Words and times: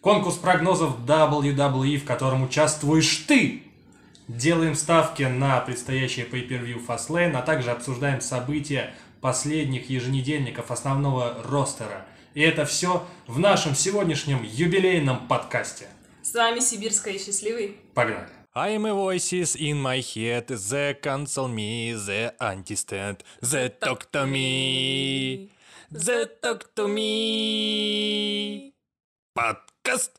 Конкурс 0.00 0.36
прогнозов 0.36 1.00
WWE, 1.06 1.98
в 1.98 2.04
котором 2.06 2.42
участвуешь 2.42 3.24
ты. 3.28 3.64
Делаем 4.28 4.74
ставки 4.74 5.24
на 5.24 5.60
предстоящее 5.60 6.24
Pay-Per-View 6.24 6.86
Fastlane, 6.86 7.36
а 7.36 7.42
также 7.42 7.70
обсуждаем 7.70 8.22
события 8.22 8.94
последних 9.20 9.90
еженедельников 9.90 10.70
основного 10.70 11.42
ростера. 11.44 12.06
И 12.32 12.40
это 12.40 12.64
все 12.64 13.06
в 13.26 13.38
нашем 13.38 13.74
сегодняшнем 13.74 14.42
юбилейном 14.42 15.26
подкасте. 15.28 15.86
С 16.22 16.32
вами 16.32 16.60
Сибирская 16.60 17.14
и 17.14 17.18
Счастливый. 17.18 17.76
Погнали. 17.92 18.28
I 18.54 18.76
am 18.76 18.86
a 18.86 18.94
voices 18.94 19.54
in 19.54 19.80
my 19.80 20.00
head, 20.00 20.46
the 20.48 20.94
cancel 21.00 21.46
me, 21.46 21.92
the 21.92 22.34
anti-stand, 22.40 23.22
the 23.40 23.68
talk 23.68 24.10
to 24.10 24.26
me, 24.26 25.50
the 25.90 26.28
talk 26.42 26.74
to 26.74 26.88
me 26.88 28.72
подкаст. 29.82 30.12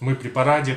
Мы 0.00 0.14
при 0.14 0.28
параде, 0.28 0.74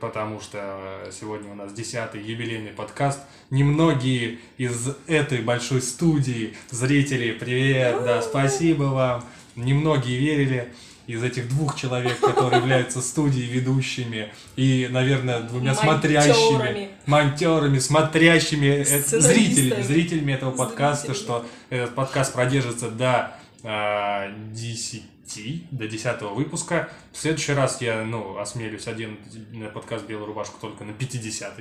потому 0.00 0.40
что 0.40 1.08
сегодня 1.10 1.50
у 1.50 1.54
нас 1.54 1.72
десятый 1.72 2.22
юбилейный 2.22 2.70
подкаст. 2.70 3.20
Немногие 3.50 4.38
из 4.58 4.90
этой 5.06 5.40
большой 5.40 5.82
студии, 5.82 6.54
зрители, 6.70 7.32
привет, 7.32 8.04
да, 8.04 8.22
спасибо 8.22 8.84
вам. 8.84 9.24
Немногие 9.56 10.18
верили 10.18 10.72
из 11.06 11.22
этих 11.24 11.48
двух 11.48 11.74
человек, 11.76 12.20
которые 12.20 12.60
являются 12.60 13.00
студией 13.00 13.50
ведущими 13.50 14.32
и, 14.56 14.86
наверное, 14.90 15.40
двумя 15.40 15.74
смотрящими, 15.74 16.90
монтерами, 17.06 17.78
смотрящими 17.78 18.84
э, 18.86 19.00
зрителями, 19.00 19.82
зрителями 19.82 20.32
этого 20.32 20.52
подкаста, 20.52 21.14
что 21.14 21.46
этот 21.70 21.94
подкаст 21.94 22.32
продержится 22.32 22.90
до 22.90 23.36
а, 23.64 24.30
10 24.52 25.02
дойти 25.30 25.66
до 25.70 25.88
10 25.88 26.22
выпуска. 26.22 26.88
В 27.12 27.16
следующий 27.16 27.52
раз 27.52 27.80
я, 27.80 28.04
ну, 28.04 28.38
осмелюсь 28.38 28.86
один 28.86 29.18
на 29.52 29.68
подкаст 29.68 30.06
«Белую 30.06 30.26
рубашку» 30.26 30.58
только 30.60 30.84
на 30.84 30.92
50 30.92 31.58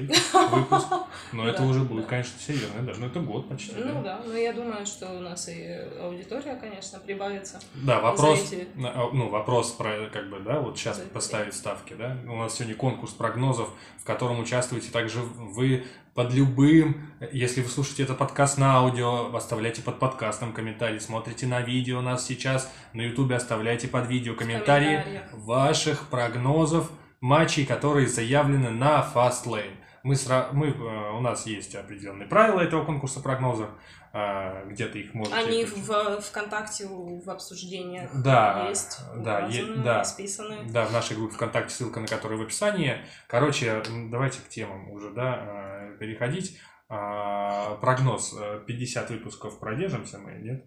выпуск. 0.52 0.88
Но 1.34 1.48
это 1.48 1.64
уже 1.64 1.82
будет, 1.82 2.06
конечно, 2.08 2.40
серьезно, 2.40 2.82
даже. 2.82 3.00
Но 3.00 3.08
это 3.08 3.20
год 3.20 3.50
почти. 3.50 3.74
Ну 3.76 4.04
да, 4.04 4.22
но 4.26 4.34
я 4.36 4.54
думаю, 4.54 4.86
что 4.86 5.08
у 5.12 5.20
нас 5.20 5.48
и 5.50 5.68
аудитория, 6.02 6.56
конечно, 6.56 7.00
прибавится. 7.00 7.60
Да, 7.76 8.00
вопрос, 8.00 8.52
а, 8.84 9.10
ну, 9.14 9.30
вопрос 9.30 9.72
про, 9.72 10.10
как 10.12 10.30
бы, 10.30 10.40
да, 10.40 10.60
вот 10.60 10.78
сейчас 10.78 11.00
поставить 11.14 11.54
ставки, 11.54 11.94
да. 11.94 12.18
У 12.28 12.36
нас 12.38 12.56
сегодня 12.56 12.76
конкурс 12.76 13.14
прогнозов, 13.14 13.70
в 14.00 14.04
котором 14.04 14.40
участвуете 14.40 14.92
также 14.92 15.20
вы, 15.20 15.86
под 16.20 16.34
любым, 16.34 16.98
если 17.32 17.62
вы 17.62 17.70
слушаете 17.70 18.04
этот 18.04 18.18
подкаст 18.18 18.58
на 18.58 18.76
аудио, 18.76 19.34
оставляйте 19.34 19.82
под 19.82 20.00
подкастом 20.00 20.52
комментарий, 20.52 21.00
смотрите 21.00 21.48
на 21.48 21.62
видео 21.62 22.00
у 22.00 22.02
нас 22.02 22.28
сейчас 22.28 22.70
на 22.92 23.04
ютубе, 23.04 23.38
оставляйте 23.38 23.88
под 23.88 24.10
видео 24.10 24.36
комментарии 24.36 25.22
ваших 25.32 26.10
прогнозов 26.10 26.92
матчей, 27.22 27.66
которые 27.66 28.10
заявлены 28.10 28.70
на 28.70 29.10
Fastlane. 29.16 29.78
Мы, 30.10 30.16
сра- 30.16 30.50
мы, 30.54 30.70
э, 30.70 31.12
у 31.12 31.22
нас 31.22 31.46
есть 31.46 31.76
определенные 31.76 32.28
правила 32.28 32.62
этого 32.62 32.84
конкурса 32.84 33.20
прогнозов, 33.20 33.70
э, 34.12 34.68
где-то 34.72 34.98
их 34.98 35.14
можете... 35.14 35.38
Они 35.38 35.64
в 35.66 36.22
ВКонтакте 36.22 36.88
в 36.88 37.30
обсуждениях 37.30 38.10
Да, 38.24 38.66
есть, 38.70 39.02
да, 39.18 39.42
е- 39.42 39.62
указаны, 39.62 39.84
да. 39.84 39.98
расписаны. 40.00 40.68
Да, 40.72 40.86
в 40.88 40.92
нашей 40.92 41.16
группе 41.16 41.36
ВКонтакте, 41.36 41.76
ссылка 41.76 42.00
на 42.00 42.08
которую 42.08 42.40
в 42.40 42.42
описании. 42.42 43.06
Короче, 43.28 43.84
давайте 44.10 44.40
к 44.40 44.50
темам 44.50 44.90
уже, 44.90 45.12
да, 45.12 45.92
э, 45.94 45.98
переходить. 46.00 46.58
А, 46.88 47.76
Прогноз. 47.76 48.36
э, 48.36 48.64
50 48.66 49.12
выпусков 49.12 49.60
продержимся 49.60 50.18
мы, 50.18 50.32
нет? 50.40 50.66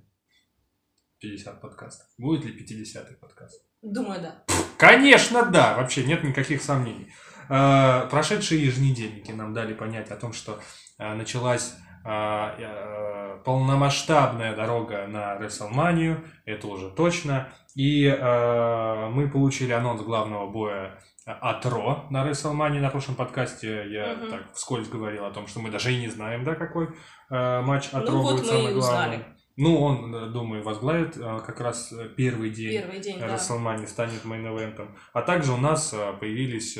50 1.19 1.61
подкастов. 1.61 2.07
Будет 2.17 2.45
ли 2.45 2.53
50 2.53 3.19
подкаст? 3.19 3.61
Думаю, 3.83 4.21
да. 4.23 4.45
Конечно, 4.79 5.45
да, 5.47 5.75
вообще 5.77 6.05
нет 6.05 6.23
никаких 6.23 6.63
сомнений. 6.63 7.13
Э, 7.49 8.07
Прошедшие 8.11 8.65
еженедельники 8.67 9.33
нам 9.33 9.53
дали 9.55 9.75
понять 9.75 10.11
о 10.11 10.17
том, 10.17 10.33
что 10.33 10.59
э, 10.99 11.15
началась 11.15 11.75
э, 12.05 13.39
полномасштабная 13.45 14.55
дорога 14.57 15.07
на 15.07 15.37
WrestleMania, 15.37 16.19
это 16.45 16.67
уже 16.69 16.91
точно. 16.91 17.49
И 17.75 18.05
э, 18.07 19.09
мы 19.11 19.29
получили 19.31 19.73
анонс 19.73 20.03
главного 20.03 20.51
боя 20.51 20.99
от 21.25 21.65
Ро 21.67 22.07
на 22.11 22.27
WrestleMania 22.29 22.81
на 22.81 22.91
прошлом 22.91 23.15
подкасте. 23.15 23.85
Я 23.91 24.15
Мгм. 24.15 24.31
так 24.31 24.53
вскользь 24.55 24.89
говорил 24.89 25.25
о 25.25 25.31
том, 25.31 25.47
что 25.47 25.61
мы 25.61 25.71
даже 25.71 25.93
и 25.93 26.01
не 26.01 26.09
знаем, 26.09 26.45
да, 26.45 26.55
какой 26.55 26.89
э, 27.31 27.61
матч 27.63 27.89
от 27.93 28.05
Ну 28.07 28.13
Ро 28.13 28.19
вот 28.23 28.33
будет 28.33 28.43
мы 28.43 28.49
самый 28.49 28.75
главный. 28.75 28.79
узнали. 28.79 29.25
Ну, 29.57 29.81
он, 29.81 30.15
э, 30.15 30.31
думаю, 30.31 30.63
возглавит 30.63 31.17
э, 31.17 31.41
как 31.45 31.61
раз 31.61 31.93
э, 31.93 32.09
первый 32.17 32.51
день 32.51 32.81
Первый 32.81 33.01
день, 33.01 33.19
да. 33.19 33.35
WrestleMania 33.35 33.87
станет 33.87 34.25
мейн-эвентом. 34.25 34.97
А 35.13 35.23
также 35.23 35.53
у 35.53 35.59
нас 35.59 35.95
появились 36.21 36.79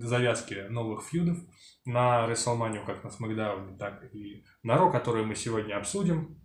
завязки 0.00 0.66
новых 0.68 1.04
фьюдов 1.04 1.38
на 1.84 2.26
WrestleMania, 2.26 2.84
как 2.84 3.04
на 3.04 3.08
SmackDown, 3.08 3.78
так 3.78 4.02
и 4.14 4.44
на 4.62 4.76
Ро, 4.78 4.90
которые 4.90 5.24
мы 5.24 5.34
сегодня 5.34 5.76
обсудим. 5.76 6.38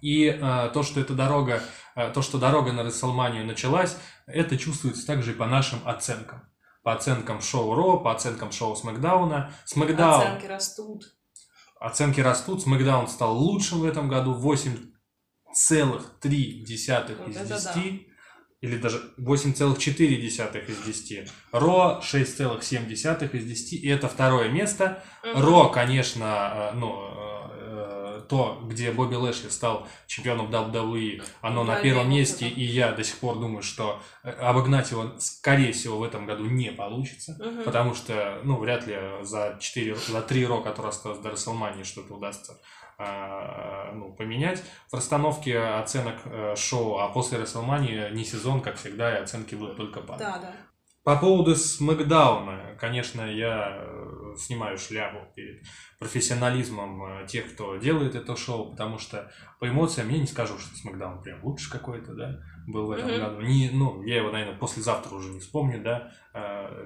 И 0.00 0.26
э, 0.26 0.70
то, 0.74 0.82
что 0.82 1.00
эта 1.00 1.14
дорога, 1.14 1.62
э, 1.96 2.10
то, 2.12 2.20
что 2.20 2.38
дорога 2.38 2.72
на 2.72 2.80
WrestleMania 2.80 3.44
началась, 3.44 3.96
это 4.26 4.58
чувствуется 4.58 5.06
также 5.06 5.32
и 5.32 5.34
по 5.34 5.46
нашим 5.46 5.78
оценкам. 5.86 6.42
По 6.82 6.92
оценкам 6.92 7.40
шоу 7.40 7.74
Ро, 7.74 7.98
по 8.00 8.12
оценкам 8.12 8.52
шоу 8.52 8.76
Смакдауна. 8.76 9.52
Смакдаун 9.64 10.20
Оценки 10.20 10.46
растут. 10.46 11.04
Оценки 11.84 12.20
растут. 12.20 12.62
Смакдаун 12.62 13.08
стал 13.08 13.36
лучшим 13.36 13.80
в 13.80 13.84
этом 13.84 14.08
году. 14.08 14.34
8,3 14.34 16.30
из 16.30 16.88
Вот 16.88 17.36
это 17.36 17.44
10. 17.44 18.06
Или 18.62 18.78
даже 18.78 19.02
8,4 19.18 20.66
из 20.66 20.78
10. 20.78 21.30
Ро 21.52 22.00
6,7 22.02 23.36
из 23.36 23.44
10. 23.44 23.72
И 23.74 23.86
это 23.86 24.08
второе 24.08 24.48
место. 24.48 25.04
Ро, 25.22 25.68
конечно, 25.68 26.70
э, 26.72 26.76
ну, 26.76 27.13
то, 28.28 28.60
где 28.64 28.90
Бобби 28.92 29.14
Лэшли 29.14 29.48
стал 29.48 29.86
чемпионом 30.06 30.50
WWE, 30.50 31.22
оно 31.40 31.64
на 31.64 31.76
Да, 31.76 31.80
первом 31.80 32.10
я 32.10 32.18
месте, 32.18 32.48
и 32.48 32.64
я 32.64 32.92
до 32.92 33.04
сих 33.04 33.18
пор 33.18 33.38
думаю, 33.38 33.62
что 33.62 34.00
э, 34.22 34.30
обогнать 34.30 34.90
его, 34.90 35.12
скорее 35.18 35.72
всего, 35.72 35.98
в 35.98 36.02
этом 36.02 36.26
году 36.26 36.44
не 36.44 36.70
получится. 36.72 37.36
Мгм. 37.38 37.64
Потому 37.64 37.94
что, 37.94 38.40
ну, 38.44 38.58
вряд 38.58 38.86
ли 38.86 38.98
за 39.22 39.56
4, 39.60 39.94
за 39.94 40.22
3 40.22 40.46
ро, 40.46 40.60
которые 40.60 40.90
осталось 40.90 41.18
до 41.18 41.30
WrestleMania, 41.30 41.84
что-то 41.84 42.14
удастся 42.14 42.58
а, 42.96 43.92
ну, 43.92 44.12
поменять 44.12 44.62
в 44.90 44.94
расстановке 44.94 45.58
оценок 45.58 46.16
э, 46.26 46.54
шоу, 46.56 46.98
а 46.98 47.08
после 47.08 47.38
WrestleMania 47.38 48.12
не 48.12 48.24
сезон, 48.24 48.60
как 48.60 48.76
всегда, 48.76 49.18
и 49.18 49.22
оценки 49.22 49.54
будут 49.54 49.76
только 49.76 50.00
падать. 50.00 50.26
Да, 50.26 50.38
да. 50.38 50.52
По 51.04 51.16
поводу 51.16 51.54
Смакдауна, 51.54 52.76
конечно, 52.80 53.20
я 53.22 53.76
э, 53.76 54.34
снимаю 54.38 54.78
шляпу 54.78 55.18
перед 55.34 55.62
профессионализмом 55.98 57.04
э, 57.04 57.26
тех, 57.26 57.52
кто 57.52 57.76
делает 57.76 58.14
это 58.14 58.34
шоу, 58.36 58.70
потому 58.70 58.98
что 58.98 59.30
по 59.60 59.68
эмоциям 59.68 60.08
я 60.08 60.18
не 60.18 60.26
скажу, 60.26 60.58
что 60.58 60.74
Смакдаун 60.74 61.20
прям 61.22 61.44
лучше 61.44 61.70
какой-то, 61.70 62.14
да, 62.14 62.40
был 62.66 62.86
в 62.86 62.90
этом 62.92 63.10
Мгм. 63.10 63.20
году. 63.20 63.40
Не, 63.42 63.68
ну, 63.70 64.02
я 64.04 64.16
его, 64.16 64.30
наверное, 64.30 64.56
послезавтра 64.56 65.14
уже 65.14 65.28
не 65.28 65.40
вспомню, 65.40 65.82
да, 65.82 66.10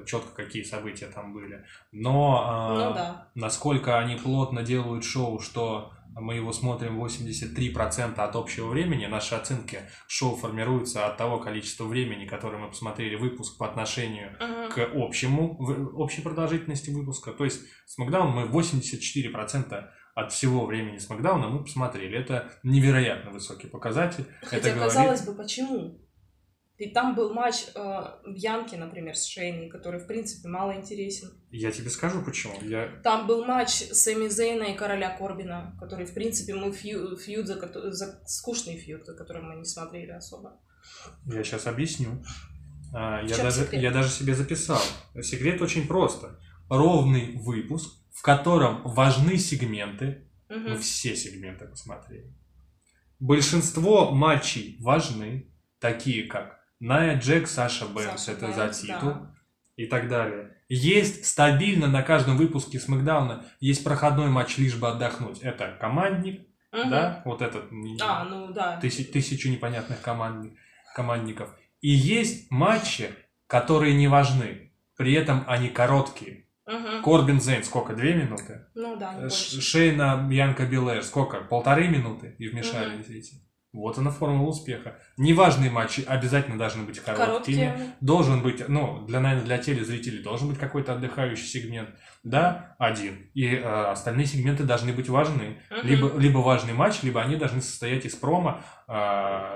четко 0.05 0.35
какие 0.35 0.65
события 0.65 1.07
там 1.07 1.33
были. 1.33 1.65
Но 1.93 2.43
а, 2.45 2.75
Ну 2.89 2.95
да. 2.95 3.29
насколько 3.37 3.99
они 4.01 4.17
плотно 4.17 4.65
делают 4.65 5.05
шоу, 5.05 5.39
что 5.39 5.93
мы 6.21 6.35
его 6.35 6.53
смотрим 6.53 7.03
83% 7.03 8.19
от 8.19 8.37
общего 8.37 8.69
времени, 8.69 9.07
наши 9.07 9.35
оценки 9.35 9.81
шоу 10.07 10.37
формируются 10.37 11.07
от 11.07 11.17
того 11.17 11.39
количества 11.39 11.85
времени, 11.85 12.27
которое 12.27 12.59
мы 12.59 12.69
посмотрели 12.69 13.15
выпуск 13.17 13.59
по 13.59 13.67
отношению 13.69 14.33
Мгм. 14.41 14.71
к 14.73 14.91
общему, 14.95 15.59
общей 15.97 16.23
продолжительности 16.23 16.91
выпуска. 16.91 17.33
То 17.33 17.45
есть 17.45 17.61
Смакдаун 17.87 18.31
мы 18.35 18.47
84% 18.47 19.85
от 20.15 20.33
всего 20.33 20.67
времени 20.67 20.99
Смакдауна 20.99 21.49
мы 21.49 21.63
посмотрели. 21.63 22.19
Это 22.19 22.51
невероятно 22.65 23.31
высокий 23.31 23.69
показатель. 23.69 24.25
Хотя, 24.43 24.57
Это 24.57 24.71
говорит- 24.75 24.93
казалось 24.95 25.23
бы, 25.27 25.35
почему? 25.37 26.01
Ведь 26.79 26.95
там 26.95 27.17
был 27.17 27.35
матч 27.35 27.65
э, 27.75 28.03
Бьянки, 28.29 28.77
например, 28.77 29.17
с 29.17 29.27
Шейни, 29.27 29.69
который, 29.69 29.99
в 29.99 30.07
принципе, 30.07 30.49
мало 30.49 30.77
интересен. 30.77 31.31
Я 31.51 31.73
тебе 31.73 31.91
скажу 31.91 32.23
почему. 32.23 32.55
Я 32.63 33.01
Там 33.03 33.27
был 33.27 33.45
матч 33.45 33.71
Сэмми 33.71 34.29
Зейна 34.29 34.63
и 34.65 34.77
Короля 34.77 35.11
Корбина, 35.17 35.77
который, 35.81 36.07
в 36.07 36.15
принципе, 36.15 36.55
мы 36.55 36.71
фью- 36.71 37.17
фьюд, 37.17 37.47
за, 37.49 37.93
за 37.93 38.23
скучный 38.27 38.77
фьюд, 38.77 39.05
за 39.07 39.15
которым 39.17 39.49
мы 39.49 39.57
не 39.57 39.65
смотрели 39.65 40.13
особо. 40.13 40.61
Я 41.27 41.43
сейчас 41.43 41.67
объясню. 41.67 42.23
А, 42.95 43.23
Я 43.23 43.37
даже, 43.37 43.65
секрет? 43.65 43.83
я 43.83 43.91
даже 43.91 44.09
себе 44.11 44.35
записал. 44.35 44.81
Секрет 45.21 45.61
очень 45.61 45.89
просто. 45.89 46.39
Ровный 46.71 47.37
выпуск, 47.39 47.93
в 48.15 48.23
котором 48.23 48.83
важны 48.85 49.37
сегменты. 49.37 50.29
Мгм. 50.49 50.71
Мы 50.71 50.79
все 50.79 51.17
сегменты 51.17 51.67
посмотрели. 51.67 52.33
Большинство 53.19 54.13
матчей 54.13 54.77
важны, 54.81 55.53
такие 55.81 56.25
как 56.29 56.58
Ная 56.81 57.19
Джек, 57.19 57.49
Саша 57.49 57.87
Бэнкс, 57.87 58.25
Саша 58.25 58.33
это 58.33 58.47
Бэнкс, 58.49 58.81
за 58.81 58.87
титул. 58.87 59.11
да. 59.15 59.35
и 59.77 59.87
так 59.87 60.09
далее. 60.09 60.57
Есть 60.69 61.25
стабильно 61.27 61.87
на 61.87 62.03
каждом 62.03 62.37
выпуске 62.37 62.79
Смакдауна 62.81 63.45
есть 63.61 63.85
проходной 63.85 64.29
матч 64.29 64.59
лишь 64.59 64.75
бы 64.77 64.89
отдохнуть. 64.89 65.39
Это 65.41 65.77
командник, 65.81 66.47
Мгм. 66.73 66.91
да, 66.91 67.23
вот 67.25 67.43
этот 67.43 67.65
А, 68.01 68.25
ну 68.25 68.53
да. 68.53 68.77
тысяч- 68.81 69.11
тысячу 69.13 69.49
непонятных 69.51 70.01
команд, 70.03 70.53
командников. 70.95 71.49
И 71.81 71.91
есть 71.91 72.51
матчи 72.51 73.11
которые 73.47 73.95
не 73.95 74.09
важны. 74.09 74.73
При 74.97 75.15
этом 75.15 75.43
они 75.47 75.69
короткие. 75.71 76.45
Мгм. 76.67 77.03
Корбин 77.03 77.41
Зейн 77.41 77.65
сколько? 77.65 77.95
Две 77.95 78.13
минуты? 78.15 78.67
Ну 78.75 78.95
да, 78.97 79.15
не 79.15 79.21
Ш- 79.21 79.23
больше. 79.29 79.61
Шейна 79.63 80.27
Бьянка 80.29 80.67
Белэр 80.67 81.03
сколько? 81.03 81.41
Полторы 81.41 81.89
минуты 81.89 82.35
и 82.39 82.47
вмешались 82.49 83.09
эти. 83.09 83.37
Вот 83.75 83.99
она 83.99 84.11
формула 84.11 84.49
успеха. 84.49 84.97
Неважные 85.19 85.71
матчи 85.71 86.03
обязательно 86.07 86.57
должны 86.57 86.85
быть 86.85 87.01
короткими. 87.01 87.27
Короткие. 87.27 87.95
Должен 88.01 88.43
быть, 88.43 88.67
ну, 88.67 89.05
для, 89.07 89.21
наверное, 89.21 89.45
для 89.45 89.59
телезрителей 89.59 90.23
должен 90.23 90.49
быть 90.49 90.59
какой-то 90.59 90.95
отдыхающий 90.95 91.45
сегмент. 91.45 91.91
Да, 92.25 92.75
один. 92.79 93.31
И 93.35 93.47
э, 93.47 93.63
остальные 93.63 94.25
сегменты 94.27 94.65
должны 94.65 94.93
быть 94.95 95.09
важны. 95.11 95.61
Мгм. 95.71 95.81
Либо, 95.87 96.19
либо 96.19 96.39
важный 96.39 96.73
матч, 96.73 97.03
либо 97.03 97.21
они 97.21 97.37
должны 97.37 97.61
состоять 97.61 98.07
из 98.07 98.15
промо. 98.15 98.63
э, 98.89 98.93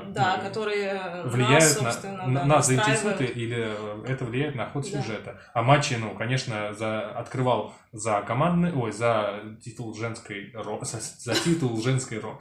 Да, 0.09 0.37
ну, 0.37 0.43
которые 0.49 0.93
нас, 0.95 1.33
влияют 1.33 1.63
на, 1.83 1.91
собственно, 1.93 2.27
на- 2.27 2.41
да, 2.41 2.47
нас 2.47 2.67
заинтересуют 2.67 3.21
или 3.23 3.67
э, 3.67 4.05
это 4.09 4.27
влияет 4.27 4.55
на 4.57 4.67
ход 4.69 4.85
Да. 4.85 5.01
сюжета. 5.01 5.41
А 5.55 5.63
матчи, 5.63 5.95
ну, 5.95 6.15
конечно, 6.15 6.75
за, 6.75 7.11
открывал 7.13 7.75
за 7.93 8.21
командный, 8.27 8.73
ой, 8.75 8.93
за 8.93 9.41
титул 9.65 9.95
женской 9.95 10.51
ро, 10.55 10.79
за, 10.83 10.99
за 11.01 11.35
титул 11.35 11.81
женской 11.83 12.19
ро, 12.19 12.39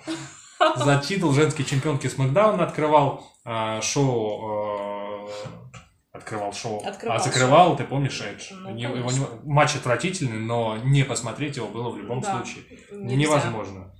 за 0.75 0.97
титул 1.07 1.31
женской 1.33 1.65
чемпионки 1.65 2.07
Смакдауна 2.07 2.63
открывал 2.65 3.23
а, 3.43 3.81
шоу, 3.81 5.27
э, 5.27 5.27
открывал 6.13 6.53
шоу, 6.53 6.83
Открывал 6.85 7.17
а 7.17 7.19
закрывал, 7.19 7.75
ты 7.75 7.83
помнишь, 7.83 8.21
Эдж. 8.21 8.49
Ну, 8.51 8.69
Не- 8.71 8.83
его 8.83 9.11
не- 9.11 9.25
матч 9.43 9.75
отвратительный, 9.75 10.39
но 10.39 10.77
не 10.77 11.03
посмотреть 11.03 11.57
его 11.57 11.67
было 11.67 11.89
в 11.89 11.97
любом 11.97 12.21
Да, 12.21 12.31
случае 12.35 12.63
нельзя. 12.91 13.15
невозможно. 13.15 13.93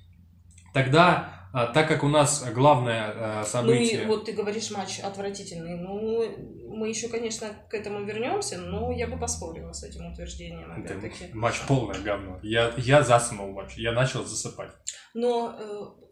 Тогда, 0.74 1.41
а, 1.54 1.68
так 1.68 1.88
как 1.88 2.04
у 2.04 2.08
нас 2.08 2.44
главное 2.54 3.12
а, 3.16 3.40
Ну 3.42 3.46
событие... 3.48 4.04
и 4.04 4.06
вот 4.06 4.26
ты 4.26 4.32
говоришь 4.34 4.72
матч 4.72 5.00
отвратительный. 5.00 5.76
Ну, 5.78 6.76
мы 6.78 6.88
еще, 6.90 7.10
конечно, 7.10 7.48
к 7.70 7.74
этому 7.74 8.04
вернемся, 8.06 8.58
но 8.58 8.92
я 8.92 9.08
бы 9.08 9.18
поспорила 9.18 9.74
с 9.74 9.84
этим 9.84 10.12
утверждением, 10.12 10.84
Это 10.84 10.96
матч 11.34 11.60
полное 11.68 12.00
говно. 12.00 12.40
Я, 12.44 12.74
я 12.78 13.04
заснул 13.04 13.52
матч, 13.52 13.74
я 13.78 13.92
начал 13.92 14.24
засыпать. 14.26 14.72
Но 15.14 15.58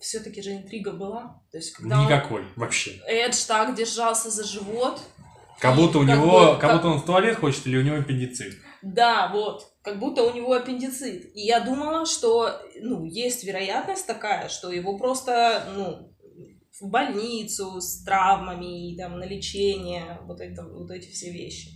все-таки 0.01 0.41
же 0.41 0.51
интрига 0.57 0.91
была. 0.91 1.42
То 1.51 1.57
есть, 1.57 1.74
когда 1.74 2.00
он- 2.00 2.06
Никакой 2.06 2.44
вообще. 2.56 3.00
Эдж 3.07 3.45
так 3.47 3.75
держался 3.75 4.30
за 4.30 4.44
живот. 4.44 5.00
Как 5.59 5.75
будто 5.75 6.00
у 6.00 6.06
Как 6.06 6.15
него, 6.15 6.53
бы- 6.53 6.59
как 6.59 6.74
будто 6.74 6.88
он 6.88 7.00
в 7.00 7.06
туалет 7.06 7.38
хочет 7.38 7.68
или 7.68 7.77
у 7.77 7.81
него 7.81 7.97
аппендицит. 7.97 8.56
Да, 8.81 9.30
вот. 9.33 9.65
Как 9.89 9.97
будто 10.00 10.21
у 10.21 10.36
него 10.36 10.53
аппендицит. 10.53 11.36
И 11.36 11.41
я 11.41 11.62
думала, 11.62 12.06
что, 12.06 12.62
ну, 12.80 13.06
есть 13.06 13.44
вероятность 13.44 14.06
такая, 14.06 14.47
что 14.47 14.71
его 14.71 15.00
просто, 15.00 15.63
ну, 15.75 16.15
в 16.80 16.88
больницу 16.89 17.81
с 17.81 18.03
травмами, 18.03 18.91
и, 18.91 18.97
там, 18.97 19.18
на 19.18 19.24
лечение, 19.24 20.19
вот, 20.25 20.41
это, 20.41 20.63
вот 20.63 20.91
эти 20.91 21.09
все 21.09 21.31
вещи. 21.31 21.69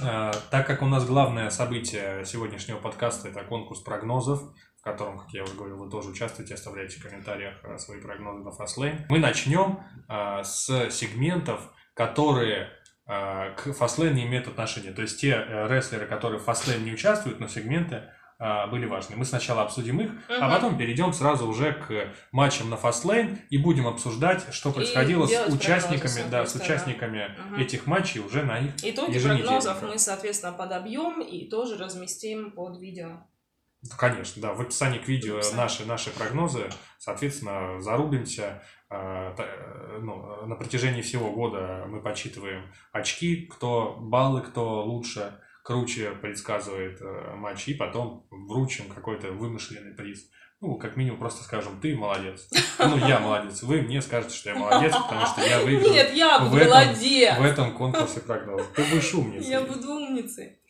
А, 0.00 0.30
Так 0.52 0.68
как 0.68 0.82
у 0.82 0.86
нас 0.86 1.04
главное 1.04 1.50
событие 1.50 2.24
сегодняшнего 2.24 2.78
подкаста 2.78 3.28
это 3.28 3.42
конкурс 3.42 3.80
прогнозов, 3.80 4.40
в 4.78 4.82
котором, 4.82 5.18
как 5.18 5.30
я 5.30 5.42
уже 5.42 5.54
говорил, 5.54 5.78
вы 5.78 5.90
тоже 5.90 6.10
участвуете, 6.10 6.54
оставляйте 6.54 7.00
в 7.00 7.02
комментариях 7.02 7.54
а, 7.64 7.78
свои 7.78 8.00
прогнозы 8.00 8.44
на 8.44 8.50
Fastlane. 8.50 9.06
Мы 9.10 9.18
начнем 9.18 9.80
а, 10.06 10.44
с 10.44 10.66
сегментов, 10.90 11.72
которые 11.94 12.68
к 13.06 13.68
Fastlane 13.68 14.14
не 14.14 14.24
имеют 14.24 14.48
отношения. 14.48 14.90
То 14.92 15.02
есть 15.02 15.20
те 15.20 15.30
э, 15.30 15.68
рестлеры, 15.68 16.06
которые 16.06 16.40
в 16.40 16.48
Fastlane 16.48 16.80
не 16.80 16.92
участвуют, 16.92 17.38
но 17.40 17.46
сегменты 17.46 18.02
а, 18.38 18.66
были 18.66 18.84
важны. 18.84 19.16
Мы 19.16 19.24
сначала 19.24 19.62
обсудим 19.62 19.98
их, 20.00 20.10
а 20.28 20.44
Мгм. 20.46 20.50
потом 20.50 20.76
перейдем 20.78 21.12
сразу 21.14 21.46
уже 21.46 21.72
к 21.72 22.12
матчам 22.32 22.68
на 22.68 22.74
Fastlane 22.74 23.38
и 23.48 23.56
будем 23.56 23.86
обсуждать, 23.86 24.52
что 24.52 24.72
происходило 24.72 25.26
с 25.26 25.30
делать 25.30 25.54
участниками, 25.54 26.28
да, 26.30 26.44
с 26.44 26.54
участниками 26.54 27.34
Мгм. 27.48 27.60
этих 27.62 27.86
матчей 27.86 28.20
уже 28.20 28.42
на 28.42 28.58
их 28.58 28.72
Итоги 28.82 29.18
прогнозов 29.18 29.82
мы, 29.82 29.98
соответственно, 29.98 30.52
подобьем 30.52 31.22
и 31.22 31.48
тоже 31.48 31.78
разместим 31.78 32.50
под 32.50 32.78
видео. 32.78 33.26
Ну, 33.90 33.96
Конечно, 33.98 34.42
да. 34.42 34.52
В 34.54 34.60
описании 34.60 34.98
к 34.98 35.08
видео 35.08 35.34
В 35.34 35.38
описании. 35.38 35.56
наши, 35.60 35.86
наши 35.86 36.10
прогнозы, 36.10 36.68
соответственно, 36.98 37.80
зарубимся. 37.80 38.62
Та- 38.88 39.34
э, 39.38 39.98
ну, 40.00 40.46
на 40.46 40.54
протяжении 40.54 41.02
всего 41.02 41.32
года 41.32 41.86
мы 41.88 42.00
подсчитываем 42.00 42.72
очки, 42.92 43.46
кто 43.46 43.96
баллы, 43.98 44.42
кто 44.42 44.84
лучше, 44.84 45.40
круче 45.64 46.10
предсказывает 46.12 47.00
э, 47.02 47.34
матч, 47.34 47.66
и 47.66 47.74
потом 47.74 48.26
вручим 48.30 48.88
какой-то 48.88 49.32
вымышленный 49.32 49.92
приз. 49.92 50.30
Ну, 50.60 50.76
как 50.78 50.96
минимум, 50.96 51.18
просто 51.18 51.42
скажем, 51.44 51.80
ты 51.82 51.94
молодец. 51.96 52.48
Ну, 52.78 52.96
я 53.06 53.18
молодец. 53.18 53.62
Вы 53.62 53.82
мне 53.82 54.00
скажете, 54.00 54.34
что 54.36 54.50
я 54.50 54.56
молодец, 54.56 54.94
потому 54.96 55.26
что 55.26 55.42
я 55.42 55.60
выиграл 55.60 55.92
Нет, 55.92 56.14
я 56.14 56.38
в 56.38 56.44
буду 56.50 56.62
этом- 56.62 56.70
молодец! 56.72 57.38
в 57.38 57.42
этом 57.42 57.76
конкурсе 57.76 58.20
прогнозов. 58.20 58.66
Ты 58.74 58.84
будешь 58.84 59.12
умницей. 59.14 59.50
Я 59.50 59.60
буду 59.62 59.90
умницей. 59.92 60.60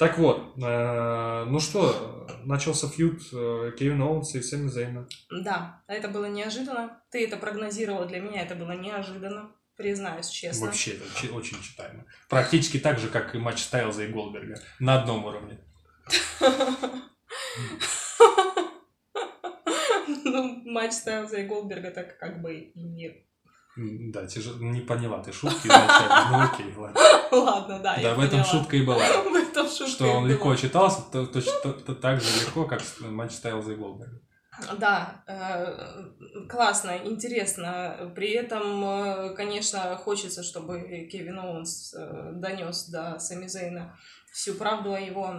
Так 0.00 0.16
вот, 0.16 0.54
э, 0.56 1.44
ну 1.44 1.60
что, 1.60 2.26
начался 2.46 2.88
фьюд 2.88 3.20
э, 3.34 3.72
Кевина 3.78 4.06
Оуэнса 4.06 4.38
и 4.38 4.42
Сэмми 4.42 4.68
Зейна. 4.68 5.06
Да, 5.30 5.82
это 5.88 6.08
было 6.08 6.24
неожиданно. 6.24 7.02
Ты 7.10 7.26
это 7.26 7.36
прогнозировал, 7.36 8.06
для 8.06 8.20
меня 8.20 8.40
это 8.40 8.54
было 8.54 8.72
неожиданно. 8.72 9.52
Признаюсь 9.76 10.28
честно. 10.28 10.66
Вообще, 10.66 10.92
это 10.92 11.04
чи- 11.14 11.28
очень 11.28 11.60
читаемо. 11.62 12.06
Практически 12.30 12.78
так 12.78 12.98
же, 12.98 13.08
как 13.08 13.34
и 13.34 13.38
матч 13.38 13.58
Стайлза 13.60 14.04
и 14.04 14.08
Голдберга. 14.08 14.58
На 14.78 15.02
одном 15.02 15.26
уровне. 15.26 15.58
Ну, 20.24 20.62
матч 20.64 20.92
Стайлза 20.92 21.38
и 21.38 21.46
Голдберга 21.46 21.90
так 21.90 22.18
как 22.18 22.40
бы 22.42 22.54
и 22.54 22.80
не... 22.80 23.26
Да, 23.76 24.26
тяжело. 24.26 24.58
Не 24.58 24.80
поняла 24.80 25.22
ты 25.22 25.32
шутки 25.32 25.66
изначально. 25.66 26.28
Ну 26.30 26.44
окей, 26.44 26.74
ладно. 26.76 27.00
Ладно, 27.32 27.78
да, 27.78 27.96
Да, 28.02 28.14
в 28.14 28.20
этом 28.20 28.44
шутка 28.44 28.76
и 28.76 28.84
была. 28.84 28.98
В 29.30 29.34
этом 29.34 29.68
шутка 29.68 29.86
Что 29.86 30.06
он 30.12 30.26
легко 30.26 30.54
читался, 30.56 31.02
то- 31.12 31.26
точно 31.26 31.52
то- 31.62 31.72
то- 31.72 31.94
так 31.94 32.20
же 32.20 32.28
легко, 32.40 32.64
как 32.64 32.82
матч 33.00 33.32
Стайлза 33.32 33.72
и 33.72 33.76
Голдберга. 33.76 34.20
Да, 34.78 35.24
э, 35.26 36.46
классно, 36.48 36.98
интересно. 37.04 38.12
При 38.14 38.30
этом, 38.30 38.84
э, 38.84 39.34
конечно, 39.34 39.96
хочется, 39.96 40.42
чтобы 40.42 41.08
Кевин 41.10 41.38
Оуэнс 41.38 41.94
донес 42.34 42.88
до 42.90 43.18
Сами 43.18 43.46
Зейна 43.46 43.96
всю 44.32 44.54
правду 44.54 44.92
о 44.92 45.00
его, 45.00 45.34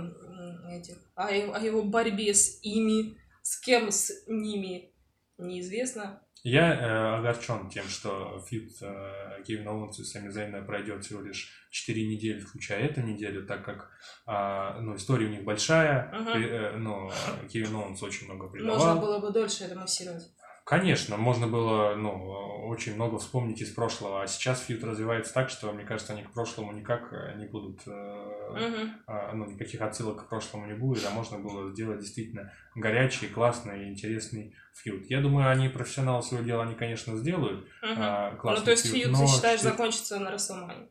этих, 0.70 0.98
о 1.16 1.30
его 1.32 1.84
борьбе 1.84 2.34
с 2.34 2.60
ими, 2.64 3.18
с 3.44 3.60
кем 3.60 3.92
с 3.92 4.12
ними, 4.28 4.94
неизвестно. 5.38 6.22
Я 6.44 6.74
э, 6.74 7.16
огорчен 7.20 7.70
тем, 7.70 7.86
что 7.88 8.44
feud 8.48 8.72
э, 8.82 9.44
Кевина 9.46 9.72
Оуэнса 9.72 10.02
и 10.02 10.06
Сами 10.06 10.30
Зейна 10.32 10.62
пройдет 10.64 11.06
всего 11.06 11.22
лишь 11.22 11.52
4 11.70 12.08
недели, 12.08 12.40
включая 12.40 12.86
эту 12.86 13.02
неделю, 13.02 13.46
так 13.46 13.64
как 13.64 13.92
а, 14.26 14.80
ну, 14.82 14.96
история 14.96 15.28
у 15.28 15.30
них 15.30 15.44
большая, 15.44 16.12
Мгм. 16.12 16.34
при- 16.34 16.50
э, 16.50 16.78
ну, 16.78 17.12
Кевин 17.52 17.76
Оуэнс 17.76 18.02
очень 18.02 18.26
много 18.26 18.48
придавал. 18.50 18.78
Можно 18.80 18.96
было 19.02 19.20
бы 19.20 19.32
дольше 19.32 19.66
это 19.66 19.76
массировать. 19.76 20.32
Конечно, 20.66 21.18
можно 21.18 21.48
было 21.48 21.96
ну, 21.96 22.68
очень 22.68 22.96
много 22.96 23.18
вспомнить 23.18 23.62
из 23.62 23.72
прошлого, 23.72 24.22
а 24.22 24.28
сейчас 24.28 24.62
фьюд 24.62 24.84
развивается 24.84 25.34
так, 25.34 25.50
что, 25.50 25.72
мне 25.72 25.84
кажется, 25.84 26.14
они 26.14 26.24
к 26.24 26.32
прошлому 26.32 26.72
никак 26.72 27.12
э, 27.12 27.36
не 27.38 27.46
будут, 27.46 27.82
а, 27.88 29.32
ну, 29.34 29.46
никаких 29.46 29.82
отсылок 29.82 30.26
к 30.26 30.30
прошлому 30.30 30.68
не 30.68 30.74
будет, 30.74 31.06
а 31.06 31.12
можно 31.12 31.40
было 31.40 31.72
сделать 31.72 32.00
действительно 32.00 32.54
горячий, 32.76 33.28
классный, 33.28 33.90
интересный 33.90 34.56
фьюд. 34.74 35.06
Я 35.10 35.22
думаю, 35.22 35.50
они 35.50 35.68
профессионалы 35.68 36.22
своего 36.24 36.46
дела, 36.46 36.64
они, 36.64 36.76
конечно, 36.76 37.18
сделают 37.18 37.68
а, 37.82 38.32
Ну, 38.32 38.38
классный 38.38 38.66
то 38.66 38.72
есть 38.72 38.84
фьюд, 38.84 38.96
фьюд, 38.96 39.12
но 39.12 39.26
ты 39.26 39.32
считаешь, 39.32 39.62
закончится 39.62 40.20
на 40.20 40.32
Расселмане? 40.32 40.88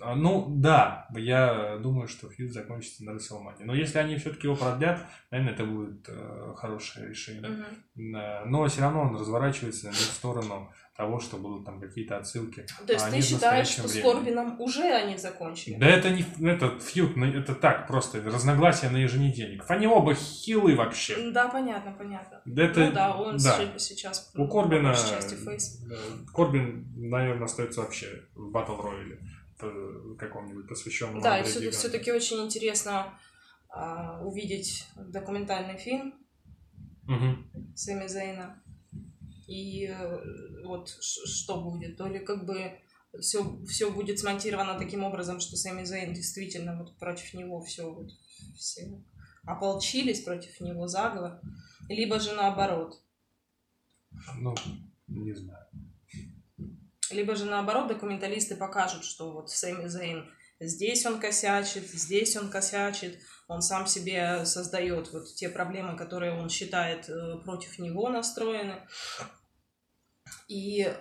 А, 0.00 0.14
Ну, 0.14 0.46
да, 0.48 1.08
я 1.14 1.78
думаю, 1.78 2.08
что 2.08 2.28
фьюд 2.28 2.52
закончится 2.52 3.04
на 3.04 3.14
Расселмане. 3.14 3.64
Но 3.64 3.74
если 3.74 3.98
они 3.98 4.16
все-таки 4.16 4.46
его 4.46 4.56
продлят, 4.56 5.00
наверное, 5.30 5.54
это 5.54 5.64
будет 5.64 6.08
э, 6.08 6.54
хорошее 6.56 7.08
решение. 7.08 7.42
Да, 7.94 8.42
Но 8.46 8.66
все 8.66 8.80
равно 8.80 9.02
он 9.02 9.16
разворачивается 9.16 9.88
не 9.88 9.92
в 9.92 9.96
сторону 9.96 10.72
того, 10.96 11.18
что 11.18 11.36
будут 11.38 11.64
там 11.64 11.80
какие-то 11.80 12.18
отсылки. 12.18 12.64
То 12.86 12.92
есть 12.92 13.04
а 13.04 13.10
ты 13.10 13.20
считаешь, 13.20 13.66
что 13.68 13.82
настоящем 13.82 13.88
с 13.88 13.92
времени. 13.92 14.12
Корбином 14.12 14.60
уже 14.60 14.82
они 14.92 15.16
закончили? 15.16 15.74
Да 15.74 15.88
это 15.88 16.10
не 16.10 16.22
ф- 16.22 16.40
это 16.40 16.78
фьюд, 16.78 17.16
ну, 17.16 17.26
это 17.26 17.54
так, 17.56 17.88
просто 17.88 18.22
разногласия 18.22 18.90
на 18.90 18.98
еженедельников. 18.98 19.68
Они 19.70 19.88
оба 19.88 20.14
хилы 20.14 20.76
вообще. 20.76 21.32
Да, 21.32 21.48
понятно, 21.48 21.92
понятно. 21.92 22.40
Да 22.44 22.62
это, 22.64 22.80
ну 22.86 22.92
да, 22.92 23.16
он 23.16 23.36
да. 23.38 23.56
се- 23.56 23.78
сейчас 23.78 24.30
У 24.36 24.46
Корбина, 24.46 24.94
э, 24.94 25.58
Корбин, 26.32 26.86
наверное, 26.96 27.46
остается 27.46 27.80
вообще 27.80 28.22
в 28.34 28.50
Батл 28.50 28.80
Рояле 28.80 29.18
в 29.58 30.16
каком-нибудь 30.16 30.68
посвященном 30.68 31.20
Да, 31.20 31.38
и 31.38 31.44
все-таки 31.44 32.12
очень 32.12 32.44
интересно 32.44 33.14
а, 33.68 34.20
увидеть 34.22 34.86
документальный 34.96 35.76
фильм 35.76 36.14
Мгм. 37.06 37.46
Сэмми 37.74 38.06
Зейна. 38.06 38.62
И 39.46 39.86
э, 39.86 40.64
вот 40.64 40.88
что 40.88 41.60
будет. 41.60 41.96
То 41.96 42.06
ли 42.06 42.18
как 42.18 42.46
бы 42.46 42.78
все, 43.20 43.64
все 43.66 43.90
будет 43.90 44.18
смонтировано 44.18 44.78
таким 44.78 45.04
образом, 45.04 45.40
что 45.40 45.56
Сэмми 45.56 45.84
Зейн 45.84 46.14
действительно 46.14 46.76
вот 46.78 46.96
против 46.98 47.34
него 47.34 47.60
все 47.62 47.92
вот 47.92 48.10
все 48.56 49.02
ополчились 49.44 50.22
против 50.22 50.60
него 50.60 50.86
заговор. 50.88 51.40
Либо 51.88 52.18
же 52.18 52.32
наоборот. 52.34 53.02
Ну, 54.38 54.54
не 55.08 55.34
знаю. 55.34 55.66
Либо 57.10 57.36
же 57.36 57.44
наоборот 57.44 57.88
документалисты 57.88 58.56
покажут, 58.56 59.04
что 59.04 59.32
вот 59.32 59.50
Сэмми 59.50 59.88
Зейн 59.88 60.24
Здесь 60.60 61.04
он 61.04 61.20
косячит, 61.20 61.88
здесь 61.90 62.36
он 62.36 62.48
косячит, 62.48 63.18
он 63.48 63.62
сам 63.62 63.86
себе 63.86 64.44
создает 64.46 65.12
вот 65.12 65.34
те 65.34 65.48
проблемы, 65.48 65.96
которые 65.96 66.32
он 66.32 66.48
считает 66.48 67.08
э, 67.08 67.38
против 67.44 67.78
него 67.78 68.08
настроены. 68.08 68.76
И 70.48 70.92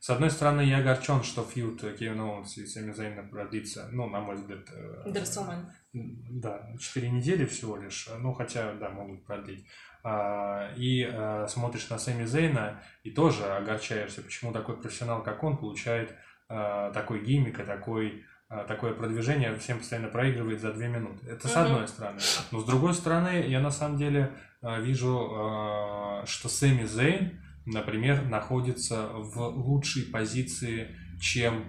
С 0.00 0.10
одной 0.10 0.30
стороны, 0.30 0.60
я 0.62 0.78
огорчен, 0.78 1.22
что 1.22 1.42
фьюд 1.44 1.80
Кевина 1.80 2.30
Оуэнса 2.30 2.60
и 2.60 2.66
Сами 2.66 2.92
Зейна 2.92 3.22
продлится, 3.22 3.88
ну, 3.92 4.08
на 4.08 4.20
мой 4.20 4.36
взгляд, 4.36 4.68
э, 4.72 5.10
до 5.10 5.20
Расселмани. 5.20 5.64
Да, 5.92 6.76
4 6.78 7.10
недели 7.10 7.46
всего 7.46 7.76
лишь, 7.76 8.08
ну 8.18 8.34
хотя, 8.34 8.74
да, 8.74 8.90
могут 8.90 9.24
продлить. 9.24 9.66
А, 10.04 10.72
И 10.76 11.02
э, 11.02 11.46
смотришь 11.48 11.88
на 11.90 11.98
Сами 11.98 12.26
Зейна 12.26 12.82
и 13.02 13.10
тоже 13.10 13.44
огорчаешься, 13.44 14.22
почему 14.22 14.52
такой 14.52 14.80
профессионал, 14.80 15.22
как 15.22 15.42
он, 15.42 15.56
получает 15.56 16.14
э, 16.48 16.90
такой 16.94 17.24
гиммик 17.24 17.58
и 17.58 17.64
такой, 17.64 18.08
э, 18.20 18.22
такое 18.48 18.92
продвижение, 18.94 19.54
всем 19.56 19.78
постоянно 19.78 20.08
проигрывает 20.08 20.60
за 20.60 20.72
2 20.72 20.86
минуты. 20.86 21.26
Это 21.28 21.48
с 21.48 21.54
Мгм. 21.56 21.64
одной 21.64 21.88
стороны. 21.88 22.20
Но 22.52 22.60
с 22.60 22.64
другой 22.64 22.94
стороны, 22.94 23.44
я 23.48 23.60
на 23.60 23.70
самом 23.70 23.98
деле 23.98 24.32
э, 24.62 24.80
вижу, 24.82 26.22
э, 26.22 26.26
что 26.26 26.48
Сами 26.48 26.84
Зейн, 26.86 27.40
например, 27.66 28.22
находится 28.24 29.08
в 29.08 29.38
лучшей 29.48 30.04
позиции, 30.04 30.96
чем 31.20 31.64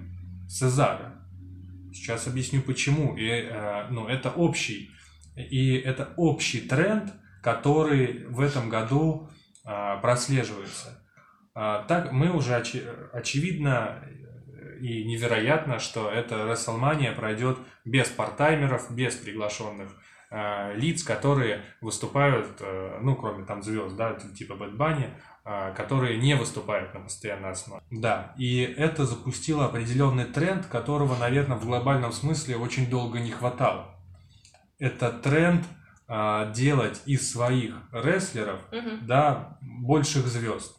Сезара. 0.48 1.16
Сейчас 1.94 2.28
объясню 2.28 2.62
почему. 2.62 3.18
И, 3.18 3.52
ну, 3.90 4.08
это 4.08 4.30
общий, 4.30 4.92
и 5.36 5.74
это 5.76 6.14
общий 6.16 6.62
тренд, 6.62 7.12
который 7.42 8.26
в 8.28 8.40
этом 8.40 8.70
году 8.70 9.30
а, 9.66 9.98
прослеживается. 9.98 11.04
А, 11.54 11.84
так 11.84 12.12
мы 12.14 12.32
уже 12.32 12.54
очи- 12.54 12.86
очевидно 13.12 14.02
и 14.80 15.04
невероятно, 15.06 15.80
что 15.80 16.10
эта 16.10 16.36
WrestleMania 16.36 17.16
пройдет 17.16 17.58
без 17.86 18.08
партаймеров, 18.10 18.94
без 18.94 19.16
приглашенных 19.16 19.90
а, 20.30 20.74
лиц, 20.74 21.04
которые 21.04 21.62
выступают, 21.82 22.48
э, 22.60 23.00
ну, 23.02 23.16
кроме 23.16 23.46
там 23.46 23.64
звезд, 23.64 23.96
да, 23.96 24.14
типа 24.14 24.56
Бэт 24.56 24.76
Банни, 24.76 25.10
а, 25.46 25.72
которые 25.72 26.18
не 26.18 26.36
выступают 26.36 26.94
на 26.94 27.00
постоянной 27.00 27.52
основе. 27.52 27.82
Да, 27.92 28.34
и 28.38 28.62
это 28.62 29.06
запустило 29.06 29.66
определенный 29.66 30.26
тренд, 30.26 30.66
которого, 30.66 31.16
наверное, 31.16 31.58
в 31.58 31.66
глобальном 31.66 32.12
смысле 32.12 32.58
очень 32.58 32.90
долго 32.90 33.20
не 33.20 33.32
хватало. 33.32 33.96
Это 34.80 35.12
тренд 35.12 35.66
а, 36.10 36.52
делать 36.52 37.02
из 37.06 37.32
своих 37.32 37.76
рестлеров, 37.94 38.60
Мгм. 38.72 39.08
да, 39.08 39.58
больших 39.62 40.28
звезд. 40.28 40.78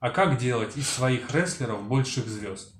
А 0.00 0.10
как 0.10 0.38
делать 0.38 0.76
из 0.76 0.88
своих 0.88 1.32
рестлеров 1.34 1.82
больших 1.88 2.26
звезд? 2.26 2.74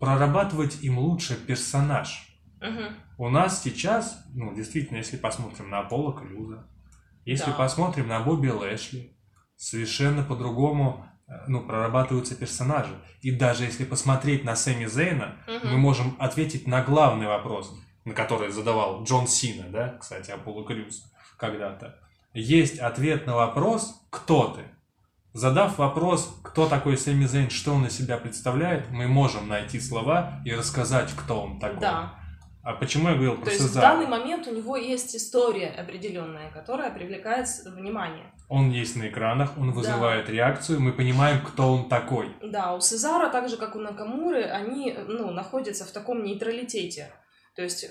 Прорабатывать 0.00 0.82
им 0.82 0.98
лучше 0.98 1.34
персонаж. 1.36 2.28
Мгм. 2.60 2.94
У 3.18 3.28
нас 3.28 3.62
сейчас, 3.62 4.24
ну, 4.34 4.54
действительно, 4.54 4.98
если 4.98 5.16
посмотрим 5.16 5.70
на 5.70 5.80
Аполло 5.80 6.12
Крюза, 6.12 6.66
если 7.24 7.50
Да. 7.50 7.56
посмотрим 7.56 8.08
на 8.08 8.20
Бобби 8.20 8.48
Лэшли, 8.48 9.16
совершенно 9.56 10.22
по-другому 10.22 11.06
э, 11.26 11.32
ну, 11.46 11.62
прорабатываются 11.66 12.34
персонажи. 12.36 12.92
И 13.22 13.30
даже 13.30 13.64
если 13.64 13.84
посмотреть 13.86 14.44
на 14.44 14.56
Сэмми 14.56 14.84
Зейна, 14.84 15.36
Мгм. 15.46 15.70
мы 15.72 15.78
можем 15.78 16.16
ответить 16.18 16.66
на 16.66 16.82
главный 16.82 17.26
вопрос, 17.26 17.74
на 18.04 18.12
который 18.12 18.50
задавал 18.50 19.04
Джон 19.04 19.26
Сина, 19.26 19.64
да, 19.70 19.96
кстати, 19.98 20.30
Аполло 20.32 20.64
Крюз 20.66 21.10
когда-то. 21.38 21.98
Есть 22.34 22.78
ответ 22.78 23.26
на 23.26 23.36
вопрос 23.36 24.06
«Кто 24.10 24.48
ты?». 24.48 24.64
Задав 25.34 25.78
вопрос, 25.78 26.32
кто 26.44 26.68
такой 26.68 26.96
Сэмми 26.96 27.24
Зейн, 27.24 27.50
что 27.50 27.72
он 27.72 27.84
из 27.86 27.98
себя 27.98 28.18
представляет, 28.18 28.90
мы 28.90 29.08
можем 29.08 29.48
найти 29.48 29.80
слова 29.80 30.40
и 30.44 30.54
рассказать, 30.54 31.10
кто 31.10 31.42
он 31.42 31.58
такой. 31.58 31.80
Да. 31.80 32.14
А 32.62 32.74
почему 32.74 33.08
я 33.08 33.14
говорил 33.14 33.34
про 33.34 33.46
То 33.46 33.50
есть 33.50 33.64
в 33.64 33.66
Сезара? 33.66 33.88
данный 33.88 34.06
момент 34.06 34.46
у 34.46 34.54
него 34.54 34.76
есть 34.76 35.16
история 35.16 35.70
определенная, 35.70 36.52
которая 36.52 36.92
привлекает 36.92 37.48
внимание. 37.66 38.32
Он 38.48 38.70
есть 38.70 38.94
на 38.94 39.08
экранах, 39.08 39.58
он 39.58 39.72
вызывает 39.72 40.30
реакцию, 40.30 40.80
мы 40.80 40.92
понимаем, 40.92 41.44
кто 41.44 41.72
он 41.72 41.88
такой. 41.88 42.28
Да, 42.40 42.72
у 42.76 42.80
Сезара, 42.80 43.28
так 43.28 43.48
же 43.48 43.56
как 43.56 43.74
у 43.74 43.80
Накамуры, 43.80 44.44
они 44.44 44.96
ну, 45.08 45.32
находятся 45.32 45.84
в 45.84 45.90
таком 45.90 46.22
нейтралитете. 46.22 47.12
То 47.56 47.62
есть 47.62 47.82
э, 47.82 47.88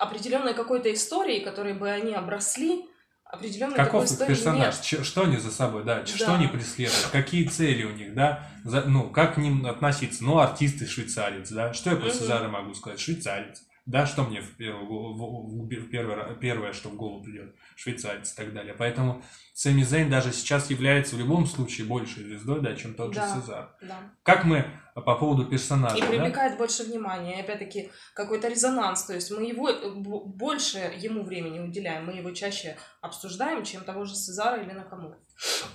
определенной 0.00 0.54
какой-то 0.54 0.90
истории, 0.90 1.40
которой 1.40 1.74
бы 1.74 1.90
они 1.90 2.14
обросли, 2.14 2.86
определенной 3.30 3.74
такой 3.76 3.84
Каков 3.86 4.04
их 4.04 4.10
истории 4.12 4.28
персонаж? 4.28 4.92
нет. 4.92 5.06
Что 5.06 5.22
они 5.22 5.36
за 5.36 5.50
собой, 5.50 5.84
да, 5.84 6.02
ч- 6.04 6.16
что 6.16 6.26
Да. 6.26 6.34
они 6.36 6.46
преследуют, 6.48 7.08
какие 7.12 7.46
цели 7.46 7.84
у 7.84 7.90
них, 7.92 8.14
да, 8.14 8.48
За- 8.64 8.82
ну, 8.84 9.08
как 9.10 9.34
к 9.34 9.38
ним 9.38 9.66
относиться. 9.66 10.24
Ну, 10.24 10.38
артист 10.38 10.82
и 10.82 10.86
швейцарец, 10.86 11.50
да, 11.50 11.72
что 11.72 11.90
я 11.90 11.96
про. 11.96 12.10
Сезара 12.10 12.48
могу 12.48 12.74
сказать? 12.74 13.00
Швейцарец. 13.00 13.62
Да, 13.86 14.04
что 14.06 14.24
мне 14.24 14.42
в 14.42 14.50
первую, 14.56 14.84
в- 15.14 15.64
в- 15.64 15.68
ра- 15.70 16.38
первое, 16.38 16.74
что 16.74 16.90
в 16.90 16.96
голову 16.96 17.22
придет, 17.24 17.54
швейцарец 17.74 18.34
и 18.34 18.36
так 18.36 18.52
далее. 18.52 18.74
Поэтому 18.76 19.22
Сэмми 19.54 19.82
Зейн 19.82 20.10
даже 20.10 20.30
сейчас 20.32 20.68
является 20.68 21.16
в 21.16 21.18
любом 21.18 21.46
случае 21.46 21.86
большей 21.86 22.22
звездой, 22.24 22.60
да, 22.60 22.74
чем 22.76 22.92
тот 22.94 23.14
Да. 23.14 23.26
же 23.34 23.40
Сезар. 23.40 23.70
Да. 23.80 23.96
Как 24.24 24.44
мы 24.44 24.66
по 24.94 25.14
поводу 25.14 25.44
персонажа, 25.46 25.96
И 25.96 26.00
да? 26.00 26.06
привлекает 26.08 26.58
больше 26.58 26.84
внимания. 26.84 27.38
И 27.38 27.40
опять-таки 27.42 27.90
какой-то 28.14 28.48
резонанс. 28.48 29.04
То 29.04 29.14
есть 29.14 29.30
мы 29.30 29.44
его 29.44 29.68
э, 29.70 29.90
больше 29.94 30.78
ему 30.98 31.22
времени 31.24 31.60
уделяем, 31.60 32.06
мы 32.06 32.12
его 32.12 32.30
чаще 32.32 32.76
обсуждаем, 33.00 33.64
чем 33.64 33.82
того 33.84 34.04
же 34.04 34.14
Сезара 34.14 34.62
или 34.62 34.72
Накамуру. 34.72 35.16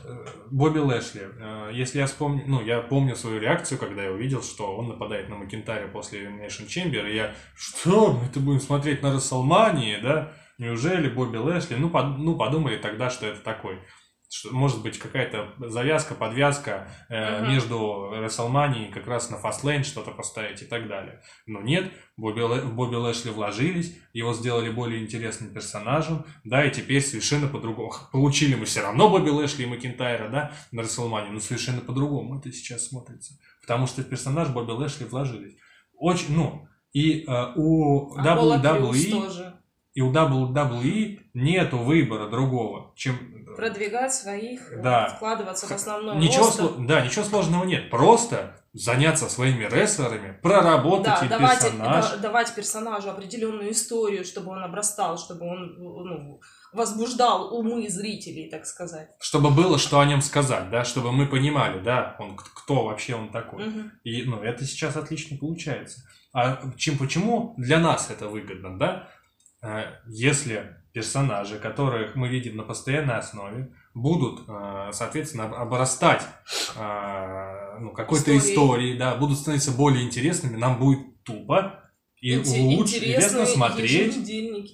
Э, 0.06 0.26
Бобби 0.52 0.80
Лэшли. 0.80 1.30
Э, 1.40 1.70
Если 1.74 2.00
я 2.00 2.06
вспомню, 2.08 2.44
ну, 2.48 2.62
я 2.62 2.82
помню 2.82 3.16
свою 3.16 3.40
реакцию, 3.40 3.78
когда 3.80 4.04
я 4.04 4.12
увидел, 4.12 4.42
что 4.44 4.76
он 4.76 4.90
нападает 4.90 5.30
на 5.30 5.36
Макентаря 5.36 5.88
после 5.88 6.26
Elimination 6.26 6.68
Chamber, 6.68 7.10
и 7.10 7.16
я, 7.16 7.34
что, 7.56 8.14
мы 8.14 8.26
это 8.26 8.40
будем 8.40 8.60
смотреть 8.60 9.02
на 9.02 9.14
Расселмании, 9.14 9.98
да? 10.02 10.34
Неужели 10.60 11.10
Бобби 11.10 11.38
Лэшли? 11.38 11.76
Ну, 11.76 11.90
под- 11.90 12.20
ну, 12.20 12.36
подумали 12.38 12.78
тогда, 12.78 13.10
что 13.10 13.26
это 13.26 13.40
такой. 13.42 13.80
Что, 14.36 14.50
может 14.52 14.82
быть, 14.82 14.98
какая-то 14.98 15.54
завязка, 15.60 16.16
подвязка 16.16 16.88
э, 17.08 17.42
Мгм. 17.42 17.52
между 17.52 18.10
Расселманией 18.16 18.92
как 18.92 19.06
раз 19.06 19.30
на 19.30 19.36
Fastlane 19.36 19.84
что-то 19.84 20.10
поставить 20.10 20.64
и 20.64 20.66
так 20.66 20.88
далее. 20.88 21.22
Но 21.46 21.62
нет, 21.62 21.92
Бобби, 22.18 22.42
в 22.42 22.74
Бобби 22.74 22.96
Лэшли 22.96 23.30
вложились, 23.30 23.96
его 24.12 24.34
сделали 24.34 24.72
более 24.72 25.04
интересным 25.04 25.54
персонажем, 25.54 26.26
да, 26.44 26.66
и 26.66 26.72
теперь 26.72 27.04
совершенно 27.04 27.48
по-другому. 27.48 27.94
Получили 28.12 28.56
мы 28.56 28.66
все 28.66 28.82
равно 28.82 29.08
Бобби 29.08 29.30
Лэшли 29.30 29.64
и 29.64 29.68
Макинтайра, 29.68 30.30
да, 30.30 30.52
на 30.72 30.82
Расселмане, 30.82 31.30
но 31.30 31.40
совершенно 31.40 31.82
по-другому 31.82 32.40
это 32.40 32.52
сейчас 32.52 32.88
смотрится. 32.88 33.36
Потому 33.62 33.86
что 33.86 34.02
в 34.02 34.06
персонаж 34.10 34.50
Бобби 34.50 34.72
Лэшли 34.72 35.04
вложились. 35.06 35.58
Очень, 35.96 36.36
ну, 36.36 36.68
и 36.92 37.24
э, 37.28 37.52
у 37.56 38.16
Крюс 38.16 38.26
WWE, 38.26 39.54
и 39.94 40.02
у 40.02 40.12
WWE 40.12 41.20
нету 41.36 41.78
выбора 41.78 42.30
другого, 42.30 42.94
чем... 42.96 43.33
э, 43.54 43.56
Продвигать 43.56 44.14
своих, 44.14 44.72
э, 44.72 44.82
Да. 44.82 45.08
вкладываться 45.16 45.68
в 45.68 45.72
основной 45.72 46.18
Ничего, 46.18 46.50
сло- 46.50 46.86
да, 46.86 47.02
ничего 47.02 47.24
сложного 47.24 47.64
нет. 47.64 47.90
Просто 47.90 48.56
заняться 48.74 49.30
своими 49.30 49.66
рестлерами, 49.66 50.38
проработать 50.42 51.20
Да, 51.20 51.26
и 51.26 51.30
давать, 51.30 51.60
персонаж. 51.62 52.10
да- 52.12 52.18
давать 52.18 52.56
персонажу 52.56 53.10
определенную 53.12 53.72
историю, 53.72 54.26
чтобы 54.26 54.52
он 54.52 54.64
обрастал, 54.64 55.18
чтобы 55.20 55.46
он 55.48 55.76
ну, 55.78 56.42
возбуждал 56.74 57.54
умы 57.56 57.88
зрителей, 57.90 58.50
так 58.50 58.66
сказать. 58.66 59.10
Чтобы 59.20 59.52
было 59.52 59.78
что 59.78 60.00
о 60.00 60.06
нем 60.06 60.22
сказать, 60.24 60.72
да, 60.72 60.84
чтобы 60.86 61.12
мы 61.12 61.28
понимали, 61.28 61.80
да, 61.84 62.16
он 62.20 62.36
кто 62.36 62.86
вообще 62.86 63.14
он 63.16 63.30
такой. 63.32 63.66
Мгм. 63.66 63.92
И, 64.04 64.24
ну, 64.24 64.42
это 64.42 64.66
сейчас 64.66 64.96
отлично 64.96 65.38
получается. 65.38 66.02
А 66.34 66.64
чем, 66.78 66.98
почему 66.98 67.54
для 67.58 67.78
нас 67.78 68.10
это 68.10 68.28
выгодно, 68.28 68.80
да? 68.80 69.08
Э, 69.62 69.84
Если 70.08 70.76
персонажи, 70.94 71.58
которых 71.60 72.16
мы 72.16 72.30
видим 72.30 72.56
на 72.56 72.64
постоянной 72.64 73.18
основе, 73.18 73.74
будут, 73.96 74.42
э, 74.48 74.90
соответственно, 74.94 75.46
об- 75.46 75.56
обрастать 75.56 76.22
э, 76.76 77.80
ну, 77.80 77.92
какой-то 77.92 78.38
Историей. 78.38 78.98
да, 78.98 79.16
будут 79.16 79.40
становиться 79.40 79.72
более 79.72 80.04
интересными, 80.04 80.56
нам 80.56 80.78
будет 80.80 81.24
тупо 81.24 81.80
и 82.22 82.36
Инте- 82.38 82.62
лучше, 82.62 82.98
интересно 82.98 83.46
смотреть. 83.46 84.16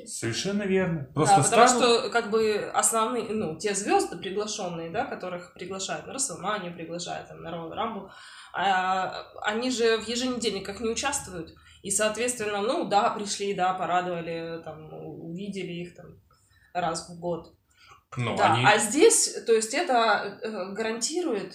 Совершенно 0.05 0.63
верно. 0.63 1.07
Просто 1.15 1.37
да, 1.37 1.43
потому 1.43 1.67
странно. 1.67 1.99
что 2.01 2.09
как 2.11 2.29
бы 2.29 2.69
основные, 2.73 3.23
ну, 3.29 3.57
те 3.57 3.73
звезды 3.73 4.17
приглашенные, 4.17 4.91
да, 4.91 5.05
которых 5.05 5.53
приглашают 5.53 6.05
на 6.05 6.13
Расселманию, 6.13 6.73
приглашают 6.75 7.27
там, 7.29 7.41
на 7.41 7.47
Royal 7.49 7.71
Rumble, 7.71 8.09
а, 8.53 9.23
они 9.43 9.71
же 9.71 9.97
в 9.97 10.07
еженедельниках 10.07 10.79
не 10.79 10.89
участвуют. 10.89 11.55
И, 11.81 11.91
соответственно, 11.91 12.61
ну 12.61 12.87
да, 12.89 13.09
пришли, 13.11 13.53
да, 13.53 13.73
порадовали, 13.73 14.61
там, 14.63 14.89
увидели 14.93 15.71
их 15.73 15.95
там 15.95 16.07
раз 16.73 17.09
в 17.09 17.19
год. 17.19 17.55
Ну, 18.17 18.35
да, 18.35 18.53
они- 18.55 18.65
а 18.65 18.77
здесь, 18.79 19.43
то 19.45 19.53
есть 19.53 19.73
это 19.73 20.39
э, 20.41 20.73
гарантирует 20.73 21.53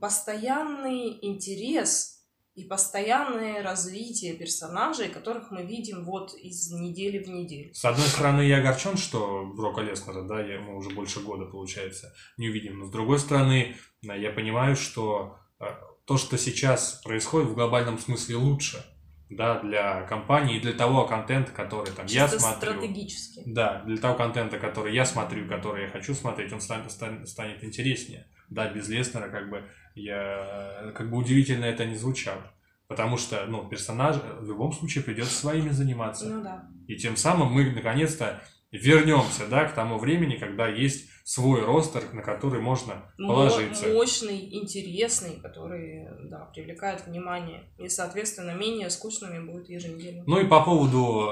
постоянный 0.00 1.18
интерес 1.24 2.10
и 2.54 2.64
постоянное 2.64 3.62
развитие 3.62 4.34
персонажей, 4.34 5.08
которых 5.08 5.50
мы 5.50 5.64
видим 5.64 6.04
вот 6.04 6.34
из 6.34 6.70
недели 6.70 7.18
в 7.22 7.28
неделю. 7.28 7.74
С 7.74 7.84
одной 7.84 8.06
стороны, 8.06 8.42
я 8.42 8.58
огорчен, 8.58 8.96
что 8.96 9.44
Брока 9.56 9.80
Леснера, 9.82 10.22
да, 10.22 10.40
я, 10.40 10.60
мы 10.60 10.76
уже 10.76 10.90
больше 10.90 11.20
года, 11.20 11.46
получается, 11.46 12.14
не 12.36 12.48
увидим. 12.48 12.78
Но 12.78 12.86
с 12.86 12.90
другой 12.90 13.18
стороны, 13.18 13.76
да, 14.02 14.14
я 14.14 14.30
понимаю, 14.30 14.76
что 14.76 15.36
э, 15.58 15.64
то, 16.04 16.16
что 16.16 16.38
сейчас 16.38 17.00
происходит 17.02 17.48
в 17.48 17.54
глобальном 17.54 17.98
смысле 17.98 18.36
лучше. 18.36 18.84
Да, 19.36 19.60
для 19.60 20.02
компании 20.02 20.56
и 20.56 20.60
для 20.60 20.72
того 20.72 21.06
контента, 21.06 21.52
который 21.52 21.92
там 21.92 22.06
я 22.06 22.24
Чисто 22.24 22.40
смотрю. 22.40 22.72
стратегически. 22.72 23.42
Да, 23.46 23.82
для 23.84 23.96
того 23.96 24.14
контента, 24.14 24.58
который 24.58 24.94
я 24.94 25.04
смотрю, 25.04 25.48
который 25.48 25.84
я 25.84 25.88
хочу 25.88 26.14
смотреть, 26.14 26.52
он 26.52 26.60
станет, 26.60 26.90
станет, 26.90 27.28
станет 27.28 27.64
интереснее. 27.64 28.26
Да, 28.48 28.68
без 28.70 28.88
Леснера, 28.88 29.28
как 29.28 29.50
бы, 29.50 29.64
я, 29.94 30.92
как 30.94 31.10
бы 31.10 31.16
удивительно 31.16 31.64
это 31.64 31.84
не 31.84 31.96
звучало. 31.96 32.52
Потому 32.86 33.16
что, 33.16 33.44
ну, 33.46 33.66
персонаж 33.68 34.16
в 34.16 34.46
любом 34.46 34.72
случае 34.72 35.02
придется 35.02 35.34
своими 35.34 35.70
заниматься. 35.70 36.26
Ну 36.28 36.42
да. 36.42 36.68
И 36.86 36.96
тем 36.96 37.16
самым 37.16 37.48
мы, 37.48 37.70
наконец-то, 37.70 38.42
вернемся, 38.70 39.46
да, 39.48 39.64
к 39.64 39.74
тому 39.74 39.98
времени, 39.98 40.36
когда 40.36 40.68
есть 40.68 41.08
свой 41.24 41.64
ростер, 41.64 42.02
на 42.12 42.20
который 42.22 42.60
можно 42.60 43.10
положиться. 43.16 43.86
Мо- 43.88 43.94
Мощный, 43.94 44.54
интересный, 44.54 45.40
который, 45.40 46.06
да, 46.28 46.50
привлекает 46.52 47.06
внимание. 47.06 47.64
И, 47.78 47.88
соответственно, 47.88 48.50
менее 48.52 48.90
скучными 48.90 49.38
будет 49.50 49.70
еженедельно. 49.70 50.22
Ну 50.26 50.38
и 50.38 50.46
по 50.46 50.60
поводу 50.62 51.30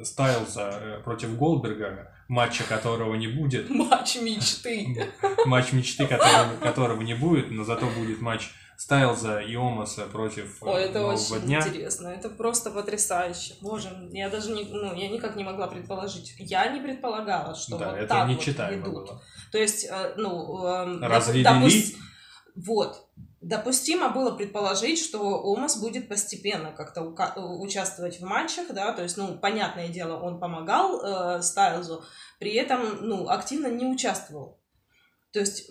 э, 0.00 0.02
Стайлза 0.04 1.02
против 1.04 1.36
Голдберга, 1.36 2.10
матча 2.28 2.64
которого 2.64 3.14
не 3.16 3.28
будет, 3.28 3.68
Матч 3.70 4.16
мечты. 4.22 5.12
матч 5.44 5.72
мечты 5.72 6.06
которого, 6.06 6.56
которого 6.60 7.02
не 7.02 7.14
будет, 7.14 7.50
но 7.50 7.64
зато 7.64 7.86
будет 7.98 8.20
матч 8.22 8.50
Стайлза 8.78 9.40
и 9.40 9.54
Омаса 9.56 10.06
против 10.06 10.62
э, 10.62 10.66
Ой, 10.66 10.82
это 10.84 11.00
Нового 11.00 11.14
очень 11.14 11.40
дня. 11.46 11.58
интересно. 11.60 12.08
Это 12.08 12.28
просто 12.28 12.70
потрясающе. 12.70 13.54
Боже, 13.62 13.88
я 14.12 14.28
даже 14.28 14.52
не, 14.52 14.64
ну, 14.64 14.94
я 14.94 15.08
никак 15.08 15.36
не 15.36 15.44
могла 15.44 15.66
предположить. 15.66 16.34
Я 16.38 16.68
не 16.68 16.80
предполагала, 16.80 17.54
что 17.54 17.78
Да, 17.78 17.90
вот 17.90 17.98
это 17.98 18.06
так 18.08 18.28
вот 18.28 18.36
нечитаемо 18.36 18.76
ведут. 18.86 18.92
было. 18.94 19.22
То 19.52 19.58
есть, 19.58 19.86
э, 19.90 20.14
ну, 20.16 20.64
эм, 20.66 21.02
Разве 21.02 21.42
допу- 21.42 21.62
допус- 21.62 21.70
вели? 21.72 21.96
Вот. 22.54 23.02
Допустимо 23.40 24.08
было 24.10 24.32
предположить, 24.32 24.98
что 24.98 25.20
Омас 25.42 25.78
будет 25.80 26.08
постепенно 26.08 26.72
как-то 26.72 27.00
э, 27.02 27.40
участвовать 27.40 28.20
в 28.20 28.24
матчах, 28.24 28.66
да, 28.74 28.92
то 28.92 29.02
есть, 29.02 29.16
ну, 29.16 29.38
понятное 29.38 29.88
дело, 29.88 30.18
он 30.20 30.40
помогал 30.40 31.00
э, 31.38 31.42
Стайлзу, 31.42 32.02
при 32.40 32.54
этом, 32.54 32.98
ну, 33.06 33.28
активно 33.28 33.68
не 33.68 33.86
участвовал. 33.86 34.58
То 35.32 35.40
есть 35.40 35.70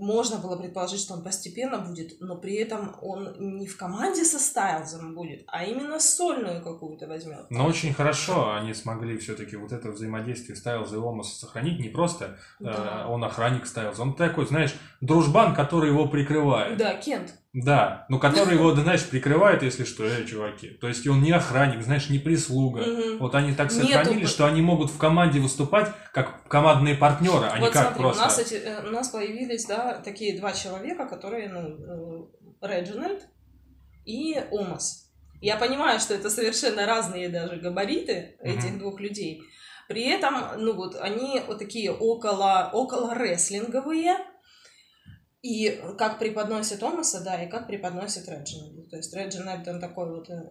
можно 0.00 0.38
было 0.38 0.56
предположить, 0.56 1.00
что 1.00 1.14
он 1.14 1.22
постепенно 1.22 1.78
будет, 1.78 2.20
но 2.20 2.36
при 2.36 2.54
этом 2.54 2.96
он 3.02 3.58
не 3.58 3.66
в 3.66 3.76
команде 3.76 4.24
со 4.24 4.38
Стайлзом 4.38 5.14
будет, 5.14 5.44
а 5.46 5.64
именно 5.64 6.00
сольную 6.00 6.62
какую-то 6.62 7.06
возьмет. 7.06 7.46
Но 7.50 7.66
очень 7.66 7.92
хорошо 7.92 8.54
они 8.54 8.74
смогли 8.74 9.18
все-таки 9.18 9.56
вот 9.56 9.72
это 9.72 9.90
взаимодействие 9.90 10.56
Стайлза 10.56 10.96
и 10.96 10.98
Омаса 10.98 11.38
сохранить. 11.38 11.80
Не 11.80 11.88
просто 11.88 12.38
э, 12.60 12.64
Да. 12.64 13.06
он 13.08 13.22
охранник 13.24 13.66
Стайлза, 13.66 14.02
он 14.02 14.14
такой, 14.14 14.46
знаешь, 14.46 14.74
дружбан, 15.00 15.54
который 15.54 15.90
его 15.90 16.08
прикрывает. 16.08 16.78
Да, 16.78 16.94
Кент. 16.94 17.34
Да, 17.52 18.06
ну 18.08 18.20
который 18.20 18.54
его, 18.54 18.72
да, 18.72 18.82
знаешь, 18.82 19.04
прикрывает, 19.04 19.64
если 19.64 19.82
что, 19.82 20.04
эй, 20.04 20.24
чуваки. 20.24 20.68
То 20.68 20.86
есть 20.86 21.04
он 21.08 21.20
не 21.20 21.32
охранник, 21.32 21.82
знаешь, 21.82 22.08
не 22.08 22.20
прислуга. 22.20 22.82
Мгм. 22.82 23.18
Вот 23.18 23.34
они 23.34 23.54
так 23.54 23.72
Нету 23.72 23.86
сохранили, 23.88 24.22
бы- 24.22 24.28
что 24.28 24.46
они 24.46 24.62
могут 24.62 24.90
в 24.90 24.98
команде 24.98 25.40
выступать 25.40 25.90
как 26.12 26.46
командные 26.46 26.94
партнеры, 26.94 27.46
а 27.50 27.58
не 27.58 27.64
вот 27.64 27.72
как 27.72 27.86
смотри, 27.88 28.02
просто. 28.02 28.22
у 28.22 28.24
нас, 28.24 28.38
эти, 28.38 28.54
э, 28.54 28.86
у 28.88 28.92
нас 28.92 29.08
появились, 29.08 29.66
да, 29.66 30.00
такие 30.04 30.38
два 30.38 30.52
человека, 30.52 31.06
которые, 31.06 31.48
ну, 31.48 32.30
э, 32.62 32.66
Реджинальд 32.68 33.26
и 34.04 34.40
Омас. 34.52 35.10
Я 35.40 35.56
понимаю, 35.56 35.98
что 35.98 36.14
это 36.14 36.30
совершенно 36.30 36.86
разные 36.86 37.28
даже 37.30 37.56
габариты 37.56 38.36
этих 38.40 38.70
Мгм. 38.70 38.78
двух 38.78 39.00
людей. 39.00 39.42
При 39.88 40.04
этом, 40.04 40.36
ну 40.58 40.74
вот, 40.74 40.94
они 41.00 41.42
вот 41.48 41.58
такие 41.58 41.90
около, 41.90 42.70
около 42.72 43.12
рестлинговые, 43.14 44.18
и 45.42 45.80
как 45.98 46.18
преподносит 46.18 46.82
Омаса, 46.82 47.22
да, 47.24 47.42
и 47.42 47.48
как 47.50 47.66
преподносит 47.66 48.28
Реджинальд. 48.28 48.90
То 48.90 48.96
есть 48.96 49.14
Реджинальд, 49.14 49.66
он 49.68 49.80
такой 49.80 50.10
вот 50.10 50.28
э, 50.28 50.42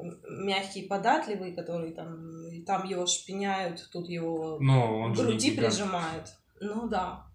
мягкий, 0.44 0.88
податливый, 0.88 1.54
который 1.56 1.94
там, 1.94 2.48
и 2.48 2.64
там 2.64 2.86
его 2.88 3.06
шпиняют, 3.06 3.88
тут 3.92 4.08
его 4.10 4.58
Ну, 4.60 5.00
он 5.02 5.14
груди 5.14 5.52
гигант. 5.52 5.68
прижимает. 5.74 6.34
Ну 6.60 6.88
да. 6.88 7.26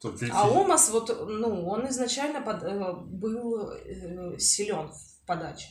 Тут 0.00 0.20
ведь- 0.22 0.32
А 0.34 0.48
Омас 0.48 0.90
вот, 0.90 1.08
ну, 1.28 1.66
он 1.66 1.88
изначально 1.88 2.40
под- 2.42 2.62
э, 2.62 2.92
был 3.06 3.72
силен 4.38 4.88
в 4.88 5.26
подаче. 5.26 5.68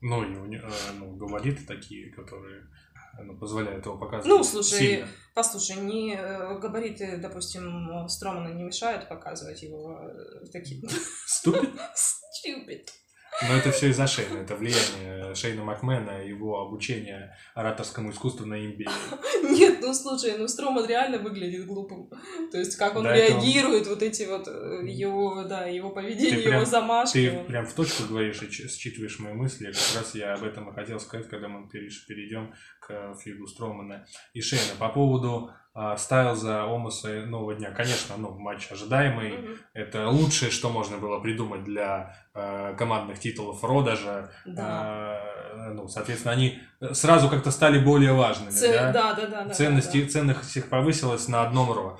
Ну, 0.00 0.24
и 0.24 0.56
э, 0.56 0.60
ну, 0.98 1.14
габариты 1.16 1.64
такие, 1.66 2.10
которые 2.12 2.62
э, 2.62 2.91
ну, 3.20 3.36
позволяют 3.36 3.84
его 3.84 3.98
показывать 3.98 4.26
Ну, 4.26 4.44
слушай, 4.44 4.78
сильно. 4.78 5.08
Послушай, 5.34 5.76
не 5.76 6.14
э, 6.14 6.58
габариты, 6.58 7.16
допустим, 7.16 8.08
Стромана 8.08 8.52
не 8.52 8.64
мешают 8.64 9.08
показывать 9.08 9.62
его 9.62 9.98
э, 10.00 10.46
такие 10.52 10.82
Ступит? 11.26 12.92
Но 13.48 13.56
это 13.56 13.70
все 13.72 13.88
из-за 13.90 14.06
Шейна. 14.06 14.38
Это 14.38 14.54
влияние 14.56 15.34
Шейна 15.34 15.64
Макмена, 15.64 16.24
его 16.24 16.60
обучение 16.60 17.36
ораторскому 17.54 18.10
искусству 18.10 18.46
на 18.46 18.64
имбе. 18.64 18.86
Нет, 19.42 19.78
ну 19.80 19.92
слушай, 19.94 20.36
ну 20.38 20.46
Строман 20.48 20.86
реально 20.86 21.18
выглядит 21.18 21.66
глупым. 21.66 22.10
То 22.50 22.58
есть, 22.58 22.76
как 22.76 22.96
он 22.96 23.04
Да, 23.04 23.14
это 23.16 23.32
реагирует, 23.34 23.86
вот 23.86 24.02
эти 24.02 24.24
вот 24.24 24.46
э, 24.48 24.82
его, 24.86 25.42
да, 25.44 25.66
его 25.66 25.90
поведение, 25.90 26.36
Ты 26.36 26.42
прям- 26.42 26.56
его 26.56 26.64
замашки. 26.64 27.12
Ты 27.30 27.38
он- 27.38 27.46
прям 27.46 27.66
в 27.66 27.72
точку 27.74 28.04
говоришь 28.08 28.42
и 28.42 28.50
считываешь 28.50 29.18
мои 29.18 29.32
мысли. 29.32 29.66
Как 29.66 30.00
раз 30.02 30.14
я 30.14 30.34
об 30.34 30.44
этом 30.44 30.70
и 30.70 30.74
хотел 30.74 31.00
сказать, 31.00 31.28
когда 31.28 31.48
мы 31.48 31.68
перейдем 31.68 32.54
к 32.80 33.16
фигу 33.22 33.46
Стромана 33.46 34.06
и 34.34 34.40
Шейна. 34.40 34.76
По 34.78 34.88
поводу 34.88 35.50
Стайлза, 35.96 36.64
Омаса 36.64 37.08
Нового 37.26 37.54
Дня. 37.54 37.70
Конечно, 37.70 38.16
ну, 38.18 38.30
матч 38.38 38.70
ожидаемый. 38.70 39.38
Мгм. 39.38 39.56
Это 39.72 40.08
лучшее, 40.08 40.50
что 40.50 40.68
можно 40.68 40.98
было 40.98 41.18
придумать 41.20 41.64
для 41.64 42.14
э, 42.34 42.74
командных 42.76 43.18
титулов 43.18 43.64
Родажа. 43.64 44.30
Да. 44.44 45.18
Э, 45.54 45.72
ну, 45.72 45.88
соответственно, 45.88 46.32
они 46.32 46.60
сразу 46.92 47.28
как-то 47.30 47.50
стали 47.50 47.78
более 47.78 48.12
важными. 48.12 48.50
Ц- 48.50 48.72
да? 48.72 48.92
Да, 48.92 49.14
да, 49.14 49.44
да. 49.44 49.54
Ценность, 49.54 49.92
да, 49.92 50.00
да. 50.00 50.08
ценность 50.08 50.56
их 50.56 50.68
повысилась 50.68 51.28
на 51.28 51.42
одном 51.42 51.72
ро. 51.72 51.98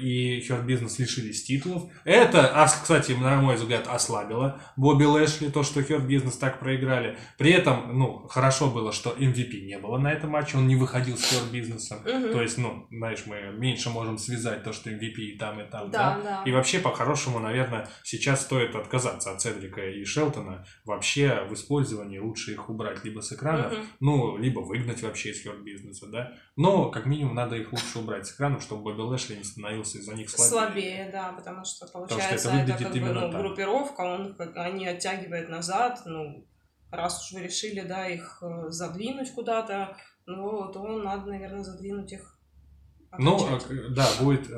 И 0.00 0.40
Хёрд 0.46 0.64
Бизнес 0.64 0.98
лишились 0.98 1.44
титулов. 1.44 1.84
Это, 2.04 2.66
кстати, 2.82 3.12
на 3.12 3.40
мой 3.40 3.54
взгляд, 3.54 3.86
ослабило 3.88 4.60
Бобби 4.76 5.04
Лэшли, 5.04 5.48
то, 5.48 5.62
что 5.62 5.82
Хёрд 5.82 6.04
Бизнес 6.04 6.36
так 6.36 6.58
проиграли. 6.60 7.16
При 7.38 7.52
этом, 7.52 7.98
ну, 7.98 8.26
хорошо 8.28 8.68
было, 8.70 8.92
что 8.92 9.10
MVP 9.10 9.62
не 9.62 9.78
было 9.78 9.98
на 9.98 10.12
этом 10.12 10.30
матче, 10.30 10.58
он 10.58 10.66
не 10.66 10.76
выходил 10.76 11.16
с 11.16 11.30
Хёрд 11.30 11.50
Бизнесом. 11.52 11.98
Мгм. 12.04 12.32
То 12.32 12.42
есть, 12.42 12.58
ну, 12.58 12.86
знаешь, 12.90 13.22
мы 13.26 13.52
меньше 13.56 13.90
можем 13.90 14.18
связать 14.18 14.64
то, 14.64 14.72
что 14.72 14.90
MVP 14.90 15.14
и 15.16 15.38
там, 15.38 15.60
и 15.60 15.64
там, 15.70 15.90
да? 15.90 16.18
Да, 16.18 16.22
да. 16.22 16.42
И 16.44 16.52
вообще, 16.52 16.80
по-хорошему, 16.80 17.38
наверное, 17.38 17.88
сейчас 18.02 18.42
стоит 18.42 18.74
отказаться 18.74 19.32
от 19.32 19.40
Седрика 19.40 19.86
и 19.88 20.04
Шелтона. 20.04 20.64
Вообще, 20.84 21.46
в 21.48 21.54
использовании 21.54 22.18
лучше 22.18 22.52
их 22.52 22.68
убрать 22.68 23.04
либо 23.04 23.20
с 23.20 23.32
экранов, 23.32 23.72
Мгм. 23.72 23.82
ну, 24.00 24.36
либо 24.36 24.60
выгнать 24.60 25.02
вообще 25.02 25.30
из 25.30 25.40
бизнеса, 25.64 26.06
да. 26.08 26.32
Но, 26.56 26.90
как 26.90 27.06
минимум, 27.06 27.34
надо 27.34 27.56
их 27.56 27.72
лучше 27.72 27.98
убрать 27.98 28.26
с 28.26 28.34
экранов, 28.34 28.62
чтобы 28.62 28.82
Бобби 28.82 29.00
Лэшли 29.02 29.36
не 29.36 29.44
становился 29.60 29.98
из-за 29.98 30.14
них 30.14 30.30
слабее. 30.30 30.50
Слабее, 30.50 31.10
да, 31.12 31.32
потому 31.32 31.64
что 31.64 31.86
что 31.86 31.92
получается 31.92 32.48
это 32.48 32.58
это, 32.58 32.72
выглядит 32.72 32.92
как 32.92 33.02
бы 33.02 33.20
ну, 33.20 33.32
так. 33.32 33.40
группировка, 33.40 34.00
он 34.00 34.34
как 34.34 34.56
они 34.56 34.86
оттягивает 34.86 35.48
назад, 35.48 36.02
ну 36.06 36.44
раз 36.90 37.24
уж 37.24 37.32
вы 37.32 37.44
решили, 37.44 37.80
да, 37.82 38.08
их 38.08 38.42
э, 38.42 38.70
задвинуть 38.70 39.32
куда-то, 39.32 39.96
ну 40.26 40.70
то 40.72 40.86
надо, 40.98 41.30
наверное, 41.30 41.62
задвинуть 41.62 42.12
их. 42.12 42.36
Ну, 43.18 43.36
окончательно. 43.36 43.92
э, 43.92 43.94
да, 43.94 44.08
будет... 44.20 44.50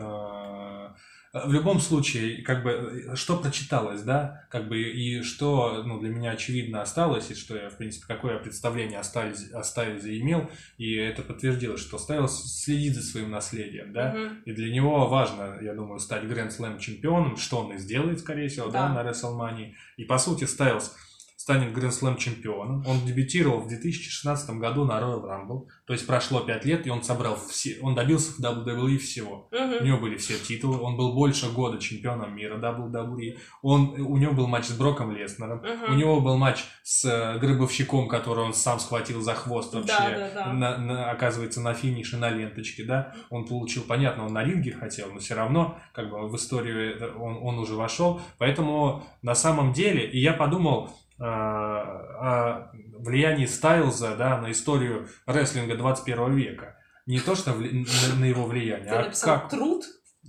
В 1.32 1.50
любом 1.50 1.80
случае, 1.80 2.42
как 2.42 2.62
бы, 2.62 3.12
что 3.14 3.38
прочиталось, 3.38 4.02
да, 4.02 4.44
как 4.50 4.68
бы, 4.68 4.82
и 4.82 5.22
что, 5.22 5.82
ну, 5.82 5.98
для 5.98 6.10
меня 6.10 6.32
очевидно 6.32 6.82
осталось, 6.82 7.30
и 7.30 7.34
что 7.34 7.56
я, 7.56 7.70
в 7.70 7.78
принципе, 7.78 8.04
какое 8.06 8.38
представление 8.38 8.98
остались, 8.98 9.50
оставил 9.50 9.98
имел, 9.98 10.50
и 10.76 10.94
это 10.94 11.22
подтвердилось, 11.22 11.80
что 11.80 11.96
Стайлс 11.96 12.62
следит 12.62 12.94
за 12.94 13.02
своим 13.02 13.30
наследием, 13.30 13.94
да, 13.94 14.12
Мгм. 14.12 14.42
И 14.44 14.52
для 14.52 14.70
него 14.70 15.08
важно, 15.08 15.56
я 15.62 15.72
думаю, 15.72 16.00
стать 16.00 16.28
Гранд 16.28 16.52
Слэм 16.52 16.78
чемпионом, 16.78 17.38
что 17.38 17.60
он 17.60 17.72
и 17.72 17.78
сделает, 17.78 18.20
скорее 18.20 18.48
всего, 18.48 18.66
да, 18.68 18.88
Да. 18.88 19.02
на 19.02 19.08
WrestleMania. 19.08 19.72
И 19.96 20.04
по 20.04 20.18
сути 20.18 20.44
Стайлз 20.44 20.94
станет 21.42 21.72
Гранд 21.72 21.92
Слэм 21.92 22.16
чемпионом. 22.18 22.84
Он 22.86 23.04
дебютировал 23.04 23.62
в 23.62 23.68
2016 23.68 24.50
году 24.58 24.84
на 24.84 24.92
Royal 25.00 25.24
Rumble, 25.24 25.66
то 25.86 25.92
есть 25.92 26.06
прошло 26.06 26.38
5 26.40 26.64
лет, 26.64 26.86
и 26.86 26.90
он 26.90 27.02
собрал 27.02 27.36
все, 27.36 27.78
он 27.82 27.96
добился 27.96 28.30
в 28.32 28.38
WWE 28.40 28.96
всего. 28.98 29.48
У 29.50 29.56
Мгм. 29.56 29.84
него 29.84 29.98
были 29.98 30.16
все 30.18 30.38
титулы, 30.38 30.78
он 30.80 30.96
был 30.96 31.14
больше 31.14 31.50
года 31.50 31.78
чемпионом 31.78 32.36
мира 32.36 32.58
WWE. 32.58 33.38
Он, 33.62 33.90
у 34.00 34.16
него 34.18 34.34
был 34.34 34.46
матч 34.46 34.66
с 34.66 34.76
Броком 34.78 35.10
Леснером, 35.16 35.58
Мгм. 35.58 35.92
у 35.92 35.94
него 35.96 36.20
был 36.20 36.36
матч 36.36 36.64
с 36.84 37.04
э, 37.04 37.38
Гробовщиком, 37.40 38.06
который 38.06 38.44
он 38.44 38.54
сам 38.54 38.78
схватил 38.78 39.20
за 39.20 39.34
хвост 39.34 39.74
вообще, 39.74 39.92
Да, 39.98 40.10
да, 40.10 40.30
да. 40.44 40.52
на- 40.52 40.78
на- 40.78 41.10
оказывается, 41.10 41.60
на 41.60 41.74
финише, 41.74 42.18
на 42.18 42.30
ленточке, 42.30 42.84
да. 42.84 43.14
Он 43.30 43.46
получил, 43.46 43.82
понятно, 43.82 44.26
он 44.26 44.32
на 44.32 44.44
ринге 44.44 44.70
хотел, 44.72 45.10
но 45.12 45.18
все 45.18 45.34
равно, 45.34 45.76
как 45.92 46.08
бы, 46.08 46.28
в 46.28 46.36
историю 46.36 46.94
это 46.94 47.08
он, 47.18 47.36
он 47.42 47.58
уже 47.58 47.74
вошел. 47.74 48.20
Поэтому, 48.38 49.02
на 49.22 49.34
самом 49.34 49.72
деле, 49.72 50.08
и 50.08 50.20
я 50.20 50.32
подумал 50.34 50.88
э, 50.88 50.92
о 51.18 52.70
влиянии 52.98 53.46
Стайлза, 53.46 54.16
да, 54.16 54.38
на 54.40 54.50
историю 54.50 55.08
рестлинга 55.26 55.76
21 55.76 56.34
века. 56.34 56.76
Не 57.06 57.18
то, 57.20 57.34
что 57.34 57.50
вли- 57.52 57.86
на, 58.18 58.24
его 58.24 58.44
влияние, 58.46 58.88
Ты 58.88 58.94
а 58.94 59.12
как, 59.24 59.48
труд, 59.48 59.84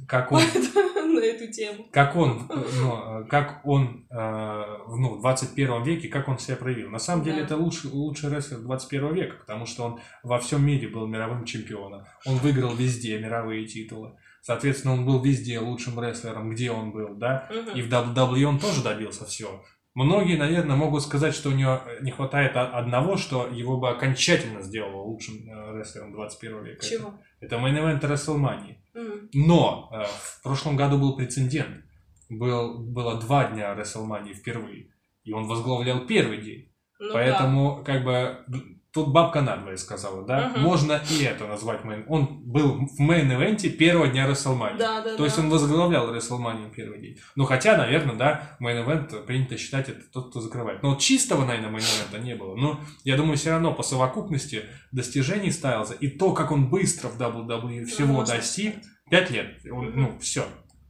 как 0.08 0.32
он... 0.32 0.42
на 0.42 1.20
эту 1.20 1.52
тему. 1.52 1.86
как 1.92 2.16
он, 2.16 2.50
ну, 2.50 3.26
как 3.30 3.62
он 3.64 4.08
в 4.10 4.96
ну, 4.98 5.20
21 5.20 5.84
веке, 5.84 6.08
как 6.08 6.28
он 6.28 6.40
себя 6.40 6.58
проявил. 6.58 6.90
На 6.90 6.98
самом 6.98 7.24
деле 7.24 7.38
Да. 7.42 7.44
это 7.44 7.58
лучший, 7.58 7.92
лучший 7.92 8.32
рестлер 8.34 8.58
21 8.60 9.14
века, 9.14 9.36
потому 9.40 9.68
что 9.68 9.84
он 9.84 10.00
во 10.24 10.40
всем 10.40 10.66
мире 10.66 10.88
был 10.88 11.06
мировым 11.06 11.46
чемпионом. 11.46 12.06
Он 12.26 12.38
выиграл 12.38 12.74
везде 12.74 13.20
мировые 13.20 13.68
титулы. 13.68 14.14
Соответственно, 14.42 14.96
он 14.96 15.06
был 15.06 15.22
везде 15.22 15.60
лучшим 15.60 16.02
рестлером, 16.02 16.50
где 16.50 16.70
он 16.72 16.92
был, 16.92 17.16
да. 17.16 17.48
Мгм. 17.50 17.78
И 17.78 17.82
в 17.82 17.90
WWE 17.90 18.44
он 18.44 18.60
тоже 18.60 18.84
добился 18.84 19.24
всего. 19.26 19.64
Многие, 19.96 20.38
наверное, 20.38 20.76
могут 20.76 21.04
сказать, 21.04 21.36
что 21.36 21.50
у 21.50 21.54
него 21.54 21.82
не 22.02 22.10
хватает 22.10 22.56
одного, 22.56 23.16
что 23.16 23.48
его 23.48 23.78
бы 23.78 23.90
окончательно 23.90 24.62
сделало 24.62 25.04
лучшим 25.04 25.36
э, 25.48 25.78
рестлером 25.78 26.14
21 26.14 26.64
века. 26.64 26.86
Чего? 26.86 27.14
Это 27.40 27.58
main 27.58 27.77
event 27.77 28.02
WrestleMania. 28.02 28.78
Мгм. 28.96 29.30
Но 29.34 29.90
э, 29.92 30.04
в 30.04 30.42
прошлом 30.42 30.76
году 30.76 30.98
был 30.98 31.16
прецедент. 31.16 31.86
Был, 32.30 32.80
было 32.80 33.20
два 33.20 33.46
дня 33.52 33.72
WrestleMania 33.76 34.34
впервые. 34.34 34.90
И 35.24 35.32
он 35.32 35.48
возглавлял 35.48 36.08
первый 36.08 36.40
день. 36.40 36.74
Ну 37.00 37.08
да. 37.10 37.14
Поэтому, 37.14 37.84
как 37.84 38.04
бы, 38.04 38.46
тут 38.94 39.10
бабка 39.12 39.42
надвое 39.42 39.76
сказала, 39.78 40.24
да? 40.24 40.50
Мгм. 40.50 40.62
Можно 40.62 41.02
и 41.10 41.24
это 41.24 41.48
назвать 41.48 41.84
main. 41.84 42.06
Он 42.08 42.44
был 42.44 42.86
в 42.86 43.00
main 43.00 43.28
event 43.28 43.63
е 43.63 43.70
первого 43.70 44.08
дня 44.08 44.30
WrestleMania. 44.30 44.78
Да, 44.78 45.02
да, 45.02 45.18
То 45.18 45.24
есть 45.26 45.36
да. 45.36 45.44
он 45.44 45.50
возглавлял 45.50 46.14
WrestleMania 46.14 46.72
первый 46.74 47.02
день. 47.02 47.18
Ну, 47.36 47.46
хотя, 47.46 47.76
наверное, 47.76 48.16
да, 48.16 48.58
main 48.60 48.89
event 48.89 49.26
принято 49.26 49.58
считать 49.58 49.90
это 49.90 50.02
тот, 50.12 50.30
кто 50.30 50.42
закрывает. 50.42 50.84
Но 50.84 50.92
вот 50.92 51.00
чистого, 51.00 51.44
наверное, 51.44 51.72
main 51.72 51.91
event 51.91 52.15
а 52.15 52.20
не 52.20 52.36
было. 52.36 52.56
Но 52.56 52.80
я 53.04 53.18
думаю, 53.18 53.36
все 53.36 53.52
равно 53.52 53.74
по 53.74 53.82
совокупности 53.82 54.64
достижений 54.92 55.52
Стайлза 55.52 55.96
и 55.96 56.08
то, 56.08 56.34
как 56.34 56.52
он 56.52 56.70
быстро 56.70 57.10
в 57.10 57.20
WWE 57.20 57.86
всего 57.86 58.24
достиг, 58.24 58.76
пять 59.10 59.32
лет. 59.32 59.60
Он, 59.72 59.88
Мгм. 59.88 60.02
Ну, 60.02 60.20
все. 60.20 60.46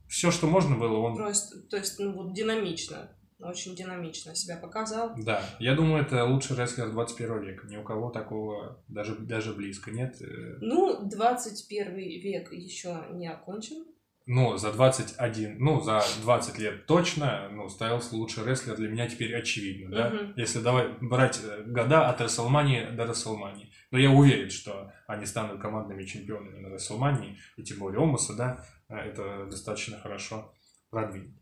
Все, 0.10 0.30
что 0.30 0.46
можно 0.46 0.76
было, 0.76 0.98
он... 0.98 1.16
Просто, 1.16 1.60
то 1.62 1.78
есть, 1.78 1.98
ну 1.98 2.12
вот 2.14 2.34
динамично, 2.34 3.10
очень 3.44 3.76
динамично 3.76 4.36
себя 4.36 4.58
показал. 4.58 5.14
Да, 5.18 5.42
я 5.60 5.76
думаю, 5.76 6.04
это 6.04 6.24
лучший 6.26 6.58
рестлер 6.58 6.90
21 6.92 7.42
века. 7.42 7.68
Ни 7.68 7.78
у 7.78 7.84
кого 7.84 8.10
такого 8.10 8.84
даже, 8.88 9.16
даже 9.16 9.54
близко 9.54 9.92
нет. 9.92 10.22
Э, 10.22 10.58
Ну, 10.62 11.08
21 11.10 11.96
век 11.96 12.52
еще 12.54 13.06
не 13.12 13.28
окончен. 13.28 13.86
Ну, 14.26 14.56
за 14.56 14.72
21, 14.72 15.58
ну, 15.60 15.82
за 15.82 16.02
20 16.22 16.58
лет 16.58 16.86
точно, 16.86 17.50
ну, 17.52 17.68
Стайлс 17.68 18.14
лучший 18.14 18.46
рестлер 18.46 18.78
для 18.78 18.88
меня 18.88 19.06
теперь 19.10 19.36
очевидно, 19.36 19.94
да? 19.94 20.10
Мгм. 20.12 20.34
Если 20.38 20.62
давай 20.62 20.94
брать 21.02 21.42
э, 21.44 21.64
года 21.66 22.08
от 22.08 22.22
WrestleMania 22.22 22.92
до 22.92 23.04
WrestleMania. 23.04 23.66
Но 23.92 24.00
я 24.00 24.10
уверен, 24.12 24.50
что 24.50 24.94
они 25.08 25.26
станут 25.26 25.62
командными 25.62 26.06
чемпионами 26.06 26.60
на 26.60 26.74
WrestleMania, 26.74 27.36
и 27.58 27.64
тем 27.64 27.80
более 27.80 28.02
Омаса, 28.02 28.34
да, 28.34 28.66
э, 28.88 28.96
это 28.96 29.46
достаточно 29.48 30.00
хорошо 30.00 30.54
продвинет. 30.90 31.36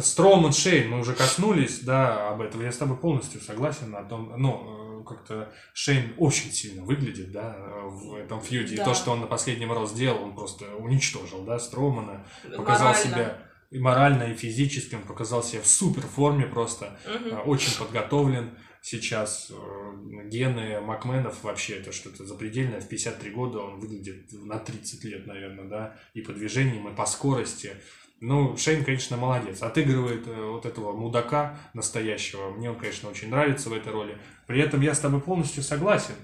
Строуман 0.00 0.52
Шейн, 0.52 0.88
мы 0.90 1.00
уже 1.00 1.14
коснулись, 1.14 1.80
да, 1.80 2.30
об 2.30 2.40
этом. 2.40 2.62
Я 2.62 2.72
с 2.72 2.78
тобой 2.78 2.96
полностью 2.96 3.40
согласен 3.40 3.94
о 3.94 4.02
том, 4.04 4.32
ну, 4.38 5.00
э, 5.00 5.04
как-то 5.04 5.52
Шейн 5.74 6.14
очень 6.16 6.50
сильно 6.50 6.82
выглядит, 6.84 7.30
да, 7.32 7.56
в 7.84 8.14
этом 8.14 8.40
фьюде. 8.40 8.74
И 8.74 8.76
Да. 8.78 8.84
то, 8.84 8.94
что 8.94 9.10
он 9.12 9.20
на 9.20 9.26
последнем 9.26 9.70
раз 9.72 9.90
сделал, 9.90 10.22
он 10.22 10.34
просто 10.34 10.74
уничтожил, 10.76 11.42
да, 11.44 11.58
Строумана. 11.58 12.24
Показал 12.56 12.88
Морально. 12.92 13.10
себя 13.10 13.38
и 13.70 13.78
морально, 13.78 14.22
и 14.24 14.34
физически, 14.34 14.94
он 14.94 15.02
показал 15.02 15.42
себя 15.42 15.60
в 15.62 15.66
супер 15.66 16.02
форме 16.02 16.46
просто. 16.46 16.98
Э, 17.04 17.42
Очень 17.44 17.76
подготовлен 17.78 18.50
сейчас. 18.80 19.50
э, 19.50 20.28
Гены 20.28 20.80
Макменов 20.80 21.42
вообще 21.42 21.74
это 21.78 21.92
что-то 21.92 22.24
запредельное. 22.24 22.80
В 22.80 22.88
53 22.88 23.30
года 23.30 23.58
он 23.60 23.78
выглядит 23.78 24.26
на 24.32 24.58
30 24.58 25.04
лет, 25.04 25.26
наверное, 25.26 25.64
да, 25.68 25.96
и 26.14 26.20
по 26.22 26.32
движениям, 26.32 26.88
и 26.88 26.94
по 26.94 27.04
скорости. 27.06 27.76
Ну, 28.22 28.56
Шейн, 28.56 28.84
конечно, 28.84 29.16
молодец. 29.16 29.62
Отыгрывает 29.62 30.28
э, 30.28 30.44
вот 30.44 30.64
этого 30.64 30.92
мудака 30.92 31.58
настоящего. 31.74 32.50
Мне 32.50 32.70
он, 32.70 32.76
конечно, 32.76 33.10
очень 33.10 33.30
нравится 33.30 33.68
в 33.68 33.72
этой 33.72 33.92
роли. 33.92 34.16
При 34.46 34.60
этом 34.60 34.80
я 34.80 34.94
с 34.94 35.00
тобой 35.00 35.20
полностью 35.20 35.64
согласен. 35.64 36.14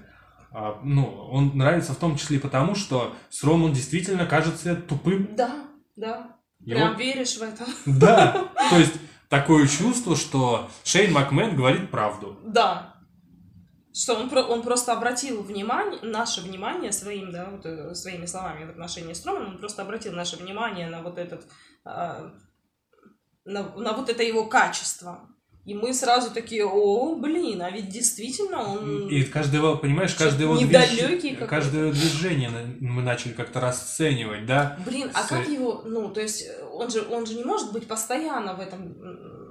А, 0.51 0.79
ну, 0.81 1.05
он 1.29 1.57
нравится 1.57 1.91
в 1.91 1.97
том 1.97 2.15
числе 2.15 2.39
потому, 2.39 2.75
что 2.75 3.13
с 3.29 3.43
Роман 3.43 3.73
действительно 3.73 4.25
кажется 4.25 4.77
тупым. 4.77 5.35
Да, 5.35 5.67
да. 5.97 6.37
И 6.63 6.71
Прям 6.71 6.95
веришь 6.95 7.35
в 7.37 7.41
это? 7.41 7.65
да, 7.85 8.49
то 8.69 8.77
есть 8.77 8.93
такое 9.27 9.67
чувство, 9.67 10.15
что 10.15 10.69
Шейн 10.85 11.11
Макмен 11.11 11.57
говорит 11.57 11.91
правду. 11.91 12.39
Да. 12.45 12.95
Что 14.01 14.13
он, 14.15 14.29
про- 14.29 14.43
он 14.53 14.61
просто 14.61 14.93
обратил 14.93 15.41
внимание, 15.43 15.99
наше 16.03 16.41
внимание 16.41 16.91
своим, 16.91 17.31
да, 17.31 17.49
вот, 17.51 17.65
э, 17.65 17.93
своими 17.95 18.25
словами 18.27 18.65
в 18.65 18.69
отношении 18.69 19.13
Стромана, 19.13 19.47
он 19.49 19.57
просто 19.57 19.81
обратил 19.81 20.13
наше 20.13 20.37
внимание 20.37 20.87
на 20.89 21.01
вот 21.01 21.17
этот, 21.17 21.41
а, 21.83 22.31
на, 23.45 23.63
на 23.75 23.91
вот 23.93 24.09
это 24.09 24.23
его 24.23 24.45
качество. 24.45 25.27
И 25.65 25.73
мы 25.73 25.93
сразу 25.93 26.31
такие, 26.33 26.65
о, 26.65 27.15
блин, 27.15 27.61
а 27.61 27.69
ведь 27.69 27.89
действительно 27.89 28.59
он... 28.63 29.07
И 29.09 29.23
каждое 29.23 29.57
его, 29.57 29.75
понимаешь, 29.77 30.15
каждое 30.15 30.43
его, 30.43 30.55
движ- 30.65 30.69
каждое 31.47 31.81
его 31.83 31.91
движение 31.91 32.49
мы 32.79 33.01
начали 33.03 33.33
как-то 33.33 33.59
расценивать, 33.59 34.45
да? 34.45 34.77
Блин, 34.85 35.11
а 35.13 35.23
с- 35.23 35.27
как 35.27 35.47
его, 35.47 35.83
ну, 35.85 36.09
то 36.09 36.21
есть 36.21 36.43
э, 36.47 36.63
он 36.71 36.89
же, 36.89 37.01
он 37.09 37.25
же 37.27 37.33
не 37.35 37.43
может 37.43 37.71
быть 37.73 37.87
постоянно 37.87 38.53
в 38.55 38.61
этом 38.61 38.95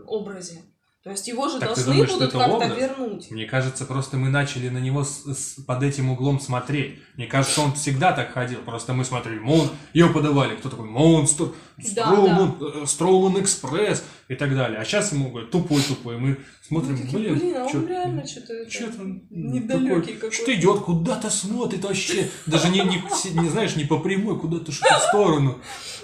образе. 0.06 0.62
То 1.04 1.10
есть 1.12 1.28
его 1.28 1.48
же 1.48 1.60
Так 1.60 1.68
должны 1.68 1.84
думаешь, 1.92 2.10
будут 2.10 2.32
как-то 2.32 2.66
вернуть. 2.66 3.30
Мне 3.30 3.46
кажется, 3.46 3.84
просто 3.86 4.16
мы 4.16 4.30
начали 4.30 4.68
на 4.68 4.78
него 4.78 5.04
с- 5.04 5.22
с- 5.24 5.62
под 5.62 5.82
этим 5.84 6.10
углом 6.10 6.40
смотреть. 6.40 6.98
Мне 7.16 7.26
кажется, 7.26 7.62
он 7.62 7.72
всегда 7.74 8.12
так 8.12 8.32
ходил. 8.32 8.58
Просто 8.58 8.92
мы 8.94 9.04
смотрели, 9.04 9.38
Мон, 9.38 9.70
его 9.94 10.12
подавали, 10.12 10.56
кто 10.56 10.68
такой 10.68 10.86
Монстр, 10.86 11.50
Да, 11.76 11.84
Строуман, 11.84 12.56
э, 12.60 12.86
Строуман 12.86 13.40
Экспресс 13.40 14.04
и 14.26 14.34
так 14.34 14.54
далее. 14.56 14.80
А 14.80 14.84
сейчас 14.84 15.12
ему 15.12 15.30
говорят, 15.30 15.52
тупой-тупой. 15.52 16.18
Мы 16.18 16.38
смотрим, 16.66 16.94
Мы 16.96 16.98
такие, 17.02 17.18
блин, 17.18 17.38
блин, 17.38 17.56
а 17.56 17.62
он 17.64 17.72
чё- 17.72 17.86
реально 17.86 18.26
что-то... 18.26 18.68
Что-то 18.68 18.98
недалёкий 19.30 20.14
какой-то. 20.14 20.34
Что 20.34 20.52
идет, 20.54 20.80
куда-то 20.80 21.30
смотрит 21.30 21.84
вообще. 21.84 22.28
Даже 22.46 22.70
не, 22.70 22.80
не, 22.80 23.00
не 23.40 23.48
знаешь, 23.48 23.76
не 23.76 23.84
по 23.84 23.98
прямой, 24.00 24.38
куда-то 24.38 24.72
что-то 24.72 24.98
в 24.98 25.02
сторону. 25.04 25.58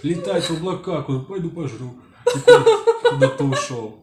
Летает 0.05 0.45
в 0.45 0.53
облака, 0.53 1.03
куда 1.03 1.19
пойду 1.19 1.51
пожру. 1.51 1.97
Куда-то 3.11 3.45
ушел. 3.45 4.01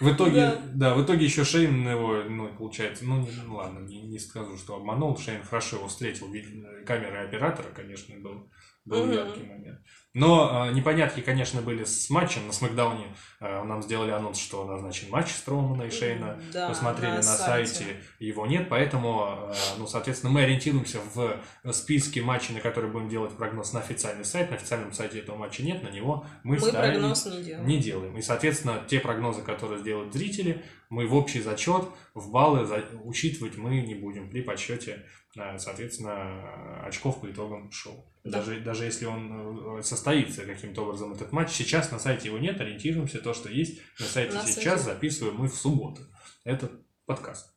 В 0.00 0.12
итоге, 0.12 0.40
Да. 0.40 0.62
да. 0.74 0.94
в 0.94 1.02
итоге 1.04 1.24
еще 1.24 1.44
Шейн 1.44 1.88
его, 1.88 2.22
ну, 2.28 2.54
получается, 2.54 3.04
ну, 3.06 3.20
не- 3.20 3.30
ну, 3.46 3.54
ладно, 3.56 3.78
не, 3.80 4.02
не 4.02 4.18
скажу, 4.18 4.56
что 4.58 4.76
обманул. 4.76 5.16
Шейн 5.16 5.42
хорошо 5.42 5.76
его 5.76 5.88
встретил, 5.88 6.30
видно, 6.30 6.68
камеры 6.86 7.26
оператора, 7.26 7.68
конечно, 7.74 8.14
был, 8.20 8.50
был 8.84 9.04
Мгм. 9.06 9.12
яркий 9.14 9.42
момент. 9.44 9.80
Но 10.18 10.68
э, 10.70 10.72
непонятки, 10.72 11.20
конечно, 11.20 11.60
были 11.60 11.84
с 11.84 12.08
матчем 12.08 12.46
на 12.46 12.52
Смакдауне. 12.54 13.04
Э, 13.38 13.62
нам 13.64 13.82
сделали 13.82 14.12
анонс, 14.12 14.38
что 14.38 14.64
назначен 14.64 15.10
матч 15.10 15.28
Строумана 15.30 15.82
и 15.82 15.90
Шейна 15.90 16.40
Да, 16.54 16.68
посмотрели 16.70 17.16
на, 17.16 17.22
сайте. 17.22 17.84
его 18.18 18.46
нет, 18.46 18.70
поэтому, 18.70 19.50
э, 19.50 19.54
ну, 19.76 19.86
соответственно, 19.86 20.32
мы 20.32 20.44
ориентируемся 20.44 21.00
в 21.14 21.38
списке 21.74 22.22
матчей, 22.22 22.54
на 22.54 22.60
которые 22.62 22.90
будем 22.90 23.10
делать 23.10 23.36
прогноз 23.36 23.74
на 23.74 23.80
официальный 23.80 24.24
сайт. 24.24 24.48
На 24.50 24.56
официальном 24.56 24.94
сайте 24.94 25.18
этого 25.18 25.36
матча 25.36 25.62
нет, 25.62 25.82
на 25.82 25.88
него 25.90 26.24
мы, 26.44 26.54
Мы 26.54 26.60
ставим- 26.62 26.92
прогноз 27.00 27.26
не 27.26 27.42
делаем. 27.42 27.66
не 27.66 27.78
делаем. 27.78 28.16
И, 28.16 28.22
соответственно, 28.22 28.82
те 28.88 29.00
прогнозы, 29.00 29.42
которые 29.42 29.80
сделают 29.80 30.14
зрители, 30.14 30.64
мы 30.88 31.06
в 31.06 31.14
общий 31.14 31.42
зачет, 31.42 31.84
в 32.14 32.30
баллы 32.30 32.64
за- 32.64 32.86
учитывать 33.04 33.58
мы 33.58 33.82
не 33.82 33.94
будем 33.94 34.30
при 34.30 34.40
подсчете, 34.40 35.04
э, 35.36 35.58
соответственно, 35.58 36.80
очков 36.86 37.20
по 37.20 37.30
итогам 37.30 37.70
шоу. 37.70 38.02
Да. 38.26 38.38
Даже, 38.40 38.60
даже 38.60 38.84
если 38.84 39.04
он 39.04 39.78
э, 39.78 39.82
состоится 39.84 40.44
каким-то 40.44 40.82
образом 40.82 41.12
этот 41.12 41.30
матч, 41.30 41.52
сейчас 41.52 41.92
на 41.92 42.00
сайте 42.00 42.26
его 42.26 42.38
нет, 42.38 42.60
ориентируемся 42.60 43.20
то, 43.20 43.32
что 43.34 43.48
есть 43.48 43.80
на 44.00 44.06
сайте 44.06 44.34
На 44.34 44.44
сейчас, 44.44 44.82
сайте. 44.82 44.94
записываем 44.94 45.36
мы 45.36 45.48
в 45.48 45.54
субботу 45.54 46.02
этот 46.42 46.72
подкаст. 47.04 47.54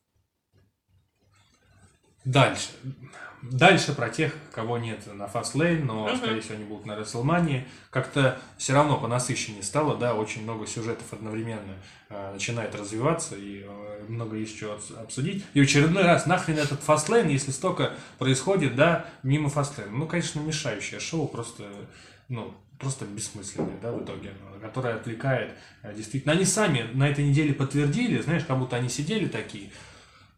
Дальше. 2.24 2.68
Dальше 3.42 3.94
про 3.94 4.10
тех, 4.10 4.34
кого 4.52 4.76
нет 4.76 5.00
на 5.14 5.24
Fastlane, 5.24 5.82
но, 5.82 6.08
Мгм. 6.08 6.16
скорее 6.18 6.40
всего, 6.42 6.54
они 6.56 6.64
будут 6.64 6.84
на 6.84 6.92
WrestleMania. 6.92 7.64
Как-то 7.90 8.38
все 8.58 8.74
равно 8.74 8.98
понасыщеннее 8.98 9.62
стало, 9.62 9.96
да, 9.96 10.14
очень 10.14 10.42
много 10.42 10.66
сюжетов 10.66 11.12
одновременно 11.12 11.76
э, 12.10 12.32
начинает 12.32 12.74
развиваться, 12.74 13.36
и 13.36 13.64
э, 13.66 14.04
много 14.08 14.36
есть 14.36 14.60
обсудить. 15.00 15.44
И 15.54 15.60
очередной 15.60 16.02
раз, 16.02 16.26
нахрен 16.26 16.58
этот 16.58 16.80
Fastlane, 16.86 17.30
если 17.30 17.50
столько 17.50 17.94
происходит, 18.18 18.76
да, 18.76 19.06
мимо 19.22 19.48
Fastlane. 19.48 19.90
Ну, 19.90 20.06
конечно, 20.06 20.40
мешающее 20.40 21.00
шоу, 21.00 21.26
просто, 21.28 21.64
ну, 22.28 22.52
просто 22.78 23.04
бессмысленное, 23.04 23.76
да, 23.80 23.92
в 23.92 24.02
итоге, 24.04 24.30
э, 24.54 24.60
которое 24.60 24.96
отвлекает 24.96 25.52
э, 25.82 25.94
действительно. 25.94 26.34
Они 26.34 26.44
сами 26.44 26.90
на 26.94 27.08
этой 27.08 27.24
неделе 27.24 27.54
подтвердили, 27.54 28.20
знаешь, 28.20 28.44
как 28.44 28.58
будто 28.58 28.76
они 28.76 28.88
сидели 28.88 29.28
такие, 29.28 29.70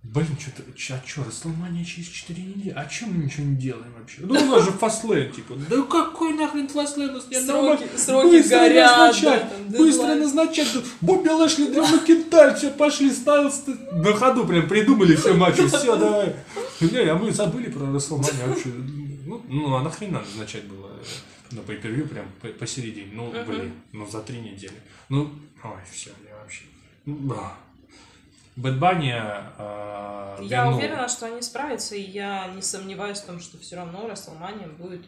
Блин, 0.05 0.27
что-то, 0.38 0.62
а 0.95 1.07
что, 1.07 1.23
Расселмания 1.25 1.85
через 1.85 2.09
4 2.09 2.43
недели? 2.43 2.71
А 2.77 2.87
чем 2.87 3.12
мы 3.12 3.25
ничего 3.25 3.47
не 3.47 3.55
делаем 3.55 3.93
вообще? 3.97 4.19
Ну, 4.23 4.35
у 4.35 4.47
нас 4.47 4.65
же 4.65 4.73
фастлейн, 4.73 5.31
типа. 5.33 5.55
Да 5.71 5.81
какой 5.83 6.35
нахрен 6.35 6.67
фастлейн? 6.67 7.11
У 7.11 7.12
нас 7.15 7.29
нет 7.31 7.45
Сроки- 7.45 7.87
сроки 7.97 8.27
Быстро 8.38 8.59
горят, 8.59 8.97
назначать, 8.99 9.47
да, 9.69 9.79
быстро 9.79 10.03
дедлайн. 10.03 10.21
назначать. 10.23 10.69
Да, 10.75 10.81
Бобби 11.03 11.29
Лэшли, 11.29 11.67
Дрю 11.71 11.87
Макинтайр, 11.87 12.57
все 12.57 12.71
пошли, 12.73 13.12
ставился. 13.12 13.71
На 13.93 14.12
ходу 14.12 14.45
прям 14.45 14.67
придумали 14.69 15.15
все 15.15 15.35
матчи, 15.35 15.67
все, 15.69 15.97
давай. 15.97 16.35
Не, 16.81 16.99
а 17.09 17.15
мы 17.15 17.31
забыли 17.33 17.71
про 17.71 17.93
Расселмания 17.93 18.47
вообще. 18.49 18.71
Ну, 19.25 19.41
Ну, 19.49 19.77
а 19.77 19.83
нахрена 19.83 20.19
назначать 20.21 20.65
было 20.65 20.91
э, 21.53 21.55
на 21.55 21.61
pay 21.61 22.09
прям 22.09 22.27
по- 22.41 22.49
посередине? 22.49 23.11
Ну, 23.12 23.33
блин, 23.47 23.73
ну 23.93 24.07
за 24.11 24.21
три 24.21 24.41
недели. 24.41 24.75
Ну, 25.09 25.31
ой, 25.62 25.71
все, 25.93 26.11
я 26.29 26.37
вообще... 26.43 26.62
Бах. 27.07 27.53
Бэд 28.57 28.79
Банни, 28.79 29.12
а, 29.15 30.38
Я 30.43 30.65
вернул- 30.65 30.77
уверена, 30.77 31.09
что 31.09 31.27
они 31.27 31.41
справятся, 31.43 31.95
и 31.97 32.03
я 32.03 32.49
не 32.49 32.62
сомневаюсь 32.62 33.19
в 33.19 33.27
том, 33.27 33.41
что 33.41 33.59
все 33.59 33.77
равно 33.77 34.07
Расселмания 34.09 34.67
будет... 34.69 35.03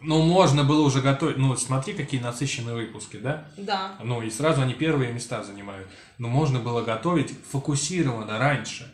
Ну, 0.00 0.20
можно 0.22 0.64
было 0.64 0.84
уже 0.84 1.00
готовить. 1.00 1.38
Ну, 1.38 1.56
смотри, 1.56 1.94
какие 1.94 2.20
насыщенные 2.20 2.74
выпуски, 2.74 3.16
да? 3.16 3.46
Да, 3.56 3.92
Ну, 4.02 4.20
и 4.20 4.28
сразу 4.28 4.60
они 4.60 4.74
первые 4.74 5.12
места 5.12 5.42
занимают. 5.42 5.88
Но 6.18 6.28
можно 6.28 6.58
было 6.60 6.82
готовить 6.82 7.32
фокусированно 7.50 8.38
раньше. 8.38 8.92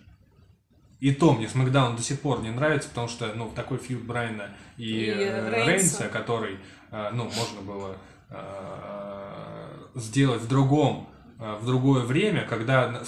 И 1.00 1.12
то 1.12 1.32
мне 1.32 1.48
Смакдаун 1.48 1.96
до 1.96 2.02
сих 2.02 2.20
пор 2.20 2.42
не 2.42 2.50
нравится, 2.50 2.88
потому 2.90 3.08
что, 3.08 3.32
ну, 3.34 3.50
такой 3.50 3.78
фьюд 3.78 4.02
Брайана 4.04 4.50
и, 4.76 4.84
И 4.84 5.06
э, 5.10 5.50
Рейнса. 5.50 5.66
Рейнса, 5.66 6.08
который, 6.08 6.58
э, 6.92 7.10
ну, 7.12 7.24
можно 7.24 7.60
было 7.62 7.96
э, 8.28 9.86
сделать 9.96 10.42
в 10.42 10.46
другом, 10.48 11.08
э, 11.08 11.09
в 11.40 11.66
другое 11.66 12.04
время, 12.04 12.46
когда 12.46 13.02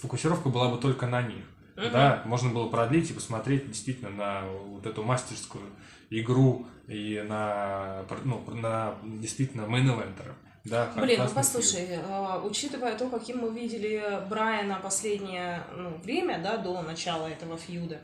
фокусировка 0.00 0.48
была 0.48 0.68
бы 0.70 0.78
только 0.78 1.06
на 1.06 1.22
них. 1.22 1.44
Мгм. 1.76 1.90
Да, 1.90 2.22
можно 2.24 2.50
было 2.50 2.68
продлить 2.68 3.10
и 3.10 3.14
посмотреть 3.14 3.66
действительно 3.68 4.10
на 4.10 4.42
вот 4.46 4.86
эту 4.86 5.02
мастерскую 5.02 5.64
игру 6.10 6.66
и 6.86 7.24
на, 7.28 8.04
ну, 8.24 8.44
на 8.52 8.94
действительно 9.02 9.62
мейн-эвентеров. 9.62 10.34
Да, 10.64 10.90
Блин, 10.96 11.20
ну 11.22 11.28
послушай, 11.34 11.86
э, 11.90 12.40
учитывая 12.42 12.96
то, 12.96 13.10
каким 13.10 13.38
мы 13.38 13.50
видели 13.52 14.02
Брайана 14.30 14.80
последнее 14.82 15.62
ну, 15.76 15.90
время, 15.98 16.40
да, 16.42 16.56
до 16.56 16.80
начала 16.80 17.26
этого 17.26 17.58
фьюда, 17.58 18.00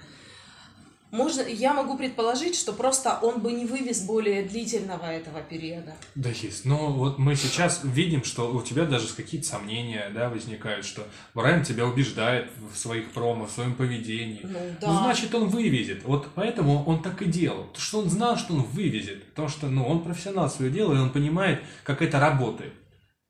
можно, 1.11 1.43
я 1.43 1.75
могу 1.75 1.97
предположить, 1.97 2.57
что 2.57 2.73
просто 2.73 3.19
он 3.23 3.41
бы 3.41 3.53
не 3.53 3.67
вывез 3.67 4.03
более 4.03 4.43
длительного 4.43 5.07
этого 5.07 5.41
периода. 5.43 5.95
Да 6.15 6.31
есть. 6.31 6.65
Но 6.65 6.93
вот 6.93 7.19
мы 7.19 7.35
сейчас 7.35 7.81
видим, 7.83 8.23
что 8.23 8.53
у 8.53 8.63
тебя 8.63 8.85
даже 8.85 9.13
какие-то 9.15 9.47
сомнения 9.47 10.11
да, 10.15 10.29
возникают, 10.29 10.87
что 10.87 11.07
Брайан 11.35 11.65
тебя 11.65 11.87
убеждает 11.87 12.51
в 12.73 12.77
своих 12.77 13.11
промо, 13.11 13.47
в 13.47 13.51
своем 13.51 13.75
поведении. 13.75 14.41
Ну 14.43 14.59
да. 14.81 14.87
Ну, 14.87 14.99
значит, 14.99 15.35
он 15.35 15.49
вывезет. 15.49 16.05
Вот 16.05 16.29
поэтому 16.35 16.85
он 16.85 17.03
так 17.03 17.23
и 17.23 17.27
делал. 17.27 17.65
Потому 17.65 17.83
что 17.83 17.99
он 18.01 18.11
знал, 18.11 18.37
что 18.37 18.55
он 18.55 18.63
вывезет. 18.63 19.25
Потому 19.31 19.49
что, 19.49 19.67
ну, 19.69 19.87
он 19.87 20.05
профессионал 20.05 20.49
своего 20.49 20.75
дела, 20.75 20.95
и 20.95 20.99
он 20.99 21.11
понимает, 21.11 21.61
как 21.83 22.03
это 22.03 22.21
работает. 22.21 22.73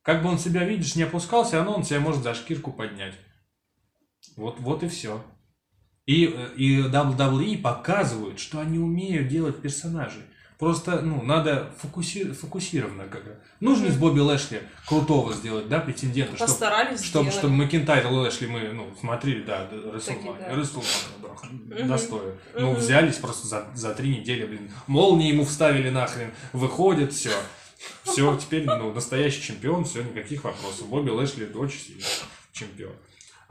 Как 0.03 0.23
бы 0.23 0.29
он 0.29 0.39
себя, 0.39 0.63
видишь, 0.65 0.95
не 0.95 1.03
опускался, 1.03 1.61
оно 1.61 1.75
он 1.75 1.83
тебя 1.83 1.99
может 1.99 2.23
за 2.23 2.33
шкирку 2.33 2.71
поднять. 2.71 3.13
Вот, 4.35 4.59
вот 4.59 4.83
и 4.83 4.87
все. 4.87 5.23
И, 6.05 6.25
э, 6.25 6.55
и 6.55 6.81
WWE 6.81 7.61
показывают, 7.61 8.39
что 8.39 8.59
они 8.59 8.79
умеют 8.79 9.27
делать 9.27 9.61
персонажей. 9.61 10.23
Просто, 10.57 11.01
ну, 11.01 11.23
надо 11.23 11.71
фокуси- 11.81 12.33
фокусированно 12.33 13.05
как 13.07 13.23
бы. 13.23 13.35
Нужно 13.59 13.87
из 13.87 13.97
Бобби 13.97 14.19
Лэшли 14.19 14.61
крутого 14.87 15.33
сделать, 15.33 15.67
да, 15.67 15.79
претендента, 15.79 16.35
чтобы 16.35 16.51
Постарались 16.51 17.03
чтобы, 17.03 17.23
сделать. 17.25 17.33
чтобы 17.33 17.55
Макентайр 17.55 18.05
и 18.05 18.09
Лэшли 18.09 18.45
мы, 18.45 18.71
ну, 18.71 18.93
смотрели, 18.99 19.41
да, 19.41 19.65
Такие, 19.65 19.91
Рестлмания, 19.91 20.47
да. 20.47 20.55
Рестлмания, 20.55 20.87
да, 21.67 21.83
достойно. 21.87 22.33
Ну, 22.59 22.75
взялись 22.75 23.15
просто 23.15 23.47
за, 23.47 23.67
за 23.73 23.95
три 23.95 24.17
недели, 24.19 24.45
блин, 24.45 24.69
молнии 24.85 25.29
ему 25.29 25.45
вставили 25.45 25.89
нахрен, 25.89 26.31
выходит, 26.53 27.11
все. 27.13 27.33
Все, 28.03 28.37
теперь, 28.37 28.65
ну, 28.65 28.93
настоящий 28.93 29.41
чемпион, 29.41 29.85
все, 29.85 30.03
никаких 30.03 30.43
вопросов. 30.43 30.87
Бобби 30.89 31.09
Лэшли 31.09 31.51
очень 31.55 31.79
сильный 31.79 32.03
чемпион. 32.51 32.93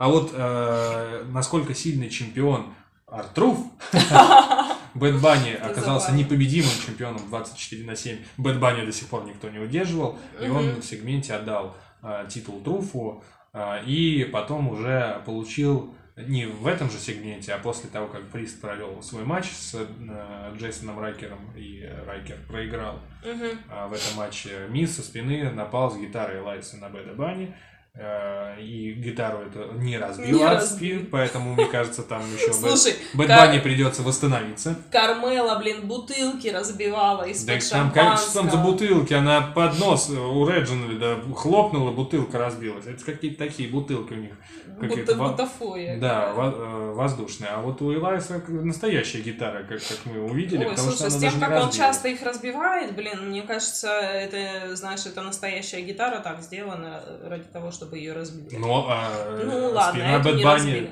А 0.01 0.07
вот 0.07 0.31
э, 0.33 1.25
насколько 1.27 1.75
сильный 1.75 2.09
чемпион 2.09 2.73
R-Truth, 3.05 3.59
Bad 4.95 5.21
Bunny 5.21 5.51
оказался 5.53 6.11
непобедимым 6.11 6.71
чемпионом 6.83 7.21
24 7.29 7.85
на 7.85 7.95
7. 7.95 8.17
Bad 8.37 8.59
Bunny 8.59 8.83
до 8.83 8.91
сих 8.91 9.09
пор 9.09 9.25
никто 9.25 9.47
не 9.51 9.59
удерживал. 9.59 10.17
И 10.43 10.49
он 10.49 10.81
в 10.81 10.83
сегменте 10.83 11.35
отдал 11.35 11.75
э, 12.01 12.25
титул 12.27 12.61
Труфу. 12.61 13.23
э, 13.53 13.85
и 13.85 14.23
потом 14.23 14.69
уже 14.69 15.21
получил 15.23 15.93
не 16.17 16.47
в 16.47 16.65
этом 16.65 16.89
же 16.89 16.97
сегменте, 16.97 17.53
а 17.53 17.59
после 17.59 17.87
того, 17.87 18.07
как 18.07 18.27
Прист 18.31 18.59
провел 18.59 19.03
свой 19.03 19.23
матч 19.23 19.51
с 19.51 19.75
э, 19.75 20.55
Джейсоном 20.57 20.99
Райкером, 20.99 21.51
и 21.55 21.87
Райкер 22.07 22.39
проиграл 22.47 22.99
Мгм. 23.23 23.59
а, 23.69 23.87
в 23.87 23.93
этом 23.93 24.17
матче, 24.17 24.65
Миз 24.69 24.95
со 24.95 25.03
спины 25.03 25.51
напал 25.51 25.91
с 25.91 25.97
гитарой 25.97 26.41
Элайаса 26.41 26.77
на 26.77 26.89
Бэда 26.89 27.13
Банни. 27.13 27.55
Э, 27.93 28.61
И 28.61 28.93
гитару 28.93 29.39
это 29.39 29.73
не 29.75 29.97
разбил 29.97 30.37
Не 30.39 30.43
от 30.43 30.65
спин, 30.65 31.07
поэтому, 31.11 31.53
мне 31.53 31.65
кажется, 31.65 32.03
там 32.03 32.21
еще 32.33 32.53
Слушай, 32.53 32.95
Бэд 33.13 33.27
Кар- 33.27 33.61
придется 33.61 34.01
восстановиться. 34.01 34.75
Кармела, 34.91 35.57
блин, 35.59 35.87
бутылки 35.87 36.47
разбивала 36.47 37.23
Да 37.23 37.29
из-под 37.29 37.93
там, 37.93 38.17
что 38.17 38.33
там 38.33 38.49
за 38.51 38.57
бутылки? 38.57 39.13
Она 39.13 39.41
под 39.41 39.79
нос 39.79 40.09
у 40.09 40.47
Реджинальда 40.47 41.19
хлопнула, 41.35 41.91
бутылка 41.91 42.37
разбилась. 42.37 42.85
Это 42.85 43.03
какие-то 43.03 43.37
такие 43.45 43.69
бутылки 43.69 44.13
у 44.13 44.17
них. 44.17 44.33
Будто 44.79 45.15
во- 45.15 45.29
бутафория. 45.29 45.99
Да, 45.99 46.33
во- 46.33 46.53
э, 46.55 46.93
воздушные. 46.93 47.51
А 47.51 47.61
вот 47.61 47.81
у 47.81 47.93
Элайса 47.93 48.41
настоящая 48.47 49.21
гитара, 49.21 49.63
как, 49.63 49.79
как 49.79 49.99
мы 50.05 50.21
увидели, 50.23 50.63
Ой, 50.63 50.71
потому 50.71 50.91
слушай, 50.91 50.97
что 50.97 51.09
с 51.09 51.13
она 51.15 51.21
тем, 51.21 51.29
даже 51.29 51.35
не 51.37 51.41
как 51.57 51.63
он 51.65 51.71
часто 51.71 52.07
их 52.07 52.23
разбивает, 52.23 52.95
блин, 52.95 53.29
мне 53.29 53.41
кажется, 53.43 53.89
это, 53.89 54.75
знаешь, 54.75 55.05
это 55.05 55.21
настоящая 55.21 55.81
гитара 55.81 56.19
так 56.19 56.41
сделана 56.41 57.03
ради 57.23 57.43
того, 57.43 57.71
чтобы 57.81 57.97
ее 57.97 58.13
разбить. 58.13 58.57
Ну, 58.57 58.85
а 58.87 59.09
э, 59.11 59.43
Ну 59.43 59.69
ладно, 59.71 59.91
спина 60.01 60.19
эту 60.19 60.35
не 60.35 60.43
разбили. 60.45 60.91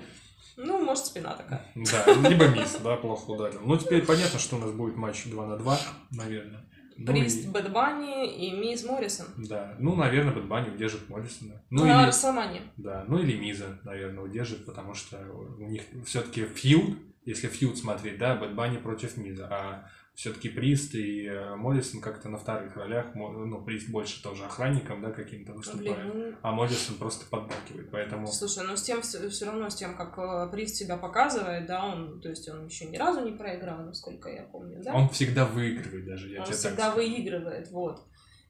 Ну, 0.58 0.84
может, 0.84 1.06
спина 1.06 1.34
такая. 1.36 1.64
Да, 1.76 2.14
либо 2.28 2.48
мисс, 2.48 2.78
да, 2.84 2.96
плохо 2.96 3.30
ударил. 3.30 3.62
Ну, 3.64 3.78
теперь 3.78 4.04
понятно, 4.04 4.40
что 4.40 4.56
у 4.56 4.60
нас 4.60 4.72
будет 4.72 4.96
матч 4.96 5.26
2 5.26 5.46
на 5.46 5.58
2, 5.58 5.80
наверное. 6.12 6.66
Ну, 6.98 7.06
Прист, 7.06 7.46
и- 7.46 7.48
Бэд 7.48 7.72
Банни 7.72 8.28
и 8.36 8.52
Мисс 8.52 8.84
Моррисон. 8.84 9.28
Да, 9.38 9.76
ну, 9.80 9.96
наверное, 9.96 10.34
Бэд 10.34 10.46
Банни 10.46 10.70
удержит 10.70 11.08
Моррисона. 11.10 11.62
Ну, 11.70 11.86
на 11.86 12.02
или, 12.02 12.08
Расселмане. 12.08 12.62
да, 12.76 13.06
ну, 13.08 13.20
или 13.20 13.38
Миза, 13.38 13.80
наверное, 13.84 14.24
удержит, 14.24 14.66
потому 14.66 14.94
что 14.96 15.18
у 15.60 15.70
них 15.70 15.84
все-таки 16.06 16.44
фьюд, 16.46 16.98
если 17.24 17.48
фьюд 17.48 17.78
смотреть, 17.78 18.18
да, 18.18 18.36
Бэд 18.36 18.54
Банни 18.54 18.78
против 18.78 19.16
Миза, 19.16 19.48
а 19.50 19.90
все-таки 20.20 20.50
Прист 20.50 20.96
и 20.96 21.28
э, 21.28 21.56
Моррисон 21.56 22.02
как-то 22.02 22.28
на 22.28 22.38
вторых 22.38 22.76
ролях, 22.76 23.16
ну, 23.16 23.64
Прист 23.64 23.88
больше 23.88 24.22
тоже 24.22 24.44
охранником, 24.44 25.02
да, 25.02 25.12
каким-то 25.12 25.54
выступает, 25.54 26.12
Блин, 26.12 26.38
а 26.42 26.52
Моррисон 26.52 26.98
просто 26.98 27.26
подбакивает, 27.30 27.90
поэтому... 27.90 28.24
ну, 28.24 28.28
слушай, 28.28 28.68
ну 28.68 28.76
с 28.76 28.84
тем, 28.84 29.02
все 29.02 29.46
равно 29.46 29.70
с 29.70 29.76
тем, 29.76 29.96
как 29.96 30.18
э, 30.18 30.52
Прист 30.52 30.76
себя 30.76 30.98
показывает, 30.98 31.68
да, 31.68 31.86
он, 31.86 32.20
то 32.20 32.28
есть 32.28 32.50
он 32.50 32.66
еще 32.66 32.88
ни 32.88 32.98
разу 32.98 33.24
не 33.24 33.32
проиграл, 33.32 33.82
насколько 33.86 34.28
я 34.28 34.44
помню, 34.44 34.84
да? 34.84 34.94
Он 34.94 35.08
всегда 35.08 35.46
выигрывает 35.46 36.06
даже, 36.06 36.28
я 36.28 36.42
он 36.42 36.46
тебе 36.48 36.56
так 36.56 36.66
всегда 36.66 36.92
скажу. 36.92 36.98
выигрывает, 36.98 37.72
вот. 37.72 38.06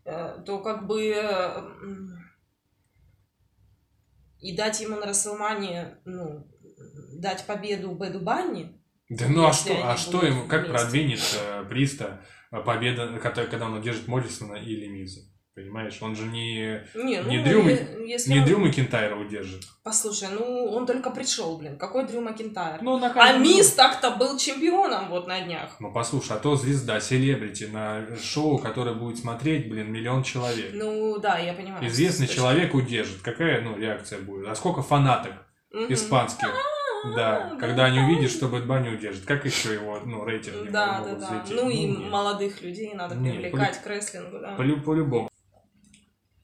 Э, 0.05 0.41
То 0.43 0.63
как 0.63 0.87
бы 0.87 1.13
и 4.39 4.57
дать 4.57 4.81
ему 4.81 4.95
на 4.95 5.05
Расселмане, 5.05 5.99
ну, 6.05 6.47
дать 7.19 7.45
победу 7.45 7.91
Бэду 7.91 8.21
Банни, 8.21 8.78
Да 9.09 9.25
ну 9.27 9.45
а 9.47 9.53
что, 9.53 9.73
а 9.91 9.97
что 9.97 10.23
ему, 10.25 10.47
как 10.47 10.67
вместе. 10.67 10.77
продвинет 10.77 11.19
э, 11.43 11.65
Приста 11.67 12.21
э, 12.51 12.61
победа, 12.61 13.07
которая- 13.21 13.49
когда 13.49 13.65
он 13.65 13.73
удержит 13.75 14.07
Моррисона 14.07 14.55
или 14.55 14.87
Миза? 14.87 15.21
Понимаешь, 15.55 15.97
он 16.01 16.15
же 16.15 16.23
не, 16.27 16.83
не, 16.95 17.21
ну, 17.21 17.29
Не 17.29 17.43
Дрю 17.43 17.67
если 18.05 18.31
не 18.31 18.39
он- 18.39 18.45
Дрю 18.45 18.59
Макинтайра 18.59 19.15
удержит. 19.17 19.65
Послушай, 19.83 20.29
ну, 20.31 20.65
он 20.71 20.85
только 20.85 21.09
пришел, 21.09 21.57
блин, 21.57 21.77
какой 21.77 22.07
Дрю 22.07 22.21
Макинтайр? 22.21 22.81
Ну, 22.81 22.97
на 22.97 23.11
А 23.13 23.37
Мисс 23.37 23.73
так-то 23.73 24.11
был 24.11 24.37
чемпионом 24.37 25.09
вот 25.09 25.27
на 25.27 25.41
днях. 25.41 25.75
Ну, 25.81 25.91
послушай, 25.91 26.37
а 26.37 26.39
то 26.39 26.55
звезда, 26.55 27.01
селебрити 27.01 27.65
на 27.65 28.05
шоу, 28.23 28.57
которое 28.59 28.93
будет 28.95 29.17
смотреть, 29.17 29.67
блин, 29.69 29.91
миллион 29.91 30.23
человек. 30.23 30.71
Ну, 30.73 31.17
да, 31.19 31.37
я 31.39 31.51
понимаю. 31.53 31.85
Известный 31.87 32.27
человек 32.27 32.73
удержит. 32.73 33.21
Какая, 33.21 33.59
ну, 33.61 33.75
реакция 33.77 34.19
будет? 34.19 34.47
А 34.47 34.55
сколько 34.55 34.81
фанаток 34.81 35.33
испанских? 35.89 36.47
Да, 36.47 36.53
да, 37.15 37.55
когда 37.59 37.85
они 37.85 37.99
да. 37.99 38.05
увидят, 38.05 38.31
что 38.31 38.47
Бэд 38.47 38.65
Банни 38.65 38.89
удержит. 38.89 39.25
Как 39.25 39.45
еще 39.45 39.73
его, 39.73 39.99
ну, 40.01 40.25
рейтинги 40.25 40.69
Да, 40.69 41.01
да, 41.03 41.15
да. 41.15 41.25
взлететь? 41.43 41.61
Ну 41.61 41.69
и 41.69 41.87
молодых 41.87 42.61
людей 42.61 42.93
надо 42.93 43.15
привлекать 43.15 43.81
к 43.81 43.87
рестлингу, 43.87 44.39
да. 44.39 44.55
Полю- 44.55 44.81
По-любому. 44.81 45.29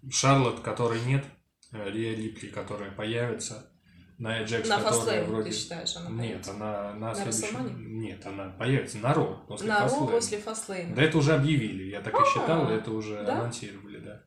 Шарлот, 0.10 0.60
которой 0.62 1.02
нет, 1.06 1.26
э, 1.74 1.90
Риа 1.90 2.16
Липли, 2.16 2.48
которая 2.48 2.92
появится, 2.92 3.72
Ная 4.18 4.46
Джекс, 4.46 4.70
На 4.70 4.80
которая 4.82 5.26
вроде... 5.26 5.50
ты 5.50 5.56
считаешь, 5.58 5.96
она 5.98 6.10
Нет, 6.10 6.18
появится? 6.20 6.52
она 6.52 6.94
на, 6.94 7.16
следующем... 7.16 7.44
Расселмане? 7.44 7.74
Нет, 7.78 8.26
она 8.26 8.50
появится 8.52 8.98
на 9.00 9.14
Ро 9.14 9.46
после 9.48 9.68
На 9.68 9.80
Ро 9.82 9.88
Fastlane. 9.88 10.12
после 10.12 10.38
Фастлейна. 10.38 10.96
Да 10.96 11.02
это 11.04 11.18
уже 11.18 11.34
объявили, 11.34 11.84
я 11.90 12.02
так 12.02 12.14
и 12.14 12.18
А, 12.18 12.26
считал, 12.26 12.70
это 12.70 12.92
уже 12.92 13.20
анонсировали, 13.20 14.00
да. 14.00 14.22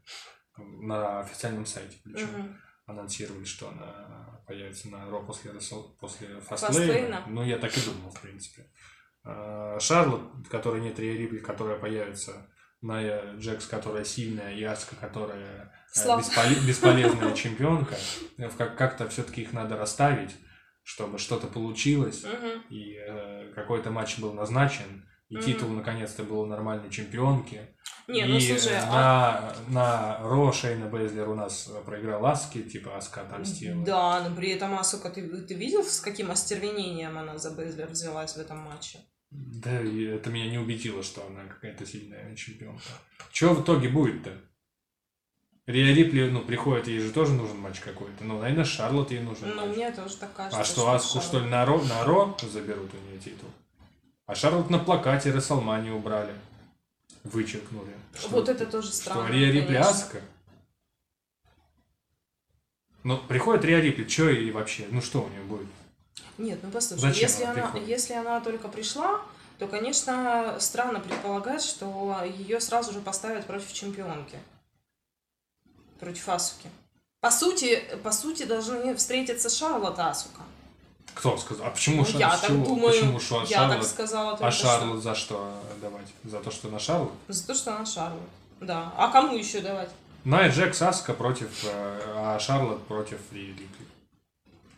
На 0.59 1.21
официальном 1.21 1.65
сайте 1.65 1.97
причем 2.05 2.59
анонсировали, 2.87 3.45
что 3.45 3.69
она 3.71 4.38
появится 4.49 4.89
на 4.89 5.09
Ро 5.11 5.23
после, 5.23 5.53
после 6.01 6.41
Фастлейна? 6.41 7.23
Ну, 7.29 7.45
я 7.45 7.59
так 7.59 7.77
и 7.77 7.81
думал, 7.83 8.11
в 8.11 8.21
принципе. 8.21 8.67
Шарлот, 9.79 10.23
которой 10.51 10.81
нет 10.81 10.99
Риа 10.99 11.15
Рипли, 11.17 11.39
которая 11.39 11.79
появится, 11.79 12.49
Ная 12.81 13.35
Джекс, 13.37 13.67
которая 13.67 14.05
сильная, 14.05 14.55
и 14.55 14.63
Аска, 14.63 14.97
которая 14.97 15.73
э, 15.95 15.99
бесполе- 16.23 16.67
бесполезная 16.67 17.35
чемпионка. 17.35 17.97
Э, 18.39 18.49
Как- 18.57 18.77
Как-то 18.77 19.09
все-таки 19.09 19.43
их 19.43 19.53
надо 19.53 19.77
расставить, 19.77 20.35
чтобы 20.85 21.19
что-то 21.19 21.49
получилось, 21.49 22.25
и 22.71 22.95
э, 22.97 23.53
какой-то 23.55 23.91
матч 23.91 24.19
был 24.19 24.33
назначен, 24.33 25.08
И 25.29 25.37
титул 25.37 25.69
наконец-то 25.71 26.25
был 26.25 26.47
нормальной 26.47 26.91
чемпионки. 26.91 27.69
Не, 28.07 28.23
и 28.23 28.25
ну 28.25 28.41
слушай, 28.41 28.79
а- 28.81 29.55
на, 29.69 30.19
на 30.19 30.19
Ро 30.27 30.51
Шейна 30.51 30.87
Бейзлер 30.87 31.29
у 31.29 31.35
нас 31.35 31.71
проиграл 31.85 32.25
Аски, 32.25 32.63
типа 32.63 32.97
Аска 32.97 33.21
отомстила. 33.21 33.85
Да, 33.85 34.27
но 34.27 34.35
при 34.35 34.49
этом 34.51 34.79
Асука, 34.79 35.11
ты, 35.11 35.29
ты 35.43 35.55
видел, 35.55 35.85
с 35.85 36.01
каким 36.01 36.31
остервенением 36.31 37.19
она 37.19 37.37
за 37.37 37.51
Бейзлер 37.51 37.89
взялась 37.89 38.35
в 38.35 38.39
этом 38.39 38.59
матче? 38.59 39.01
Да, 39.31 39.83
и 39.83 40.05
это 40.05 40.31
меня 40.31 40.51
не 40.51 40.57
убедило, 40.57 41.03
что 41.03 41.27
она 41.27 41.45
какая-то 41.45 41.85
сильная 41.85 42.35
чемпионка. 42.35 42.83
Что 43.31 43.53
в 43.53 43.63
итоге 43.63 43.91
будет-то? 43.91 44.33
Риа 45.67 45.95
Рипли, 45.95 46.31
ну, 46.31 46.41
приходит, 46.41 46.89
ей 46.89 47.01
же 47.01 47.11
тоже 47.13 47.35
нужен 47.35 47.59
матч 47.59 47.81
какой-то. 47.81 48.25
Ну, 48.25 48.39
наверное, 48.39 48.65
Шарлотт 48.65 49.11
ей 49.11 49.21
нужен 49.21 49.51
Ну, 49.55 49.67
матч. 49.67 49.77
мне 49.77 49.93
тоже 49.93 50.17
так 50.17 50.33
кажется. 50.33 50.59
А 50.59 50.65
что, 50.65 50.91
Аску, 50.91 51.21
что 51.21 51.41
ли, 51.41 51.47
на 51.51 51.67
Ро, 51.67 51.83
на 51.83 52.05
Ро 52.05 52.35
заберут 52.51 52.91
у 52.95 53.11
нее 53.11 53.19
титул? 53.21 53.51
А 54.29 54.35
Шарлотт 54.35 54.69
на 54.69 54.79
плакате 54.79 55.33
Расселмани 55.33 55.91
убрали. 55.91 56.35
Вычеркнули. 57.25 57.97
Что- 58.15 58.29
Вот 58.29 58.49
это 58.51 58.67
тоже 58.67 58.89
Что, 58.89 58.97
странно. 58.97 59.29
Риа 59.29 59.51
Рипли 59.51 59.75
конечно. 59.75 59.91
Аска? 59.91 60.21
Ну, 63.05 63.17
приходит 63.27 63.65
Риа 63.65 63.81
Рипли, 63.81 64.07
что 64.07 64.29
и 64.29 64.51
вообще? 64.51 64.87
Ну, 64.91 65.01
что 65.01 65.23
у 65.23 65.29
нее 65.31 65.41
будет? 65.45 65.67
Нет, 66.37 66.59
ну 66.63 66.71
послушай, 66.71 67.01
Зачем 67.01 67.23
если 67.23 67.45
она 67.45 67.55
приходит? 67.55 67.89
если 67.89 68.13
она 68.13 68.41
только 68.43 68.69
пришла, 68.69 69.23
то, 69.59 69.67
конечно, 69.67 70.59
странно 70.61 71.01
предполагать, 71.01 71.63
что 71.63 72.23
ее 72.23 72.61
сразу 72.61 72.93
же 72.93 73.01
поставят 73.01 73.47
против 73.47 73.73
чемпионки. 73.73 74.39
Против 76.01 76.29
Асуки. 76.29 76.69
По 77.21 77.31
сути, 77.31 77.83
по 78.05 78.13
сути, 78.13 78.43
должны 78.43 78.95
встретиться 78.95 79.49
Шарлотт 79.49 79.99
и 79.99 80.03
Асука. 80.03 80.43
Кто 81.15 81.37
сказал? 81.37 81.67
А 81.67 81.71
почему 81.71 82.03
Ну, 82.03 82.05
Шар- 82.09 82.19
я 82.21 82.31
так 82.31 82.47
чего? 82.47 82.65
думаю, 82.65 82.93
Почему 82.93 83.21
Ша- 83.21 83.37
я 83.37 83.43
так 83.43 83.71
Шарлотт? 83.71 83.87
сказала 83.89 84.31
только 84.33 84.47
А 84.47 84.51
что. 84.53 84.67
Шарлотт 84.67 85.03
за 85.03 85.15
что 85.15 85.53
давать? 85.81 86.07
За 86.25 86.39
то, 86.41 86.51
что 86.51 86.69
на 86.69 86.79
Шарлотт? 86.79 87.13
За 87.29 87.47
то, 87.47 87.55
что 87.55 87.75
она 87.77 87.85
Шарлотт. 87.87 88.29
Да. 88.61 88.93
А 88.97 89.09
кому 89.11 89.37
еще 89.37 89.61
давать? 89.61 89.91
Найя 90.25 90.49
Джекс 90.51 90.83
Аска 90.83 91.15
против, 91.15 91.49
э, 91.65 92.01
а 92.17 92.39
Шарлотт 92.39 92.83
против 92.87 93.19
Ри 93.33 93.47
Рипли. 93.49 93.87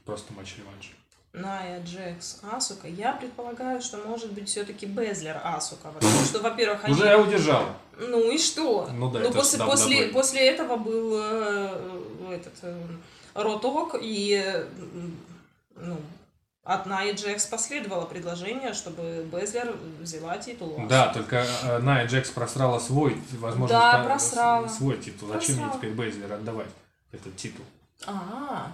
Просто 0.05 0.33
матч-реванш. 0.33 0.93
Ная, 1.33 1.81
Джекс, 1.85 2.41
Асука. 2.51 2.89
Я 2.89 3.13
предполагаю, 3.13 3.81
что 3.81 3.99
может 3.99 4.33
быть 4.33 4.49
все-таки 4.49 4.87
Безлер 4.87 5.41
Асука. 5.45 5.89
Потому 5.93 6.25
что, 6.25 6.41
во-первых, 6.41 6.85
они... 6.85 6.95
Уже 6.95 7.07
я 7.07 7.19
удержал. 7.21 7.65
Ну 7.99 8.33
и 8.33 8.37
что? 8.39 8.89
Ну 8.93 9.11
да, 9.11 9.21
это 9.21 9.31
после, 9.33 9.59
после, 9.65 10.07
после 10.09 10.49
этого 10.49 10.77
был 10.77 11.13
э, 11.23 12.01
этот 12.33 12.55
э, 12.63 12.87
Роток, 13.35 13.95
и 14.01 14.43
э, 14.45 14.67
ну, 15.77 15.99
от 16.71 16.87
Найи 16.87 17.15
Джекс 17.15 17.47
последовало 17.47 18.07
предложение, 18.07 18.75
чтобы 18.75 19.27
Безлер 19.33 19.77
взяла 20.01 20.39
титул. 20.39 20.81
Да, 20.89 21.13
только 21.13 21.45
э, 21.65 21.79
Найя 21.79 22.07
Джекс 22.07 22.31
просрала 22.31 22.79
свой, 22.79 23.21
возможно, 23.33 23.77
Да, 23.77 24.05
просрала. 24.05 24.69
свой 24.69 24.97
титул. 24.99 25.31
Зачем 25.31 25.57
мне 25.57 25.73
теперь 25.75 25.91
Бейзлер 25.91 26.33
отдавать 26.33 26.69
этот 27.11 27.37
титул? 27.37 27.65
А, 28.07 28.71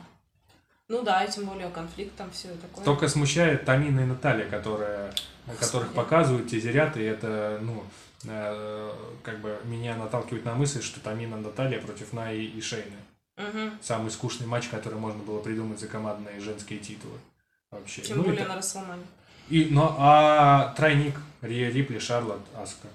ну 0.88 1.02
да, 1.02 1.24
и 1.24 1.30
тем 1.30 1.46
более 1.46 1.70
конфликт 1.70 2.14
там 2.16 2.30
все 2.32 2.48
такое. 2.48 2.84
Только 2.84 3.08
смущает 3.08 3.64
Тамина 3.64 4.00
и 4.00 4.04
Наталья, 4.04 4.44
которые, 4.44 5.10
которых 5.58 5.94
показывают, 5.94 6.50
тизерят, 6.50 6.98
и 6.98 7.02
это, 7.02 7.58
ну, 7.62 7.82
э, 8.24 8.92
как 9.22 9.40
бы 9.40 9.58
меня 9.64 9.96
наталкивает 9.96 10.44
на 10.44 10.54
мысль, 10.54 10.82
что 10.82 11.00
Тамина 11.00 11.36
и 11.36 11.40
Наталья 11.40 11.80
против 11.80 12.12
Наи 12.12 12.44
и 12.44 12.60
Шейны. 12.60 12.98
Мгм. 13.38 13.78
Самый 13.80 14.10
скучный 14.10 14.46
матч, 14.46 14.68
который 14.68 14.98
можно 14.98 15.22
было 15.22 15.40
придумать 15.40 15.80
за 15.80 15.88
командные 15.88 16.40
женские 16.40 16.78
титулы. 16.78 17.16
Вообще. 17.70 18.02
Тем 18.02 18.18
Ну, 18.18 18.22
и 18.24 18.26
более 18.26 18.42
та- 18.44 18.48
на 18.48 18.56
Расселмане. 18.56 19.06
И, 19.48 19.66
ну, 19.70 19.94
а 19.98 20.74
тройник 20.76 21.16
Рия 21.42 21.70
Рипли, 21.70 21.98
Шарлотт, 21.98 22.42
Аска. 22.54 22.88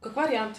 Как 0.00 0.14
вариант. 0.16 0.58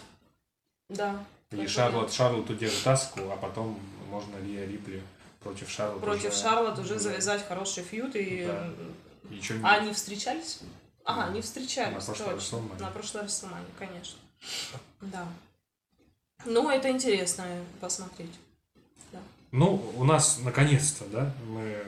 Да. 0.90 1.24
И 1.52 1.58
как 1.58 1.70
Шарлотт, 1.70 2.12
Шарлотт 2.14 2.50
удержит 2.50 2.86
Аску, 2.88 3.22
а 3.32 3.38
потом 3.38 3.80
можно 4.10 4.36
Рия 4.44 4.66
Рипли 4.66 5.02
против 5.42 5.70
Шарлотт. 5.70 6.02
Против 6.02 6.32
уже- 6.34 6.42
Шарлотт 6.42 6.80
уже 6.80 6.94
да. 6.96 7.00
завязать 7.00 7.48
хороший 7.48 7.84
фьюд 7.84 8.16
и... 8.16 8.46
Да. 8.46 8.70
И 9.30 9.42
А 9.64 9.80
не- 9.80 9.84
они 9.86 9.94
встречались? 9.94 10.60
Ага, 11.06 11.26
они 11.28 11.42
встречались, 11.42 11.96
На 12.08 12.14
прошлой. 12.14 12.36
WrestleMania. 12.36 12.80
На 12.82 12.88
прошлой 12.92 13.24
Расселмане, 13.24 13.66
конечно. 13.78 14.18
Да. 15.02 15.28
Ну, 16.46 16.70
это 16.70 16.90
интересно 16.90 17.46
посмотреть. 17.82 18.34
Ну, 19.52 19.92
у 19.98 20.04
нас 20.04 20.40
наконец-то, 20.44 21.06
да, 21.06 21.34
мы 21.48 21.84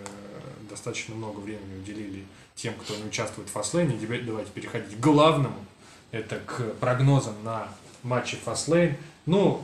достаточно 0.71 1.13
много 1.15 1.39
времени 1.39 1.79
уделили 1.79 2.25
тем, 2.55 2.73
кто 2.75 2.95
не 2.95 3.03
участвует 3.03 3.49
в 3.49 3.51
Фастлейне. 3.51 3.99
Теперь 3.99 4.23
давайте 4.23 4.51
переходить 4.51 4.97
к 4.97 4.99
главному. 4.99 5.65
Это 6.11 6.39
к 6.39 6.73
прогнозам 6.79 7.35
на 7.43 7.67
матчи 8.03 8.37
Фастлейн. 8.37 8.95
Ну, 9.25 9.63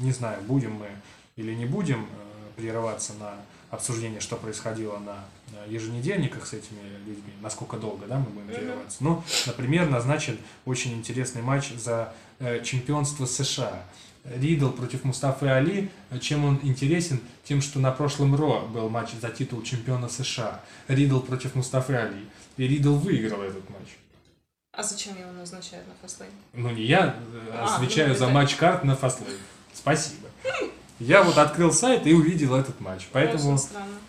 не 0.00 0.12
знаю, 0.12 0.40
будем 0.42 0.74
мы 0.74 0.88
или 1.36 1.54
не 1.54 1.64
будем 1.64 2.04
э, 2.04 2.60
прерываться 2.60 3.14
на 3.14 3.34
обсуждение, 3.70 4.20
что 4.20 4.36
происходило 4.36 4.98
на 4.98 5.24
еженедельниках 5.68 6.46
с 6.46 6.52
этими 6.52 6.80
людьми, 7.06 7.32
насколько 7.40 7.76
долго, 7.76 8.06
да, 8.06 8.18
мы 8.18 8.24
будем 8.26 8.46
Мгм. 8.46 8.54
прерываться. 8.54 8.98
Ну, 9.00 9.22
например, 9.46 9.88
назначен 9.88 10.38
очень 10.64 10.92
интересный 10.94 11.42
матч 11.42 11.72
за 11.72 12.12
э, 12.38 12.62
чемпионство 12.64 13.26
США. 13.26 13.82
Ридл 14.24 14.70
против 14.70 15.04
Мустафы 15.04 15.46
Али. 15.46 15.90
Чем 16.20 16.44
он 16.44 16.60
интересен? 16.62 17.20
Тем, 17.44 17.62
что 17.62 17.78
на 17.80 17.90
прошлом 17.90 18.34
Ро 18.34 18.60
был 18.66 18.88
матч 18.90 19.10
за 19.20 19.30
титул 19.30 19.62
чемпиона 19.62 20.08
США. 20.08 20.60
Ридл 20.88 21.20
против 21.20 21.54
Мустафы 21.54 21.94
Али. 21.94 22.26
И 22.56 22.66
Ридл 22.66 22.96
выиграл 22.96 23.42
этот 23.42 23.68
матч. 23.70 23.88
А 24.72 24.82
зачем 24.82 25.18
его 25.18 25.32
назначают 25.32 25.86
на 25.88 25.94
Fastlane? 26.00 26.30
Ну, 26.52 26.70
не 26.70 26.84
я 26.84 27.16
э, 27.32 27.50
А, 27.54 27.76
отвечаю 27.76 28.10
ну, 28.10 28.14
за 28.14 28.28
матч-кард 28.28 28.84
на 28.84 28.94
Fastlane. 28.94 29.36
Спасибо. 29.74 30.28
Я 31.00 31.22
вот 31.22 31.38
открыл 31.38 31.72
сайт 31.72 32.06
и 32.06 32.12
увидел 32.12 32.54
этот 32.54 32.78
матч. 32.80 33.08
Поэтому, 33.10 33.58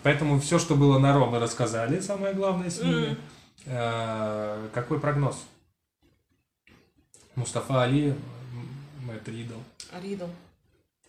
поэтому 0.03 0.39
все, 0.41 0.59
что 0.59 0.75
было 0.75 0.99
на 0.99 1.13
Raw, 1.13 1.25
мы 1.25 1.39
рассказали. 1.39 2.01
Самое 2.01 2.33
главное 2.33 2.69
с 2.69 2.79
ними. 2.81 3.17
Э, 3.65 4.67
Какой 4.73 4.99
прогноз? 4.99 5.37
Мустафа 7.35 7.83
Али, 7.83 8.13
Мэтт 9.05 9.27
Ридл. 9.29 9.57
Ридл. 10.01 10.25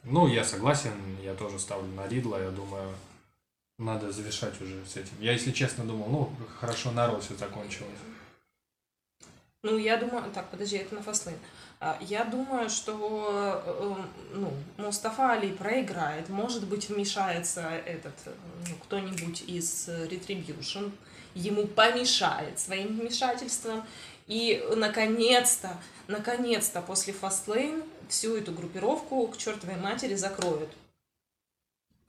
Ну, 0.04 0.28
я 0.28 0.44
согласен, 0.44 0.92
я 1.22 1.34
тоже 1.34 1.58
ставлю 1.58 1.88
на 1.88 2.06
Ридла, 2.06 2.40
я 2.42 2.50
думаю, 2.50 2.92
надо 3.78 4.12
завершать 4.12 4.60
уже 4.60 4.84
с 4.86 4.96
этим. 4.96 5.12
Я, 5.20 5.32
если 5.32 5.50
честно, 5.50 5.84
думал, 5.84 6.08
ну, 6.08 6.46
хорошо, 6.60 6.92
на 6.92 7.08
Ро 7.08 7.20
все 7.20 7.34
закончилось. 7.34 7.90
Ну, 9.64 9.78
я 9.78 9.96
думаю... 9.96 10.30
Так, 10.32 10.48
подожди, 10.50 10.76
это 10.76 10.94
на 10.94 11.02
фастлейн. 11.02 11.38
А, 11.84 11.98
Я 12.00 12.22
думаю, 12.22 12.70
что 12.70 13.60
э, 13.66 14.36
ну, 14.36 14.52
Мустафа 14.76 15.32
Али 15.32 15.52
проиграет. 15.52 16.28
Может 16.28 16.68
быть, 16.68 16.88
вмешается 16.88 17.62
этот 17.84 18.14
э, 18.26 18.30
ну, 18.68 18.74
кто-нибудь 18.84 19.42
из 19.48 19.88
э, 19.88 20.06
Retribution. 20.06 20.92
Ему 21.34 21.66
помешает 21.66 22.60
своим 22.60 22.96
вмешательством. 23.00 23.84
И, 24.28 24.64
наконец-то, 24.76 25.76
наконец-то, 26.06 26.82
после 26.82 27.12
фастлейн 27.12 27.82
всю 28.08 28.36
эту 28.36 28.52
группировку 28.52 29.26
к 29.26 29.36
чертовой 29.36 29.74
матери 29.74 30.14
закроют. 30.14 30.70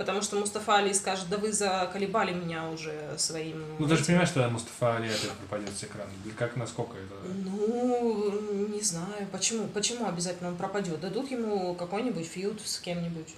Потому 0.04 0.22
что 0.22 0.36
Мустафа 0.38 0.76
Али 0.78 0.94
скажет, 0.94 1.30
да 1.30 1.38
вы 1.38 1.52
заколебали 1.54 2.34
меня 2.34 2.70
уже 2.70 2.94
своим... 3.18 3.64
Ну, 3.80 3.86
ты 3.88 3.92
же 3.96 3.96
этим». 3.96 4.06
понимаешь, 4.08 4.30
что 4.30 4.50
Мустафа 4.50 4.98
Али 4.98 5.08
опять 5.08 5.32
пропадет 5.32 5.70
с 5.78 5.84
экрана. 5.86 6.12
Как, 6.38 6.56
насколько 6.58 6.98
это... 6.98 7.16
Ну, 7.46 8.68
не 8.68 8.82
знаю, 8.82 9.28
почему, 9.32 9.68
почему 9.68 10.08
обязательно 10.08 10.50
он 10.50 10.56
пропадет? 10.58 11.00
Дадут 11.00 11.32
ему 11.32 11.74
какой-нибудь 11.76 12.28
фьюд 12.28 12.62
с 12.66 12.80
кем-нибудь. 12.80 13.34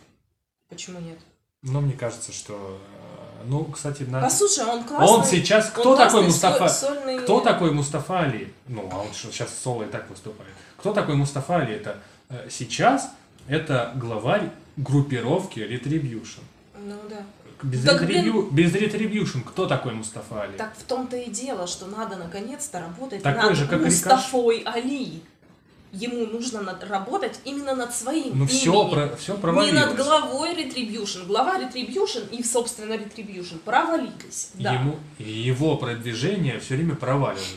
Почему 0.69 0.99
нет? 0.99 1.19
Ну, 1.61 1.81
мне 1.81 1.93
кажется, 1.93 2.31
что... 2.31 2.79
э, 3.41 3.43
Ну, 3.45 3.65
кстати, 3.65 4.03
на... 4.03 4.21
Послушай, 4.21 4.65
он 4.65 4.83
классный. 4.83 5.07
Он 5.17 5.23
сейчас... 5.25 5.65
он 5.67 5.71
Кто 5.71 5.95
такой 5.95 6.09
классный 6.11 6.27
Мустафа? 6.27 6.65
соль- 6.67 6.97
сольный- 6.97 7.19
Кто 7.19 7.39
такой 7.41 7.71
Мустафа 7.71 8.19
Али? 8.21 8.53
Ну, 8.67 8.89
а 8.91 8.97
он 9.01 9.07
сейчас 9.13 9.49
соло 9.63 9.83
и 9.83 9.87
так 9.87 10.09
выступает. 10.09 10.51
Кто 10.77 10.93
такой 10.93 11.15
Мустафа 11.15 11.57
Али? 11.57 11.75
Это 11.75 11.99
э, 12.29 12.47
сейчас 12.49 13.09
это 13.47 13.91
главарь 13.95 14.49
группировки 14.77 15.59
Retribution. 15.59 16.41
Ну 16.85 16.95
да. 17.09 17.23
Без, 17.63 17.83
Так, 17.83 18.01
ретрибью- 18.01 18.49
без 18.51 18.73
Retribution 18.75 19.41
кто 19.45 19.65
такой 19.65 19.93
Мустафа 19.93 20.43
Али? 20.43 20.57
Так 20.57 20.73
в 20.77 20.83
том-то 20.83 21.15
и 21.17 21.29
дело, 21.29 21.67
что 21.67 21.87
надо 21.87 22.15
наконец-то 22.17 22.79
работать 22.79 23.23
Такой 23.23 23.49
над 23.49 23.57
же, 23.57 23.67
как 23.67 23.81
Мустафой 23.81 24.59
Али. 24.65 25.21
Ему 25.93 26.25
нужно 26.27 26.61
над- 26.61 26.83
работать 26.83 27.39
именно 27.45 27.73
над 27.73 27.95
своим 27.95 28.37
Ну, 28.37 28.47
все, 28.47 28.89
про, 28.89 29.15
все 29.15 29.33
Не 29.35 29.39
провалилось. 29.41 29.79
над 29.85 29.95
главой 29.95 30.53
Retribution. 30.53 31.25
Глава 31.25 31.57
Retribution 31.57 32.29
и, 32.31 32.43
собственно, 32.43 32.93
Retribution 32.93 33.59
провалились. 33.59 34.49
Да. 34.55 34.73
Ему, 34.73 34.97
его 35.17 35.77
продвижение 35.77 36.59
все 36.59 36.75
время 36.75 36.95
проваливается. 36.95 37.55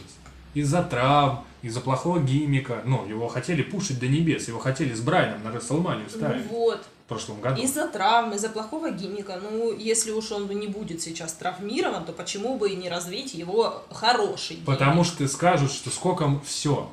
Из-за 0.55 0.85
травм, 0.85 1.45
из-за 1.63 1.81
плохого 1.81 2.21
гиммика. 2.21 2.83
Ну, 2.85 3.05
его 3.09 3.27
хотели 3.27 3.63
пушить 3.63 3.99
до 3.99 4.07
небес, 4.07 4.47
его 4.47 4.61
хотели 4.61 4.95
с 4.95 5.01
Брайаном 5.01 5.43
на 5.43 5.51
Расселманию 5.51 6.09
ставить. 6.09 6.47
Вот. 6.47 6.81
В 7.09 7.15
прошлом 7.17 7.41
году. 7.41 7.63
Из-за 7.63 7.89
травм, 7.89 8.35
из-за 8.35 8.51
плохого 8.51 8.91
гиммика. 8.91 9.41
Ну, 9.43 9.75
если 9.75 10.11
уж 10.11 10.31
он 10.31 10.47
не 10.47 10.69
будет 10.69 11.01
сейчас 11.01 11.33
травмирован, 11.33 12.05
то 12.05 12.13
почему 12.13 12.59
бы 12.59 12.69
и 12.69 12.77
не 12.77 12.91
развить 12.91 13.33
его 13.33 13.83
хороший 13.91 14.57
гиммик? 14.57 14.67
Потому 14.67 15.05
что 15.05 15.27
скажут, 15.27 15.73
что 15.73 15.89
сколько 15.89 16.39
все, 16.45 16.93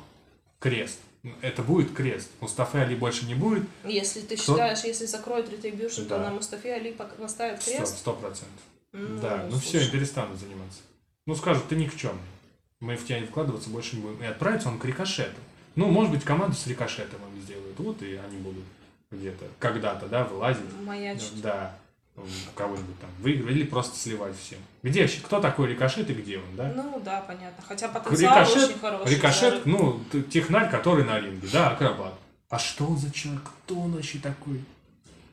крест. 0.58 0.98
Это 1.42 1.60
будет 1.62 1.92
крест. 1.92 2.30
Мустафы 2.40 2.78
Али 2.78 2.94
больше 2.96 3.26
не 3.26 3.34
будет. 3.34 3.64
Если 3.84 4.22
ты 4.22 4.36
Кто? 4.38 4.54
считаешь, 4.54 4.84
если 4.84 5.04
закроют 5.04 5.50
ретрибьюшн, 5.50 6.04
то 6.04 6.16
Да. 6.16 6.18
на 6.20 6.30
Мустафе 6.30 6.76
Али 6.76 6.92
поставят 6.92 7.62
крест? 7.62 7.98
сто 7.98 8.14
процентов. 8.14 8.62
М, 8.94 9.20
Да, 9.20 9.46
ну 9.50 9.58
все, 9.58 9.80
слушай. 9.80 9.90
перестанут 9.90 10.40
заниматься. 10.40 10.78
Ну 11.26 11.34
скажут, 11.36 11.68
ты 11.68 11.76
никчемный. 11.76 12.22
Мы 12.80 12.96
в 12.96 13.04
тебя 13.06 13.20
не 13.20 13.26
вкладываться 13.26 13.68
больше 13.68 13.96
не 13.96 14.02
будем. 14.02 14.22
И 14.22 14.26
отправится 14.26 14.68
он 14.70 14.78
к 14.78 14.84
рикошету. 14.86 15.36
Ну, 15.74 15.88
может 15.88 16.10
быть, 16.10 16.24
команду 16.24 16.56
с 16.56 16.66
рикошетом 16.66 17.20
они 17.30 17.42
сделают. 17.42 17.78
Вот 17.78 18.00
и 18.00 18.14
они 18.14 18.38
будут 18.38 18.64
где-то, 19.10 19.46
когда-то, 19.58 20.06
да, 20.06 20.24
вылазить. 20.24 20.62
Маячить. 20.82 21.40
Да, 21.40 21.76
кого-нибудь 22.54 22.98
там 23.00 23.10
выигрывать 23.20 23.56
или 23.56 23.64
просто 23.64 23.96
сливать 23.98 24.36
всем. 24.38 24.58
Где 24.82 25.02
вообще, 25.02 25.20
кто 25.20 25.40
такой 25.40 25.68
рикошет 25.68 26.08
и 26.10 26.14
где 26.14 26.38
он, 26.38 26.56
да? 26.56 26.72
Ну 26.74 27.00
да, 27.04 27.20
понятно. 27.20 27.62
Хотя 27.66 27.88
потенциал 27.88 28.40
Рикошет, 28.40 28.70
очень 28.70 28.78
хороший. 28.78 29.14
рикошет, 29.14 29.50
даже. 29.50 29.68
ну, 29.68 30.00
технарь, 30.30 30.70
который 30.70 31.04
на 31.04 31.20
ринге, 31.20 31.48
да, 31.52 31.70
акробат. 31.70 32.14
А 32.48 32.58
что 32.58 32.86
он 32.86 32.96
за 32.96 33.10
человек? 33.10 33.42
Кто 33.64 33.80
он 33.80 33.92
вообще 33.92 34.18
такой? 34.18 34.64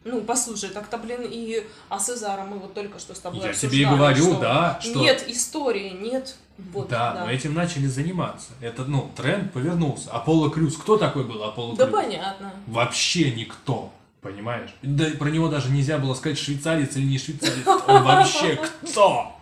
Ну, 0.05 0.21
послушай, 0.21 0.69
так-то, 0.69 0.97
блин, 0.97 1.21
и 1.23 1.65
о 1.89 1.99
Сезаро 1.99 2.43
мы 2.43 2.57
вот 2.57 2.73
только 2.73 2.99
что 2.99 3.15
с 3.15 3.19
тобой 3.19 3.39
Я 3.41 3.49
обсуждали, 3.49 3.71
тебе 3.71 3.81
и 3.83 3.85
говорю, 3.85 4.23
что 4.23 4.39
да, 4.39 4.79
что... 4.81 4.99
Нет 4.99 5.25
истории, 5.27 5.89
нет... 5.91 6.35
Вот, 6.57 6.89
да, 6.89 7.15
но 7.25 7.31
этим 7.31 7.53
начали 7.53 7.87
заниматься. 7.87 8.51
Это, 8.61 8.85
ну, 8.85 9.09
тренд 9.15 9.51
повернулся. 9.53 10.11
Аполло 10.11 10.51
Крюс, 10.51 10.77
кто 10.77 10.97
такой 10.97 11.23
был 11.23 11.43
Аполло 11.43 11.75
Да 11.75 11.85
Крюс? 11.85 11.95
понятно. 11.95 12.51
Вообще 12.67 13.31
никто, 13.31 13.91
понимаешь? 14.21 14.75
Да 14.81 15.05
про 15.17 15.29
него 15.29 15.47
даже 15.47 15.71
нельзя 15.71 15.97
было 15.97 16.13
сказать, 16.13 16.37
швейцарец 16.37 16.95
или 16.95 17.05
не 17.05 17.17
швейцарец. 17.17 17.65
Он 17.87 18.03
вообще 18.03 18.59
кто? 18.83 19.35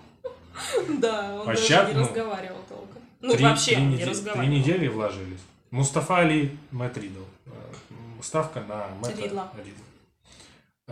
Да, 1.00 1.42
он 1.42 1.48
даже 1.48 1.88
не 1.88 1.94
ну, 1.94 2.00
разговаривал 2.02 2.60
толком. 2.70 3.02
Ну, 3.20 3.34
Три- 3.34 3.44
вообще 3.44 3.76
не 3.78 4.04
разговаривал. 4.06 4.48
Три 4.48 4.60
недели 4.60 4.88
вложились. 4.88 5.40
Мустафа 5.72 6.20
Али, 6.20 6.58
Мэтт 6.72 6.98
Ридл. 6.98 7.24
Э, 7.48 7.52
Ставка 8.22 8.62
на 8.62 8.88
Мэтта 9.02 9.22
Ридла. 9.22 9.52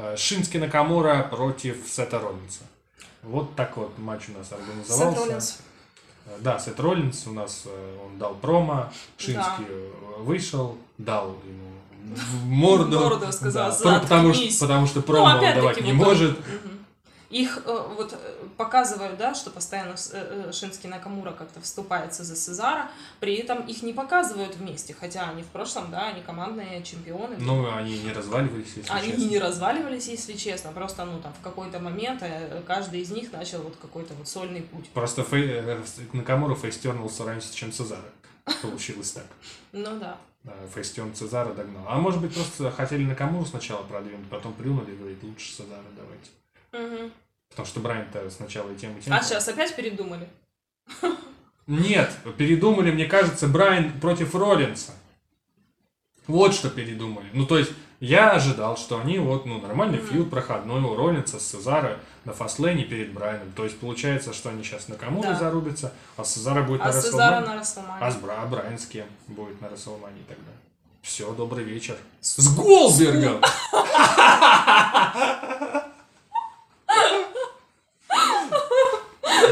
Э, 0.01 0.15
Шински 0.15 0.57
Накамура 0.57 1.27
против 1.29 1.75
Сета 1.85 2.19
Роллинса. 2.19 2.61
Вот 3.21 3.53
так 3.55 3.75
вот 3.75 3.97
матч 3.99 4.29
у 4.29 4.37
нас 4.37 4.47
Сет 4.47 4.57
организовался. 4.59 5.19
Роллинс. 5.25 5.59
Э, 6.25 6.37
Да, 6.39 6.57
Сет 6.57 6.79
Роллинс 6.79 7.27
у 7.27 7.33
нас, 7.33 7.63
э, 7.65 7.97
он 8.05 8.17
дал 8.17 8.33
промо, 8.35 8.89
Шински 9.17 9.39
Да. 9.67 10.19
вышел, 10.19 10.77
дал 10.97 11.35
ему 11.45 12.15
в 12.15 12.45
морду. 12.45 12.97
Морду 12.97 13.29
сказал, 13.33 13.77
Да, 13.83 13.99
потому, 13.99 14.33
что, 14.33 14.59
потому 14.61 14.87
что 14.87 14.99
Ну, 14.99 15.03
промо 15.03 15.25
он 15.25 15.31
опять-таки, 15.35 15.59
давать 15.61 15.81
не 15.81 15.91
вот 15.93 16.07
он- 16.07 16.13
может. 16.13 16.39
Мгм. 16.39 16.78
Их 17.29 17.61
э, 17.63 17.87
вот 17.95 18.13
э, 18.13 18.17
показывают, 18.57 19.17
да, 19.17 19.35
что 19.35 19.51
постоянно 19.51 19.95
э, 20.13 20.47
э, 20.47 20.51
Шински 20.51 20.87
Накамура 20.87 21.31
как-то 21.31 21.61
вступается 21.61 22.23
за 22.23 22.35
Сезара, 22.35 22.89
при 23.19 23.35
этом 23.35 23.67
их 23.67 23.83
не 23.83 23.93
показывают 23.93 24.55
вместе, 24.55 24.95
хотя 24.99 25.29
они 25.29 25.43
в 25.43 25.47
прошлом, 25.47 25.91
да, 25.91 26.07
они 26.07 26.21
командные 26.21 26.81
чемпионы. 26.81 27.35
Ну, 27.37 27.71
они 27.71 27.99
не 27.99 28.11
разваливались, 28.11 28.73
если 28.75 28.91
Они 28.91 29.11
честно. 29.11 29.21
и 29.21 29.25
не 29.25 29.37
разваливались, 29.37 30.07
если 30.07 30.33
честно, 30.33 30.71
просто, 30.71 31.05
ну, 31.05 31.19
там, 31.19 31.31
в 31.33 31.43
какой-то 31.43 31.79
момент 31.79 32.23
каждый 32.65 33.01
из 33.01 33.11
них 33.11 33.31
начал 33.31 33.61
вот 33.61 33.75
какой-то 33.75 34.15
вот 34.15 34.27
сольный 34.27 34.63
путь. 34.63 34.89
Просто 34.89 35.23
фей... 35.23 35.61
Накамура 36.13 36.55
фейстернулся 36.55 37.25
раньше, 37.25 37.53
чем 37.53 37.71
Цезара. 37.71 38.09
Получилось 38.61 39.11
так. 39.11 39.25
Ну 39.71 39.99
да. 39.99 40.17
Фейстион 40.73 41.13
Цезара 41.13 41.53
догнал. 41.53 41.83
А 41.87 41.97
может 41.99 42.21
быть, 42.21 42.33
просто 42.33 42.71
хотели 42.71 43.03
Накамуру 43.03 43.45
сначала 43.45 43.83
продвинуть, 43.83 44.27
потом 44.29 44.53
плюнули 44.53 44.93
и 44.93 44.95
говорит, 44.95 45.21
лучше 45.21 45.53
Цезара 45.53 45.83
давайте. 45.95 46.29
Мгм. 46.71 47.11
Потому 47.49 47.65
что 47.67 47.79
Брайан-то 47.79 48.29
сначала 48.29 48.69
и 48.71 48.75
тем, 48.75 48.97
и 48.97 49.01
тем. 49.01 49.13
А 49.13 49.21
сейчас 49.21 49.47
опять 49.47 49.75
передумали? 49.75 50.27
Нет, 51.67 52.11
передумали, 52.37 52.91
мне 52.91 53.05
кажется, 53.05 53.47
Брайан 53.47 53.99
против 53.99 54.33
Роллинса. 54.35 54.91
Вот 56.27 56.53
что 56.53 56.69
передумали. 56.69 57.27
Ну, 57.33 57.45
то 57.47 57.57
есть, 57.57 57.71
я 57.99 58.31
ожидал, 58.31 58.77
что 58.77 58.99
они 58.99 59.17
вот, 59.17 59.45
ну, 59.45 59.59
нормальный 59.59 59.97
Мгм. 59.99 60.07
фьюд 60.07 60.29
проходной 60.29 60.81
у 60.81 60.95
Роллинса 60.95 61.39
с 61.39 61.43
Цезара 61.43 61.99
на 62.25 62.33
фастлейне 62.33 62.83
перед 62.85 63.11
Брайаном. 63.13 63.51
То 63.53 63.63
есть, 63.63 63.79
получается, 63.79 64.31
что 64.33 64.49
они 64.49 64.63
сейчас 64.63 64.87
на 64.89 64.95
Камуру 64.95 65.27
Да. 65.29 65.35
зарубятся, 65.35 65.91
а 66.17 66.23
Цезара 66.23 66.61
будет 66.63 66.81
А 66.81 66.85
на 66.85 66.93
Сезара 66.93 67.39
на 67.41 67.55
Расселмане. 67.57 68.05
А, 68.05 68.11
с 68.11 68.15
Бра... 68.17 68.45
Брайан 68.45 68.77
с 68.77 68.85
кем 68.85 69.07
будет 69.27 69.59
на 69.61 69.69
Расселмане 69.69 70.21
тогда? 70.27 70.51
Все, 71.01 71.31
добрый 71.33 71.63
вечер. 71.63 71.97
С 72.21 72.55
Голдбергом! 72.55 73.41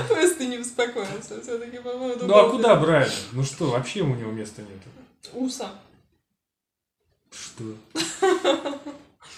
То 0.08 0.20
успокоился 0.78 1.42
все-таки 1.42 1.78
по 1.78 1.92
поводу 1.92 2.28
Ну 2.28 2.36
а 2.36 2.50
куда 2.50 2.76
Брайан? 2.76 3.10
Ну 3.32 3.44
что, 3.44 3.72
вообще 3.72 4.02
у 4.02 4.16
него 4.16 4.32
места 4.32 4.62
нет. 4.62 4.82
Уса. 5.34 5.72
Что? 7.32 7.76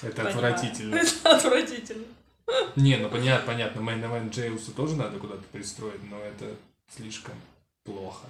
Это 0.01 0.29
отвратительно. 0.29 0.95
Это 0.95 1.35
отвратительно. 1.35 2.05
Не, 2.75 2.97
ну 2.97 3.09
понятно, 3.09 3.45
понятно, 3.45 3.79
event 3.81 4.31
Джейуса 4.31 4.71
тоже 4.71 4.95
надо 4.95 5.19
куда-то 5.19 5.43
пристроить, 5.51 6.03
но 6.09 6.19
это 6.19 6.55
слишком 6.95 7.35
плохо. 7.83 8.25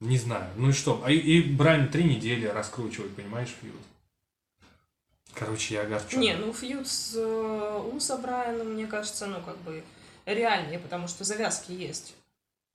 Не 0.00 0.18
знаю, 0.18 0.50
ну 0.56 0.68
и 0.68 0.72
что? 0.72 1.02
А 1.02 1.10
и, 1.10 1.16
и 1.16 1.42
Брайан 1.42 1.88
три 1.88 2.04
недели 2.04 2.44
раскручивать, 2.44 3.16
понимаешь, 3.16 3.54
фьюд? 3.62 3.80
Короче, 5.32 5.74
я 5.74 5.82
огорчен. 5.82 6.20
Не, 6.20 6.34
ну 6.34 6.52
фьюд 6.52 6.86
с 6.86 7.14
э, 7.16 7.90
Уса 7.94 8.18
Брайаном, 8.18 8.74
мне 8.74 8.86
кажется, 8.86 9.26
ну 9.26 9.40
как 9.40 9.56
бы 9.58 9.82
реальнее, 10.26 10.78
потому 10.78 11.08
что 11.08 11.24
завязки 11.24 11.72
есть. 11.72 12.14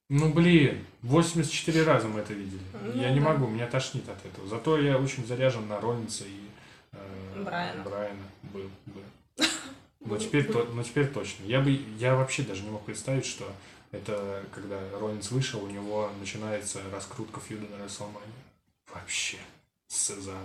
Ну 0.09 0.33
блин, 0.33 0.85
84 1.03 1.83
раза 1.83 2.07
мы 2.07 2.19
это 2.19 2.33
видели. 2.33 2.61
Ну 2.83 3.01
я 3.01 3.11
не 3.11 3.19
да. 3.19 3.27
могу, 3.27 3.47
меня 3.47 3.67
тошнит 3.67 4.07
от 4.09 4.25
этого. 4.25 4.47
Зато 4.47 4.77
я 4.77 4.97
очень 4.97 5.25
заряжен 5.25 5.67
на 5.67 5.79
Роллинса 5.79 6.25
и 6.25 6.49
э, 6.91 7.43
Брайана. 7.43 7.83
Брайана 7.83 8.23
был, 8.43 8.69
был. 8.87 9.03
Но 10.01 10.17
теперь, 10.17 10.51
то, 10.51 10.63
но 10.73 10.81
теперь 10.81 11.07
точно. 11.07 11.45
Я 11.45 11.61
бы, 11.61 11.79
я 11.99 12.15
вообще 12.15 12.41
даже 12.41 12.63
не 12.63 12.71
мог 12.71 12.83
представить, 12.83 13.25
что 13.25 13.45
это 13.91 14.43
когда 14.51 14.79
Роллинс 14.99 15.29
вышел, 15.29 15.63
у 15.63 15.67
него 15.67 16.09
начинается 16.19 16.79
раскрутка 16.91 17.39
фьюда 17.39 17.67
на 17.67 17.83
Расселмане. 17.83 18.33
Вообще. 18.93 19.37
С 19.87 20.07
Цезаром. 20.07 20.41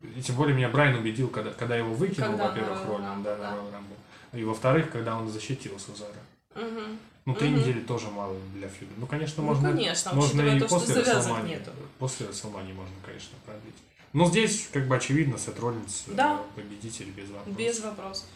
И 0.00 0.22
тем 0.22 0.36
более 0.36 0.56
меня 0.56 0.68
Брайан 0.68 0.98
убедил, 0.98 1.28
когда, 1.28 1.50
когда 1.50 1.76
его 1.76 1.92
выкинул, 1.92 2.36
во-первых, 2.36 2.86
Роллин, 2.86 3.22
да, 3.22 3.36
Rumble, 3.36 3.70
на 3.70 3.70
да. 3.72 3.82
И 4.32 4.44
во-вторых, 4.44 4.90
когда 4.90 5.16
он 5.16 5.28
защитил 5.28 5.78
Цезара. 5.78 6.12
Мгм. 6.54 6.98
Ну, 7.26 7.34
три 7.34 7.48
Мгм. 7.50 7.60
недели 7.60 7.80
тоже 7.80 8.08
мало 8.10 8.36
для 8.54 8.68
фьюда. 8.68 8.92
Ну, 8.96 9.06
конечно, 9.06 9.42
Ну, 9.42 9.48
можно, 9.48 9.70
конечно, 9.72 10.12
можно 10.14 10.40
и 10.42 10.58
то, 10.60 10.68
после 10.68 10.94
Расселмани. 11.02 11.50
нету. 11.50 11.70
После 11.98 12.26
Расселмани 12.26 12.72
можно, 12.72 12.94
конечно, 13.04 13.36
продлить. 13.44 13.74
Но 14.14 14.26
здесь, 14.26 14.68
как 14.72 14.86
бы, 14.88 14.96
очевидно, 14.96 15.36
Сет 15.38 15.60
Роллинс 15.60 16.04
э, 16.08 16.12
Да. 16.14 16.40
победитель 16.56 17.10
без 17.10 17.28
вопросов. 17.28 17.56
Без 17.58 17.80
вопросов. 17.80 18.26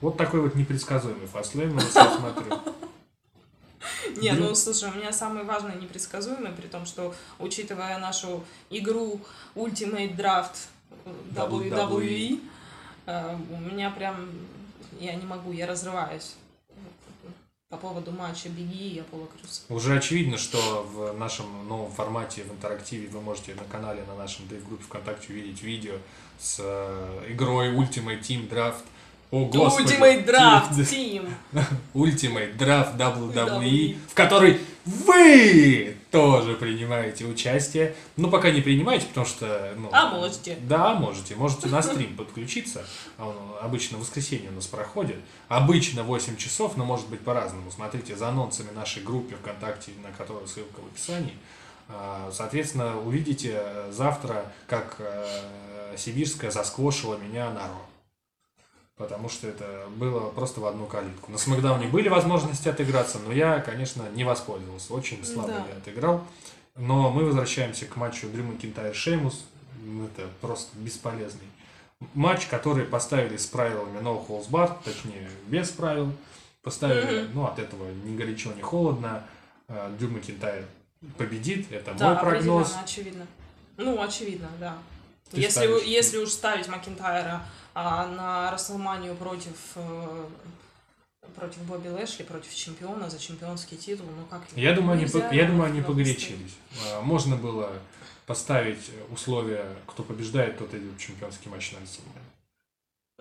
Вот 0.00 0.16
такой 0.16 0.40
вот 0.40 0.54
непредсказуемый 0.54 1.26
фастлейн 1.26 1.72
у 1.72 1.74
нас, 1.74 1.94
я 1.94 2.16
смотрю. 2.16 2.58
Не, 4.16 4.32
ну 4.32 4.54
слушай, 4.54 4.90
у 4.90 4.94
меня 4.94 5.12
самый 5.12 5.44
важный 5.44 5.76
непредсказуемый, 5.76 6.52
при 6.52 6.66
том, 6.66 6.86
что 6.86 7.14
учитывая 7.38 7.98
нашу 7.98 8.42
игру 8.70 9.20
Ultimate 9.54 10.16
Draft 10.16 10.68
э, 11.04 11.10
WWE, 11.34 12.40
э, 13.06 13.36
у 13.50 13.56
меня 13.60 13.90
прям, 13.90 14.30
я 15.00 15.14
не 15.14 15.24
могу, 15.24 15.52
я 15.52 15.66
разрываюсь 15.66 16.34
по 17.70 17.76
поводу 17.76 18.12
матча 18.12 18.48
Беги 18.48 18.94
и 18.94 19.00
Аполло 19.00 19.26
Крюс. 19.26 19.66
Уже 19.68 19.98
очевидно, 19.98 20.38
что 20.38 20.86
в 20.90 21.12
нашем 21.18 21.68
новом 21.68 21.92
формате 21.92 22.42
в 22.44 22.52
интерактиве 22.52 23.08
вы 23.08 23.20
можете 23.20 23.54
на 23.54 23.64
канале, 23.64 24.02
на 24.08 24.14
нашем 24.14 24.48
Дэйв-группе 24.48 24.84
ВКонтакте 24.84 25.34
увидеть 25.34 25.62
видео 25.62 25.96
с 26.38 26.60
э, 26.60 27.26
игрой 27.28 27.74
Ultimate 27.74 28.22
Team 28.22 28.48
Draft. 28.48 28.84
О, 29.30 29.44
господи! 29.44 29.92
Ultimate 29.92 30.24
Draft 30.26 30.72
Team-! 30.78 31.30
Ultimate 31.92 32.56
Draft 32.56 32.96
WWE, 32.96 33.34
WWE. 33.34 33.98
в 34.08 34.14
которой 34.14 34.60
вы 34.88 35.96
тоже 36.10 36.54
принимаете 36.54 37.26
участие. 37.26 37.94
Ну, 38.16 38.30
пока 38.30 38.50
не 38.50 38.62
принимаете, 38.62 39.06
потому 39.06 39.26
что... 39.26 39.74
Ну, 39.76 39.90
А 39.92 40.10
можете. 40.10 40.56
Да, 40.62 40.94
можете. 40.94 41.34
Можете 41.34 41.68
на 41.68 41.82
стрим 41.82 42.16
подключиться. 42.16 42.84
Он 43.18 43.34
обычно 43.60 43.98
в 43.98 44.00
воскресенье 44.00 44.50
у 44.50 44.54
нас 44.54 44.66
проходит. 44.66 45.16
Обычно 45.48 46.02
8 46.04 46.36
часов, 46.36 46.76
но 46.76 46.84
может 46.84 47.08
быть 47.08 47.20
по-разному. 47.20 47.70
Смотрите 47.70 48.16
за 48.16 48.28
анонсами 48.28 48.70
нашей 48.74 49.02
группы 49.02 49.36
ВКонтакте, 49.36 49.92
на 50.02 50.10
которую 50.16 50.48
ссылка 50.48 50.80
в 50.80 50.86
описании. 50.86 51.34
А, 51.88 52.30
Соответственно, 52.32 52.98
увидите 52.98 53.60
завтра, 53.90 54.50
как 54.66 54.96
э, 55.00 55.94
Сибирская 55.96 56.50
засквошила 56.50 57.16
меня 57.16 57.50
на 57.50 57.68
Ро. 57.68 57.87
Потому 58.98 59.28
что 59.28 59.46
это 59.46 59.86
было 59.96 60.28
просто 60.30 60.60
в 60.60 60.66
одну 60.66 60.86
калитку. 60.86 61.30
На 61.30 61.38
Смакдауне 61.38 61.86
были 61.86 62.08
возможности 62.08 62.68
отыграться, 62.68 63.18
но 63.24 63.32
я, 63.32 63.60
конечно, 63.60 64.02
не 64.14 64.24
воспользовался. 64.24 64.92
Очень 64.92 65.24
слабо 65.24 65.48
Да. 65.48 65.66
я 65.70 65.76
отыграл. 65.76 66.24
Но 66.76 67.10
мы 67.10 67.24
возвращаемся 67.24 67.86
к 67.86 67.94
матчу 67.96 68.28
Дрю 68.28 68.42
Макинтайр 68.44 68.94
Шеймус. 68.94 69.44
Это 70.16 70.28
просто 70.40 70.76
бесполезный 70.78 71.46
матч, 72.14 72.46
который 72.46 72.84
поставили 72.84 73.36
с 73.36 73.46
правилами 73.46 73.98
No 74.00 74.24
Holds 74.26 74.48
Barred, 74.50 74.76
точнее, 74.84 75.30
без 75.46 75.70
правил. 75.70 76.12
Поставили, 76.62 77.22
Мгм. 77.22 77.30
ну, 77.34 77.44
от 77.46 77.58
этого 77.60 77.88
ни 78.04 78.16
горячо, 78.16 78.52
ни 78.52 78.60
холодно. 78.60 79.22
Дрю 79.98 80.08
Макинтайр 80.10 80.64
победит, 81.16 81.70
это 81.70 81.94
Да, 81.94 82.14
мой 82.14 82.18
прогноз. 82.18 82.68
определенно, 82.72 82.82
очевидно. 82.84 83.26
Ну, 83.76 84.02
очевидно, 84.02 84.48
да. 84.58 84.76
Ты 85.30 85.40
Если, 85.40 85.50
ставишь- 85.50 85.82
если 85.84 86.18
уж 86.18 86.30
ставить 86.30 86.68
Макинтайра 86.68 87.42
а, 87.80 88.06
на 88.08 88.50
Расселманию 88.50 89.14
против, 89.14 89.54
э, 89.76 90.24
против 91.36 91.58
Бобби 91.62 91.86
Лэшли, 91.88 92.24
против 92.24 92.52
чемпиона 92.52 93.08
за 93.08 93.20
чемпионский 93.20 93.76
титул, 93.76 94.06
ну 94.16 94.24
как 94.28 94.42
Я 94.56 94.72
думаю, 94.72 94.94
они, 94.94 95.02
нельзя 95.02 95.20
по- 95.20 95.32
я 95.32 95.46
думаю, 95.46 95.70
они 95.70 95.80
погорячились. 95.82 96.56
А, 96.92 97.00
Можно 97.02 97.36
было 97.36 97.72
поставить 98.26 98.90
условия, 99.12 99.64
кто 99.86 100.02
побеждает, 100.02 100.58
тот 100.58 100.74
идет 100.74 100.92
в 100.96 100.98
чемпионский 100.98 101.48
матч 101.52 101.70
на 101.72 101.86
ставить. 101.86 102.10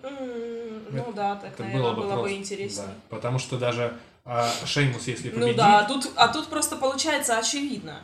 М, 0.01 0.86
Ну 0.89 1.14
да, 1.14 1.36
так, 1.36 1.53
Это 1.53 1.62
наверное, 1.64 1.84
было 1.84 1.93
бы 1.93 2.01
было 2.01 2.10
бы 2.16 2.20
просто- 2.22 2.38
интереснее. 2.38 2.88
да. 2.88 2.93
Потому 3.10 3.38
что 3.38 3.60
даже 3.60 3.95
а, 4.26 4.51
Шеймус, 4.66 5.05
если 5.08 5.30
Ну 5.30 5.36
победит... 5.36 5.55
да, 5.58 5.80
а 5.80 5.88
тут, 5.88 6.12
а 6.16 6.28
тут 6.30 6.47
просто 6.47 6.76
получается 6.78 7.38
очевидно. 7.38 8.01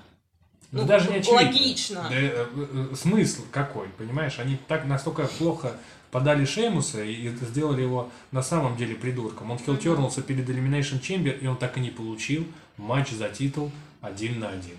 да 0.72 0.82
ну, 0.82 0.88
даже 0.88 1.10
не 1.10 1.18
очевидно. 1.18 1.48
логично. 1.48 2.06
Да, 2.10 2.16
э, 2.16 2.48
э, 2.92 2.96
смысл 2.96 3.42
какой, 3.52 3.90
понимаешь? 3.90 4.38
Они 4.40 4.56
так 4.68 4.86
настолько 4.86 5.26
плохо 5.28 5.76
подали 6.14 6.46
Шеймуса 6.46 7.04
и, 7.04 7.28
сделали 7.30 7.82
его 7.82 8.12
на 8.32 8.44
самом 8.44 8.78
деле 8.78 8.94
придурком. 8.96 9.50
Он 9.50 9.58
хилтернулся 9.58 10.22
перед 10.22 10.48
Elimination 10.48 11.02
Chamber, 11.02 11.38
и 11.38 11.48
он 11.48 11.58
так 11.58 11.76
и 11.78 11.82
не 11.82 11.90
получил 11.90 12.46
матч 12.78 13.10
за 13.10 13.30
титул 13.30 13.72
один 14.00 14.40
на 14.40 14.50
один. 14.50 14.78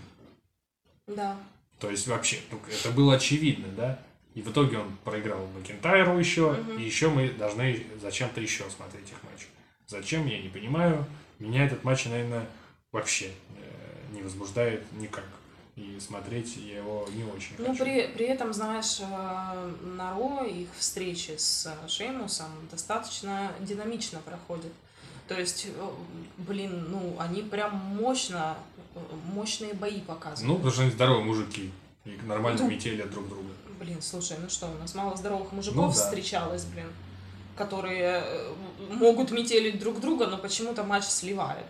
Да. 1.09 1.37
То 1.81 1.91
есть 1.91 2.07
вообще, 2.07 2.39
ну, 2.53 2.61
это 2.71 2.95
было 2.95 3.17
очевидно, 3.17 3.67
да? 3.77 3.99
И 4.35 4.43
в 4.43 4.51
итоге 4.53 4.79
он 4.79 4.97
проиграл 5.05 5.45
Макентайру 5.57 6.17
еще, 6.19 6.53
Мгм. 6.53 6.79
и 6.79 6.85
еще 6.85 7.11
мы 7.11 7.29
должны 7.31 7.85
зачем-то 8.01 8.41
еще 8.41 8.65
смотреть 8.71 9.11
их 9.11 9.17
матч. 9.25 9.49
Зачем, 9.89 10.27
я 10.27 10.41
не 10.41 10.49
понимаю. 10.49 11.05
Меня 11.41 11.67
этот 11.67 11.83
матч, 11.83 12.05
наверное, 12.07 12.47
вообще 12.93 13.27
э, 13.27 14.15
не 14.15 14.23
возбуждает 14.23 14.85
никак. 14.93 15.25
И 15.77 15.99
смотреть 15.99 16.57
я 16.57 16.79
его 16.79 17.05
не 17.13 17.25
очень 17.25 17.57
Ну, 17.59 17.67
хочу. 17.73 17.83
при, 17.85 18.07
при 18.07 18.27
этом, 18.27 18.53
знаешь, 18.53 19.01
э, 19.01 19.73
на 19.97 20.15
Ро 20.15 20.45
их 20.45 20.69
встречи 20.79 21.35
с 21.37 21.67
э, 21.67 21.89
Шеймусом 21.89 22.47
достаточно 22.71 23.51
динамично 23.59 24.21
проходят. 24.21 24.73
То 25.27 25.37
есть, 25.39 25.67
э, 25.67 25.89
блин, 26.39 26.87
ну, 26.91 27.17
они 27.19 27.43
прям 27.43 27.75
мощно, 27.75 28.57
мощные 29.33 29.75
бои 29.75 30.01
показывают. 30.01 30.47
Ну, 30.47 30.55
потому 30.57 30.73
что 30.73 30.83
они 30.83 30.91
здоровые 30.93 31.25
мужики. 31.25 31.73
И 32.05 32.17
нормально 32.25 32.61
Ну, 32.63 32.71
метели 32.71 33.03
друг 33.03 33.29
друга. 33.29 33.49
Блин, 33.81 34.01
слушай, 34.01 34.37
ну 34.41 34.49
что, 34.49 34.67
у 34.69 34.79
нас 34.79 34.95
мало 34.95 35.17
здоровых 35.17 35.51
мужиков 35.51 35.77
Ну 35.77 35.87
да. 35.89 35.93
встречалось, 35.93 36.65
блин, 36.67 36.87
которые 37.57 38.23
могут 38.91 39.33
метелить 39.33 39.81
друг 39.81 39.99
друга, 40.01 40.27
но 40.29 40.39
почему-то 40.39 40.85
матч 40.85 41.05
сливают. 41.05 41.67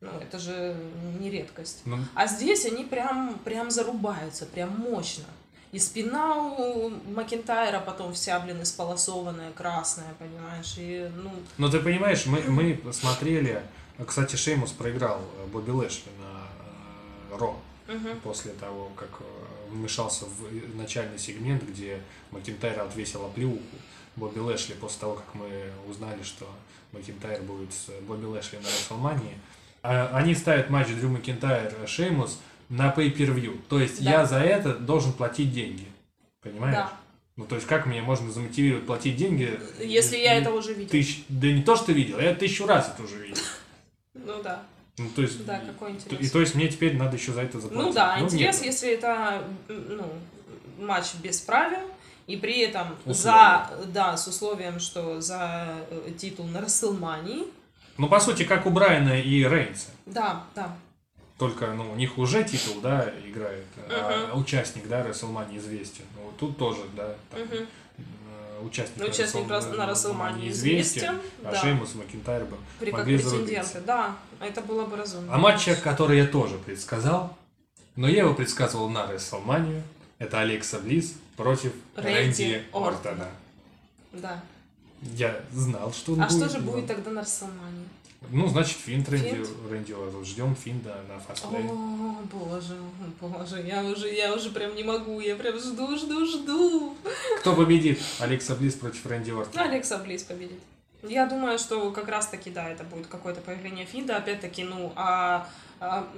Ну, 0.00 0.10
это 0.20 0.38
же 0.38 0.76
не 1.18 1.30
редкость. 1.30 1.82
Ну, 1.84 1.98
А 2.14 2.26
здесь 2.26 2.64
они 2.66 2.84
прям, 2.84 3.38
прям 3.44 3.70
зарубаются, 3.70 4.46
прям 4.46 4.70
мощно. 4.78 5.24
И 5.72 5.78
спина 5.78 6.36
у 6.36 6.90
Макентайра 7.14 7.80
потом 7.80 8.14
вся, 8.14 8.38
блин, 8.40 8.62
исполосованная, 8.62 9.52
красная, 9.52 10.14
понимаешь? 10.18 10.74
И, 10.78 11.10
ну, 11.16 11.30
Но 11.58 11.68
ты 11.68 11.80
понимаешь, 11.80 12.26
мы, 12.26 12.40
мы 12.42 12.92
смотрели... 12.92 13.62
Кстати, 14.06 14.36
Шеймус 14.36 14.70
проиграл 14.70 15.20
э, 15.20 15.46
Бобби 15.52 15.72
Лэшли 15.72 16.10
на 16.20 17.34
э, 17.34 17.38
Raw. 17.38 17.56
мгм. 17.88 18.20
после 18.20 18.52
того, 18.52 18.92
как 18.96 19.08
э, 19.20 19.24
вмешался 19.70 20.24
в 20.26 20.76
начальный 20.76 21.18
сегмент, 21.18 21.64
где 21.64 22.00
Макинтайр 22.30 22.80
отвесил 22.80 23.24
оплеуху 23.24 23.60
Бобби 24.16 24.38
Лэшли 24.38 24.74
после 24.74 25.00
того, 25.00 25.14
как 25.14 25.34
мы 25.34 25.50
узнали, 25.88 26.22
что 26.22 26.46
Макинтайр 26.92 27.42
будет 27.42 27.72
с 27.72 27.90
Бобби 28.02 28.24
Лэшли 28.24 28.56
на 28.58 28.68
Рестлмании. 28.68 29.36
А, 29.82 30.10
Они 30.14 30.34
ставят 30.34 30.70
матч 30.70 30.88
Дрю 30.88 31.08
Макинтайр 31.08 31.72
Шеймус 31.86 32.38
на 32.68 32.92
pay-per-view. 32.94 33.60
То 33.68 33.80
есть 33.80 34.02
Да. 34.04 34.10
я 34.10 34.26
за 34.26 34.40
это 34.40 34.74
должен 34.74 35.12
платить 35.12 35.52
деньги. 35.52 35.86
Понимаешь? 36.42 36.74
да. 36.76 36.92
Ну, 37.36 37.46
то 37.46 37.54
есть 37.54 37.68
как 37.68 37.86
меня 37.86 38.02
можно 38.02 38.32
замотивировать 38.32 38.84
платить 38.84 39.16
деньги? 39.16 39.60
Если 39.80 40.16
я 40.16 40.34
э, 40.34 40.40
это 40.40 40.50
уже 40.50 40.74
видел. 40.74 40.90
Тысяч... 40.90 41.22
Да 41.28 41.46
не 41.46 41.62
то, 41.62 41.76
что 41.76 41.92
видел, 41.92 42.18
я 42.18 42.34
тысячу 42.34 42.66
раз 42.66 42.90
это 42.92 43.02
уже 43.04 43.18
видел. 43.18 43.42
Ну 44.14 44.42
да. 44.42 44.64
Ну, 44.98 45.08
то 45.14 45.22
есть... 45.22 45.46
Да, 45.46 45.60
какой 45.60 45.92
И 45.92 45.94
интерес. 45.94 46.30
то 46.32 46.40
есть 46.40 46.56
мне 46.56 46.66
теперь 46.66 46.96
надо 46.96 47.16
еще 47.16 47.32
за 47.32 47.42
это 47.42 47.60
заплатить. 47.60 47.86
Ну 47.86 47.92
да, 47.92 48.18
нет. 48.18 48.32
интерес, 48.32 48.62
если 48.62 48.90
это 48.90 49.44
ну, 49.68 50.04
матч 50.80 51.14
без 51.22 51.40
правил, 51.40 51.78
и 52.26 52.36
при 52.36 52.60
этом 52.60 52.88
Условия. 53.06 53.14
за, 53.14 53.70
да, 53.86 54.16
с 54.16 54.26
условием, 54.26 54.80
что 54.80 55.20
за 55.20 55.76
э, 55.90 56.10
титул 56.18 56.46
на 56.46 56.60
Расселмании. 56.60 57.44
Ну, 57.98 58.08
по 58.08 58.20
сути, 58.20 58.44
как 58.44 58.64
у 58.66 58.70
Брайана 58.70 59.20
и 59.20 59.44
Рейнса. 59.44 59.88
Да, 60.06 60.44
да. 60.54 60.76
Только, 61.36 61.66
ну, 61.72 61.92
у 61.92 61.94
них 61.96 62.16
уже 62.18 62.42
титул, 62.44 62.80
да, 62.80 63.12
играет, 63.26 63.64
а 63.88 64.28
Мгм. 64.30 64.40
участник, 64.40 64.88
да, 64.88 65.02
Расселмани 65.04 65.58
известен. 65.58 66.04
Ну, 66.16 66.22
вот 66.26 66.36
тут 66.36 66.56
тоже, 66.58 66.80
да, 66.96 67.14
там, 67.30 67.40
э, 67.42 67.66
участник, 68.64 68.96
Ну, 68.98 69.06
участник 69.06 69.48
Рас- 69.48 69.66
на 69.70 69.86
Расселмании 69.86 70.48
известен, 70.50 70.98
известен. 70.98 71.20
а 71.44 71.52
Да. 71.52 71.60
Шеймус 71.60 71.94
Макинтайр 71.94 72.44
бы 72.44 72.56
При 72.80 72.90
как 72.90 73.04
претенденты. 73.04 73.80
Да, 73.86 74.16
это 74.40 74.60
было 74.62 74.84
бы 74.86 74.96
разумно. 74.96 75.32
А 75.32 75.38
матча, 75.38 75.76
который 75.76 76.18
я 76.18 76.26
тоже 76.26 76.56
предсказал, 76.58 77.36
но 77.94 78.08
я 78.08 78.20
его 78.22 78.34
предсказывал 78.34 78.88
на 78.88 79.06
Расселманию, 79.06 79.82
это 80.18 80.40
Алекса 80.40 80.78
Близ 80.80 81.14
против 81.36 81.72
Рэнди 81.94 82.16
Рэнди 82.16 82.62
Ортона. 82.72 82.88
Ортона. 82.88 83.28
Да. 84.12 84.42
Я 85.14 85.40
знал, 85.52 85.92
что 85.92 86.14
он 86.14 86.22
А 86.22 86.26
будет. 86.26 86.36
что 86.36 86.48
же 86.48 86.58
но- 86.64 86.72
будет 86.72 86.88
тогда 86.88 87.12
на 87.12 87.20
Расселмании? 87.20 87.77
Ну, 88.30 88.48
значит, 88.48 88.76
финт 88.76 89.08
Рэнди? 89.08 89.44
Рэнди 89.70 89.92
Ортон. 89.92 90.24
Ждем 90.24 90.54
финда 90.54 91.02
на 91.08 91.18
фастлейн. 91.18 91.70
О, 91.70 92.16
боже, 92.32 92.76
боже, 93.20 93.62
я 93.62 93.82
уже, 93.84 94.12
я 94.12 94.34
уже 94.34 94.50
прям 94.50 94.74
не 94.74 94.84
могу, 94.84 95.20
я 95.20 95.36
прям 95.36 95.58
жду, 95.58 95.96
жду, 95.96 96.26
жду. 96.26 96.96
Кто 97.40 97.54
победит? 97.54 98.00
Алекса 98.18 98.54
Близ 98.54 98.74
против 98.74 99.06
Рэнди 99.06 99.30
Ну, 99.30 99.40
Ортона. 99.40 99.64
Алекса 99.64 99.98
Близ 99.98 100.24
победит. 100.24 100.60
Я 101.02 101.26
думаю, 101.26 101.58
что 101.58 101.90
как 101.92 102.08
раз 102.08 102.26
таки, 102.26 102.50
да, 102.50 102.68
это 102.68 102.82
будет 102.82 103.06
какое-то 103.06 103.40
появление 103.40 103.86
Финда, 103.86 104.16
опять-таки, 104.16 104.64
ну, 104.64 104.92
а, 104.96 105.48
а, 105.78 106.08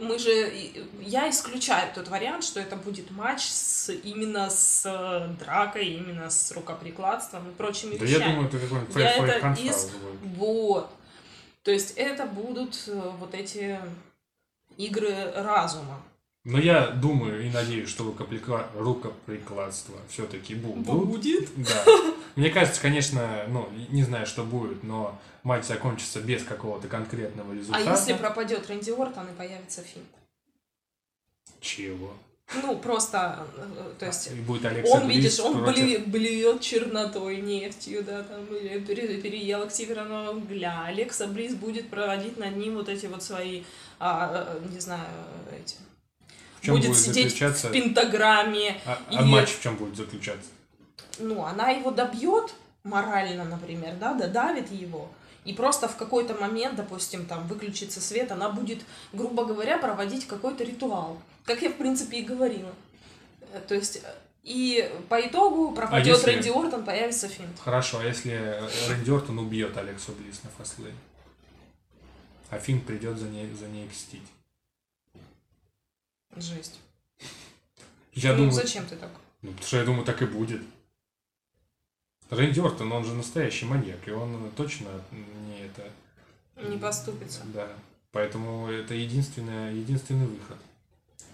мы 0.00 0.18
же, 0.18 0.52
я 1.00 1.28
исключаю 1.30 1.92
тот 1.94 2.08
вариант, 2.08 2.44
что 2.44 2.60
это 2.60 2.76
будет 2.76 3.10
матч 3.10 3.42
с, 3.42 3.92
именно 3.92 4.50
с 4.50 4.82
э, 4.84 5.28
дракой, 5.38 5.86
именно 5.86 6.30
с 6.30 6.52
рукоприкладством 6.52 7.50
и 7.50 7.54
прочими 7.54 7.96
Да 7.96 8.04
я 8.04 8.18
вещами. 8.18 8.32
думаю, 8.32 8.48
это 8.48 8.58
какой-нибудь 8.58 8.96
Я 8.96 9.16
это 9.16 9.60
из-. 9.60 9.90
Вот. 10.36 10.90
То 11.62 11.70
есть 11.70 11.92
это 11.96 12.26
будут 12.26 12.84
э, 12.86 13.10
вот 13.18 13.34
эти 13.34 13.78
игры 14.76 15.32
разума. 15.34 16.02
Но 16.48 16.60
я 16.60 16.90
думаю 16.90 17.44
и 17.44 17.50
надеюсь, 17.50 17.88
что 17.88 18.04
рукоприкла- 18.04 18.68
рукоприкладство 18.78 19.96
все-таки 20.08 20.54
будут. 20.54 20.86
Будет. 20.86 21.48
Да. 21.56 21.84
Мне 22.36 22.50
кажется, 22.50 22.80
конечно, 22.80 23.46
ну, 23.48 23.68
не 23.90 24.04
знаю, 24.04 24.26
что 24.26 24.44
будет, 24.44 24.84
но 24.84 25.20
матч 25.42 25.64
закончится 25.64 26.20
без 26.20 26.44
какого-то 26.44 26.86
конкретного 26.86 27.50
А 27.52 27.54
результата. 27.56 27.90
если 27.90 28.12
пропадет 28.12 28.68
Рэнди 28.68 28.90
Ортон 28.90 29.26
и 29.28 29.36
появится 29.36 29.82
Финн? 29.82 30.04
Чего? 31.60 32.12
Ну, 32.62 32.76
просто, 32.78 33.44
э, 33.56 33.92
то 33.98 34.06
есть... 34.06 34.30
И 34.30 34.34
будет 34.40 34.66
Алекса 34.66 34.92
Он, 34.98 35.06
Близ 35.08 35.16
видишь, 35.16 35.40
он 35.40 35.64
против- 35.64 36.06
блюет, 36.06 36.60
чернотой, 36.60 37.38
нефтью, 37.38 38.04
да, 38.04 38.22
там, 38.22 38.46
или 38.54 38.78
пере- 38.78 39.20
переел 39.20 39.66
к 39.66 39.72
северного 39.72 40.30
угля. 40.30 40.84
Алекса 40.86 41.26
Близ 41.26 41.54
будет 41.56 41.90
проводить 41.90 42.36
над 42.38 42.56
ним 42.56 42.74
вот 42.76 42.88
эти 42.88 43.06
вот 43.06 43.24
свои, 43.24 43.64
а, 43.98 44.46
э, 44.62 44.68
не 44.72 44.78
знаю, 44.78 45.08
эти... 45.60 45.74
Чем 46.66 46.74
будет 46.76 46.88
будет 46.88 46.98
сидеть 47.00 47.24
заключаться... 47.30 47.68
в 47.68 47.72
пентаграмме. 47.72 48.80
А, 48.84 48.98
и- 49.10 49.16
а 49.16 49.22
матч 49.22 49.50
в 49.50 49.62
чем 49.62 49.76
будет 49.76 49.96
заключаться? 49.96 50.48
Ну, 51.18 51.44
она 51.44 51.70
его 51.70 51.90
добьет 51.90 52.54
морально, 52.84 53.44
например, 53.44 53.94
да, 53.98 54.12
додавит 54.14 54.70
его. 54.70 55.08
И 55.44 55.52
просто 55.52 55.88
в 55.88 55.96
какой-то 55.96 56.34
момент, 56.34 56.74
допустим, 56.76 57.24
там 57.26 57.46
выключится 57.46 58.00
свет, 58.00 58.32
она 58.32 58.48
будет, 58.50 58.82
грубо 59.12 59.44
говоря, 59.44 59.78
проводить 59.78 60.26
какой-то 60.26 60.64
ритуал. 60.64 61.18
Как 61.44 61.62
я, 61.62 61.70
в 61.70 61.74
принципе, 61.76 62.18
и 62.18 62.22
говорила. 62.22 62.72
Э, 63.52 63.60
То 63.66 63.74
есть, 63.76 63.96
э, 63.96 64.00
и 64.42 64.90
по 65.08 65.20
итогу 65.20 65.72
пропадет 65.72 66.16
если- 66.18 66.30
Рэнди 66.32 66.48
Ортон, 66.48 66.84
появится 66.84 67.28
Финн. 67.28 67.46
Хорошо, 67.64 67.98
а 68.00 68.04
если 68.04 68.60
Рэнди 68.88 69.10
Ортон 69.10 69.38
убьет 69.38 69.76
Алексу 69.76 70.12
Близ 70.12 70.42
на 70.42 70.50
фастлейн? 70.50 70.94
А 72.50 72.58
Финн 72.58 72.80
придет 72.80 73.16
за 73.18 73.26
ней, 73.26 73.48
за 73.58 73.66
ней 73.66 73.86
мстить. 73.88 74.22
Жесть. 76.36 76.78
Я 78.12 78.32
ну, 78.32 78.38
думаю, 78.38 78.52
зачем 78.52 78.86
ты 78.86 78.96
так? 78.96 79.10
ну, 79.42 79.50
потому 79.50 79.66
что 79.66 79.76
я 79.76 79.84
думаю, 79.84 80.04
так 80.04 80.22
и 80.22 80.26
будет. 80.26 80.62
Рэнди 82.30 82.60
Ортон, 82.60 82.92
он 82.92 83.04
же 83.04 83.14
настоящий 83.14 83.66
маньяк, 83.66 84.06
и 84.06 84.10
он 84.10 84.50
точно 84.56 84.88
не 85.12 85.66
это... 85.66 85.90
Не 86.68 86.78
поступится. 86.78 87.42
Да. 87.54 87.68
Поэтому 88.12 88.68
это 88.68 88.94
единственное, 88.94 89.72
единственный 89.72 90.26
выход. 90.26 90.56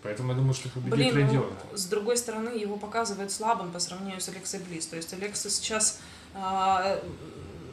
Поэтому 0.03 0.33
я 0.33 0.37
думаю, 0.37 0.53
что 0.53 0.69
победит 0.69 0.93
Блин, 0.93 1.15
Рэнди 1.15 1.37
ну, 1.37 1.43
Ортон. 1.45 1.79
с 1.79 1.85
другой 1.87 2.17
стороны, 2.17 2.49
его 2.49 2.77
показывают 2.77 3.31
слабым 3.31 3.71
по 3.71 3.79
сравнению 3.79 4.21
с 4.21 4.29
Алексой 4.29 4.61
Близ. 4.61 4.87
То 4.87 4.97
есть 4.97 5.13
Алекса 5.15 5.49
сейчас... 5.49 6.01
а, 6.35 7.01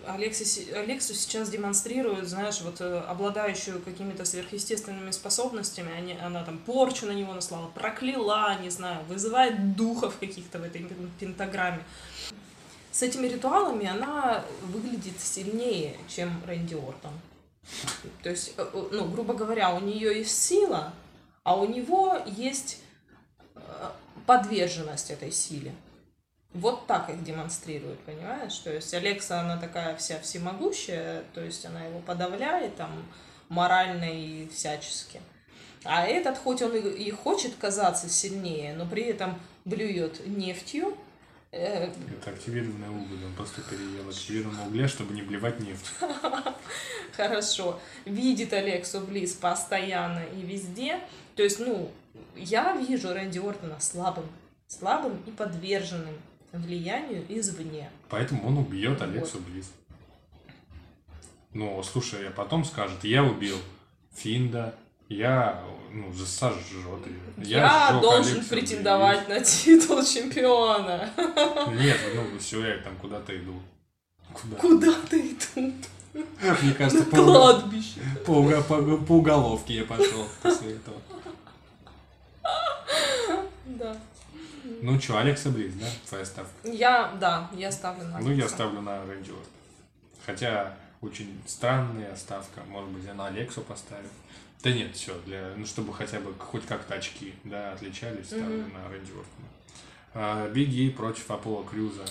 Алекса, 0.08 0.46
се- 0.46 0.74
Алексу 0.74 1.14
сейчас 1.14 1.50
демонстрирует, 1.50 2.28
знаешь, 2.28 2.62
вот 2.62 2.82
э, 2.82 3.00
обладающую 3.08 3.82
какими-то 3.82 4.26
сверхъестественными 4.26 5.12
способностями, 5.12 5.92
они, 5.92 6.14
она 6.14 6.44
там 6.44 6.58
порчу 6.58 7.06
на 7.06 7.12
него 7.12 7.34
наслала, 7.34 7.68
прокляла, 7.68 8.60
не 8.62 8.70
знаю, 8.70 9.04
вызывает 9.06 9.76
духов 9.76 10.18
каких-то 10.20 10.60
в 10.60 10.64
этой 10.64 10.84
пен- 10.84 11.12
пентаграмме. 11.20 11.84
С 12.92 13.02
этими 13.04 13.28
ритуалами 13.28 13.86
она 13.88 14.44
выглядит 14.64 15.20
сильнее, 15.20 15.98
чем 16.08 16.42
Рэнди 16.48 16.74
Ортон. 16.76 17.14
То 18.24 18.30
есть, 18.30 18.54
э, 18.58 18.66
ну, 18.92 19.06
грубо 19.10 19.34
говоря, 19.34 19.74
у 19.76 19.80
нее 19.80 20.18
есть 20.20 20.42
сила, 20.42 20.94
а 21.44 21.56
у 21.56 21.68
него 21.68 22.18
есть 22.26 22.80
э, 23.56 23.60
подверженность 24.26 25.12
этой 25.12 25.32
силе. 25.32 25.74
Вот 26.54 26.88
так 26.88 27.10
их 27.10 27.24
демонстрируют, 27.24 28.00
понимаешь? 28.02 28.56
То 28.60 28.74
есть 28.74 28.94
Алекса, 28.94 29.42
она 29.42 29.58
такая 29.58 29.96
вся 29.96 30.20
всемогущая, 30.20 31.24
то 31.34 31.42
есть 31.42 31.66
она 31.66 31.86
его 31.86 32.00
подавляет 32.00 32.76
там 32.76 32.92
морально 33.50 34.06
и 34.06 34.48
всячески. 34.50 35.22
А 35.84 36.06
этот, 36.06 36.38
хоть 36.38 36.62
он 36.62 36.76
и, 36.76 37.12
хочет 37.12 37.56
казаться 37.56 38.10
сильнее, 38.10 38.74
но 38.74 38.86
при 38.86 39.04
этом 39.04 39.40
блюет 39.64 40.26
нефтью, 40.28 40.98
э, 41.52 41.86
Это 41.86 42.32
активированный 42.32 42.90
уголь, 42.90 43.26
он 43.26 43.34
просто 43.36 43.62
переел 43.62 44.10
активированного 44.10 44.68
угля, 44.68 44.88
чтобы 44.88 45.14
не 45.14 45.22
блевать 45.22 45.60
нефть. 45.60 45.92
хорошо, 47.20 47.80
видит 48.06 48.54
Алексу 48.54 49.02
Близ 49.02 49.34
постоянно 49.34 50.24
и 50.34 50.42
везде. 50.42 51.00
То 51.36 51.44
есть, 51.44 51.60
ну, 51.60 51.92
я 52.36 52.76
вижу 52.76 53.14
Рэнди 53.14 53.40
Ортона 53.40 53.80
слабым, 53.80 54.26
слабым 54.68 55.22
и 55.26 55.32
подверженным 55.32 56.16
влиянию 56.52 57.24
извне. 57.30 57.90
Поэтому 58.10 58.48
он 58.48 58.58
убьет 58.58 59.02
Алексу 59.02 59.40
Близ. 59.40 59.72
Ну, 61.54 61.82
слушай, 61.84 62.28
а 62.28 62.32
потом 62.32 62.64
скажет, 62.64 63.04
я 63.04 63.24
убил 63.24 63.58
Финда, 64.16 64.76
я, 65.08 65.64
ну, 65.92 66.14
за- 66.14 66.28
сожжет 66.28 67.08
ее. 67.08 67.20
Я, 67.38 67.90
сжег 67.90 68.02
должен 68.02 68.34
Алексу 68.36 68.50
претендовать 68.50 69.28
на 69.28 69.40
титул 69.40 70.04
чемпиона. 70.04 71.10
Близ». 71.68 71.82
Нет, 71.82 71.98
ну, 72.14 72.38
все, 72.40 72.66
я 72.66 72.78
там 72.78 72.96
куда-то 72.98 73.36
иду. 73.36 73.60
Куда? 74.32 74.56
Куда 74.58 74.94
ты 75.10 75.36
тут? 75.54 75.74
Мне 76.14 76.74
кажется, 76.78 77.06
по, 77.06 77.18
кладбище. 77.18 78.00
по, 78.26 78.44
по, 78.62 78.98
по 78.98 79.12
уголовке 79.14 79.76
я 79.76 79.86
пошел 79.86 80.28
после 80.42 80.74
этого. 80.74 80.98
Да. 83.66 83.96
Ну 84.82 85.00
что, 85.00 85.18
Алекса 85.20 85.50
Близ, 85.50 85.74
да, 85.76 85.86
твоя 86.08 86.26
ставка? 86.26 86.52
Я, 86.68 87.12
да, 87.20 87.50
я 87.54 87.72
ставлю 87.72 88.06
на 88.06 88.20
Ну, 88.20 88.28
я 88.30 88.34
Алекса. 88.34 88.50
ставлю 88.56 88.82
на 88.82 89.06
Рэнди. 89.06 89.32
Хотя 90.26 90.76
очень 91.02 91.42
странная 91.46 92.16
ставка. 92.16 92.62
Может 92.68 92.90
быть, 92.92 93.04
я 93.06 93.14
на 93.14 93.28
Алексу 93.28 93.62
поставлю. 93.62 94.08
Да 94.64 94.72
нет, 94.72 94.96
все, 94.96 95.18
для, 95.26 95.54
ну, 95.56 95.66
чтобы 95.66 95.94
хотя 95.94 96.20
бы 96.20 96.34
хоть 96.38 96.66
как-то 96.66 96.96
очки, 96.96 97.34
да, 97.46 97.74
отличались, 97.74 98.28
ставлю 98.28 98.64
Мгм. 98.64 98.74
на 98.74 98.90
Рэнди 98.90 99.10
Ортона. 99.12 99.48
А, 100.14 100.50
Бигги 100.50 100.90
против 100.90 101.30
Аполло 101.32 101.64
Крюза. 101.64 102.04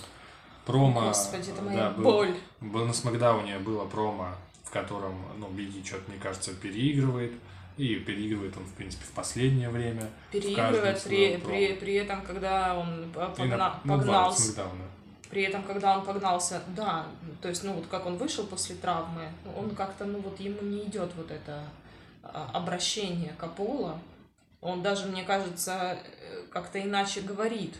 Промо. 0.64 1.00
Господи, 1.08 1.50
это 1.50 1.62
да, 1.62 1.70
моя 1.70 1.90
был- 1.90 2.04
боль. 2.04 2.36
был 2.60 2.84
на 2.86 2.92
Смакдауне 2.92 3.58
было 3.58 3.86
промо, 3.86 4.34
в 4.64 4.70
котором, 4.70 5.14
ну, 5.38 5.48
Бигги 5.48 5.84
что-то, 5.86 6.10
мне 6.10 6.20
кажется, 6.20 6.54
переигрывает. 6.54 7.32
И 7.78 7.94
переигрывает 7.94 8.56
он, 8.56 8.64
в 8.64 8.74
принципе, 8.74 9.04
в 9.04 9.12
последнее 9.12 9.70
время. 9.70 10.10
Переигрывает 10.32 11.02
при, 11.04 11.36
при, 11.36 11.72
при 11.74 11.94
этом, 11.94 12.22
когда 12.22 12.76
он 12.76 13.10
по- 13.12 13.32
И 13.40 13.46
на- 13.46 13.56
погна- 13.56 13.80
ну, 13.84 13.96
погнался. 13.98 14.42
Смакдауна. 14.42 14.84
При 15.30 15.42
этом, 15.42 15.62
когда 15.62 15.96
он 15.98 16.04
погнался, 16.04 16.62
да, 16.74 17.06
то 17.42 17.48
есть, 17.48 17.62
ну 17.62 17.74
вот 17.74 17.86
как 17.86 18.06
он 18.06 18.16
вышел 18.16 18.46
после 18.46 18.74
травмы, 18.76 19.28
он 19.56 19.70
как-то, 19.74 20.06
ну 20.06 20.18
вот 20.20 20.40
ему 20.40 20.62
не 20.62 20.84
идет 20.86 21.12
вот 21.16 21.30
это 21.30 21.64
а, 22.22 22.50
обращение 22.54 23.34
к 23.38 23.42
Аполло. 23.44 24.00
Он 24.60 24.82
даже, 24.82 25.06
мне 25.06 25.22
кажется, 25.22 25.98
э, 26.22 26.42
как-то 26.50 26.80
иначе 26.82 27.20
говорит. 27.20 27.74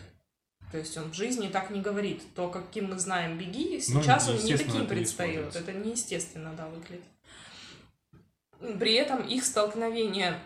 То 0.71 0.77
есть 0.77 0.95
он 0.97 1.11
в 1.11 1.13
жизни 1.15 1.47
так 1.47 1.71
не 1.71 1.81
говорит. 1.81 2.21
То, 2.35 2.47
каким 2.49 2.91
мы 2.91 2.99
знаем 2.99 3.37
Беги, 3.37 3.81
сейчас 3.81 4.29
он 4.29 4.35
не 4.37 4.55
таким 4.55 4.85
предстает. 4.87 5.55
Это 5.55 5.73
неестественно, 5.73 6.53
да, 6.55 6.67
выглядит. 6.67 7.03
При 8.59 8.93
этом 8.93 9.21
их 9.27 9.45
столкновение 9.45 10.39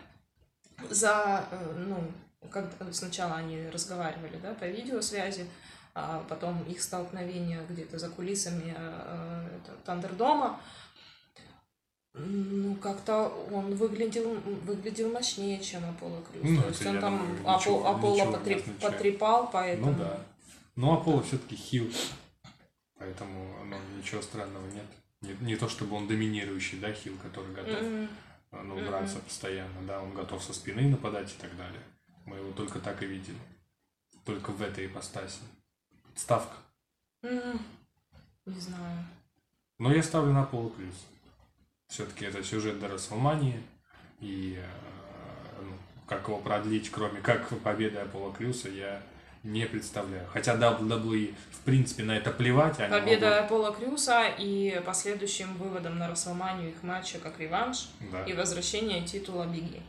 за, 0.90 1.46
э, 1.50 1.74
ну, 1.86 2.12
как 2.50 2.70
сначала 2.92 3.36
они 3.36 3.68
разговаривали, 3.68 4.38
да, 4.42 4.54
по 4.54 4.64
видеосвязи, 4.64 5.46
а 5.94 6.24
потом 6.28 6.62
их 6.64 6.82
столкновение 6.82 7.64
где-то 7.68 7.98
за 7.98 8.08
кулисами 8.10 8.74
э, 8.76 9.48
это, 9.56 9.72
Тандердома, 9.84 10.60
ну, 12.14 12.76
как-то 12.76 13.28
он 13.50 13.74
выглядел, 13.74 14.34
выглядел 14.62 15.10
мощнее, 15.10 15.60
чем 15.60 15.84
Аполло 15.88 16.22
Крюс. 16.22 16.44
Ну, 16.44 16.62
То 16.62 16.68
есть 16.68 16.86
он 16.86 17.00
там 17.00 17.18
думаю, 17.18 17.56
ничего- 17.58 17.86
Аполло 17.88 18.14
ничего 18.14 18.32
потреп- 18.36 18.80
потрепал, 18.80 19.50
поэтому... 19.52 19.90
Ну 19.92 19.98
да. 19.98 20.20
Ну, 20.76 20.92
Аполло 20.94 21.22
все-таки 21.22 21.56
хил. 21.56 21.92
Поэтому 22.98 23.64
ну, 23.64 23.76
ничего 23.98 24.22
странного 24.22 24.64
нет. 24.70 24.86
Не, 25.24 25.46
не 25.46 25.56
то 25.56 25.68
чтобы 25.68 25.96
он 25.96 26.06
доминирующий, 26.06 26.78
да, 26.78 26.92
хил, 26.92 27.16
который 27.22 27.52
готов 27.54 27.80
М, 27.82 28.08
ну, 28.52 28.76
драться 28.84 29.18
постоянно, 29.20 29.82
да, 29.86 30.00
он 30.00 30.12
готов 30.14 30.42
со 30.42 30.52
спины 30.52 30.88
нападать 30.88 31.32
и 31.32 31.40
так 31.40 31.56
далее. 31.56 31.80
Мы 32.26 32.36
его 32.36 32.52
только 32.52 32.78
так 32.78 33.02
и 33.02 33.06
видели. 33.06 33.38
Только 34.24 34.50
в 34.50 34.62
этой 34.62 34.86
ипостаси. 34.86 35.40
Ставка. 36.14 36.56
м, 37.22 37.58
Не 38.46 38.60
знаю. 38.60 39.04
Но 39.78 39.92
я 39.92 40.02
ставлю 40.02 40.32
на 40.32 40.44
Полу 40.44 40.70
Плюс. 40.70 41.06
Все-таки 41.88 42.26
это 42.26 42.42
сюжет 42.44 42.78
до 42.78 42.88
Расселмании. 42.88 43.60
И 44.20 44.56
э, 44.58 45.62
ну, 45.62 45.72
как 46.06 46.28
его 46.28 46.38
продлить, 46.38 46.90
кроме 46.90 47.20
как 47.20 47.48
победы 47.60 47.98
Аполло 47.98 48.32
Крюса, 48.32 48.68
я 48.68 49.02
не 49.44 49.66
представляю. 49.66 50.26
Хотя 50.32 50.54
WWE, 50.56 51.34
в 51.52 51.58
принципе, 51.60 52.02
на 52.02 52.16
это 52.16 52.30
плевать. 52.32 52.80
Они 52.80 52.90
Победа 52.90 53.26
могут- 53.30 53.44
Аполло 53.44 53.72
Крюса 53.72 54.24
и 54.38 54.82
последующим 54.84 55.54
выводом 55.56 55.98
на 55.98 56.08
Расселманию 56.10 56.70
их 56.70 56.82
матча 56.82 57.18
как 57.18 57.38
реванш 57.38 57.88
Да. 58.12 58.24
и 58.24 58.32
возвращение 58.32 59.04
титула 59.06 59.44
Биги. 59.44 59.80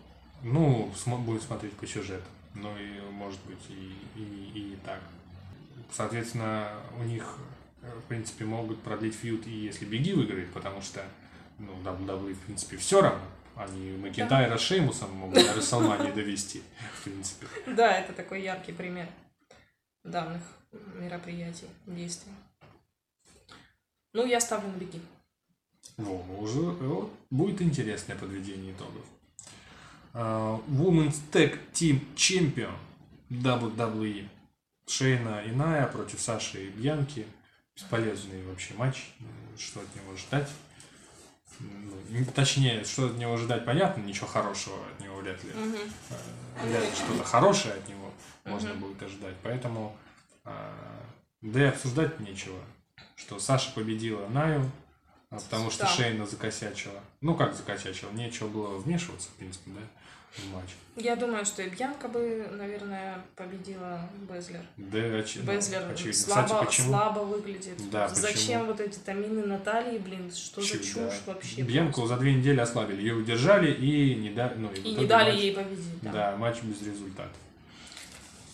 Ну, 0.43 0.91
смо- 0.95 1.17
будем 1.17 1.41
смотреть 1.41 1.73
по 1.73 1.87
сюжету. 1.87 2.23
Ну 2.53 2.69
и 2.77 2.99
может 3.11 3.39
быть 3.45 3.59
и, 3.69 3.95
и, 4.15 4.51
и 4.53 4.61
не 4.71 4.75
так. 4.77 4.99
Соответственно, 5.91 6.69
у 6.99 7.03
них, 7.03 7.37
э, 7.81 7.87
в 7.99 8.03
принципе, 8.07 8.45
могут 8.45 8.81
продлить 8.81 9.15
фьюд 9.15 9.45
и 9.47 9.51
если 9.51 9.85
Беги 9.85 10.13
выиграет, 10.13 10.51
потому 10.53 10.81
что, 10.81 11.03
ну, 11.59 11.71
WWE, 11.83 12.33
в 12.33 12.39
принципе, 12.39 12.77
все 12.77 13.01
равно. 13.01 13.21
Они 13.55 13.91
Макентайра 13.97 14.57
с 14.57 14.61
Шеймусом 14.61 15.11
могут 15.13 15.35
до 15.35 15.53
Расселмании 15.53 16.11
довести, 16.11 16.61
в 16.99 17.03
принципе. 17.05 17.47
Да, 17.67 17.97
это 17.99 18.11
такой 18.13 18.41
яркий 18.41 18.73
пример 18.73 19.07
данных 20.05 20.41
мероприятий, 20.95 21.67
действий. 21.85 22.31
Ну, 24.13 24.25
я 24.25 24.39
ставлю 24.39 24.69
на 24.69 24.77
Биги. 24.77 25.01
Во, 25.97 26.15
уже 26.39 26.59
вот, 26.61 27.13
будет 27.29 27.61
интересное 27.61 28.15
подведение 28.15 28.73
итогов. 28.73 29.05
А, 30.13 30.59
Women's 30.69 31.17
Tag 31.31 31.59
Team 31.73 32.01
Champion 32.15 32.73
WWE. 33.29 34.27
Шейна 34.87 35.41
и 35.43 35.51
Ная 35.51 35.87
против 35.87 36.21
Саши 36.21 36.67
и 36.67 36.69
Бьянки. 36.69 37.25
Бесполезный 37.75 38.43
вообще 38.45 38.73
матч. 38.75 39.09
Что 39.57 39.81
от 39.81 39.95
него 39.95 40.15
ждать? 40.15 40.49
Ну, 41.59 41.93
не- 42.09 42.25
точнее, 42.25 42.83
что 42.83 43.07
от 43.07 43.17
него 43.17 43.37
ждать, 43.37 43.65
понятно, 43.65 44.01
ничего 44.01 44.27
хорошего 44.27 44.77
от 44.87 44.99
него 44.99 45.15
вряд 45.17 45.43
ли. 45.43 45.51
Мгм. 45.53 45.75
Э, 46.09 46.67
Вряд 46.67 46.83
ли 46.83 46.95
что-то 46.95 47.23
хорошее 47.23 47.73
от 47.75 47.87
него 47.89 48.04
можно 48.45 48.69
Мгм. 48.71 48.79
будет 48.79 49.03
ожидать. 49.03 49.35
Поэтому, 49.43 49.95
а, 50.43 50.73
да 51.41 51.61
и 51.61 51.65
обсуждать 51.65 52.19
нечего. 52.19 52.57
Что 53.15 53.39
Саша 53.39 53.71
победила 53.73 54.27
Наю, 54.27 54.69
а, 55.29 55.35
потому 55.39 55.69
что 55.71 55.83
Да. 55.83 55.89
Шейна 55.89 56.25
закосячила. 56.25 56.99
Ну, 57.21 57.35
как 57.35 57.53
закосячила? 57.55 58.11
Нечего 58.11 58.47
было 58.47 58.77
вмешиваться, 58.77 59.29
в 59.29 59.33
принципе, 59.33 59.71
да, 59.71 59.81
в 60.41 60.53
матч. 60.53 60.69
Я 60.97 61.15
думаю, 61.15 61.43
что 61.45 61.61
и 61.61 61.69
Бьянка 61.69 62.07
бы, 62.07 62.47
наверное, 62.51 63.21
победила 63.35 64.07
Безлер. 64.29 64.61
Да, 64.77 64.97
оч- 64.99 65.39
ну, 65.43 65.51
Безлер 65.51 65.89
очевидно. 65.89 66.13
слабо, 66.21 66.43
Кстати, 66.47 66.65
почему? 66.65 66.87
слабо 66.89 67.19
выглядит. 67.19 67.89
Да, 67.89 68.07
Зачем 68.09 68.33
почему? 68.61 68.65
вот 68.65 68.79
эти 68.79 68.99
тамины 68.99 69.45
Натальи, 69.45 69.97
блин, 69.97 70.31
что 70.31 70.61
за 70.61 70.67
Чуть, 70.67 70.85
чушь 70.85 70.95
да. 70.95 71.33
вообще? 71.33 71.61
Бьянку 71.63 72.05
за 72.05 72.17
две 72.17 72.33
недели 72.33 72.59
ослабили. 72.59 73.01
Ее 73.01 73.15
удержали 73.15 73.73
и 73.73 74.15
не 74.15 74.29
дали... 74.29 74.55
Ну, 74.55 74.69
И 74.71 74.79
итоге 74.79 74.95
не 74.95 75.05
дали 75.05 75.31
матч- 75.31 75.39
ей 75.41 75.55
победить. 75.55 76.01
Да. 76.01 76.11
Да, 76.11 76.37
матч 76.37 76.61
без 76.61 76.81
результата. 76.81 77.33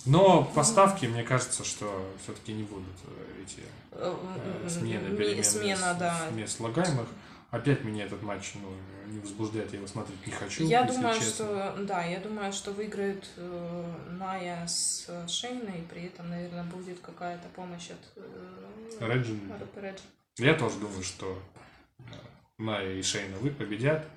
Но 0.05 0.43
по 0.43 0.63
ставке, 0.63 1.07
мне 1.07 1.23
кажется, 1.23 1.63
что 1.63 2.11
все-таки 2.23 2.53
не 2.53 2.63
будут 2.63 2.87
э, 3.05 3.43
эти 3.43 3.61
Э, 3.91 4.15
э, 4.63 4.69
смены, 4.69 5.15
перемены 5.15 5.43
Смена, 5.43 5.93
с- 5.93 5.97
да. 5.97 6.29
мест 6.31 6.57
слагаемых. 6.57 7.07
Опять 7.51 7.83
меня 7.83 8.05
этот 8.05 8.21
матч 8.23 8.53
ну, 8.55 8.71
не 9.11 9.19
возбуждает, 9.19 9.71
я 9.73 9.79
его 9.79 9.87
смотреть 9.87 10.25
не 10.25 10.31
хочу. 10.31 10.63
Я 10.65 10.83
думаю, 10.83 11.15
честно. 11.15 11.33
что 11.33 11.75
да, 11.81 12.03
я 12.05 12.19
думаю, 12.21 12.53
что 12.53 12.71
выиграет 12.71 13.27
э, 13.35 13.93
Ная 14.11 14.65
с 14.65 15.05
э, 15.09 15.27
Шейной, 15.27 15.83
при 15.89 16.05
этом, 16.05 16.29
наверное, 16.29 16.63
будет 16.63 17.01
какая-то 17.01 17.47
помощь 17.49 17.89
от 17.91 18.23
э, 18.23 19.05
Реджин. 19.07 19.51
Я 20.37 20.53
тоже 20.53 20.79
думаю, 20.79 21.03
что 21.03 21.37
Майя 22.57 22.93
и 22.93 23.01
Шейна 23.01 23.37
вы 23.39 23.49
победят. 23.49 24.07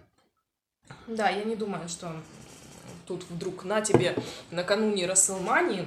Да, 1.08 1.28
я 1.28 1.42
не 1.42 1.56
думаю, 1.56 1.88
что 1.88 2.14
тут 3.06 3.24
вдруг 3.30 3.64
на 3.64 3.80
тебе 3.80 4.16
накануне 4.50 5.06
Расселмании 5.06 5.86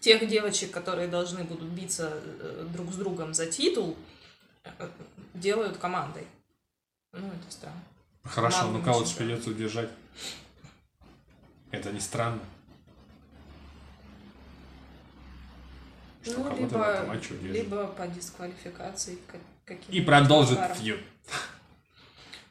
тех 0.00 0.26
девочек, 0.28 0.70
которые 0.70 1.08
должны 1.08 1.44
будут 1.44 1.68
биться 1.68 2.12
э, 2.22 2.66
друг 2.72 2.92
с 2.92 2.96
другом 2.96 3.34
за 3.34 3.46
титул, 3.46 3.96
э, 4.64 4.88
делают 5.34 5.78
командой. 5.78 6.26
Ну, 7.12 7.26
это 7.28 7.50
странно. 7.50 7.82
Хорошо, 8.24 8.58
Ладно, 8.58 8.78
ну 8.78 8.84
кого-то 8.84 9.02
очень 9.04 9.10
же 9.12 9.16
придется 9.16 9.50
удержать. 9.50 9.90
Это 11.70 11.92
не 11.92 12.00
странно. 12.00 12.40
Что 16.22 16.38
ну, 16.38 16.44
кого-то 16.44 16.60
либо, 16.60 17.52
либо 17.52 17.86
по 17.88 18.06
дисквалификации 18.06 19.18
ка- 19.26 19.38
каким-то 19.64 19.92
И 19.92 20.00
продолжит 20.00 20.58
фьюд. 20.76 21.00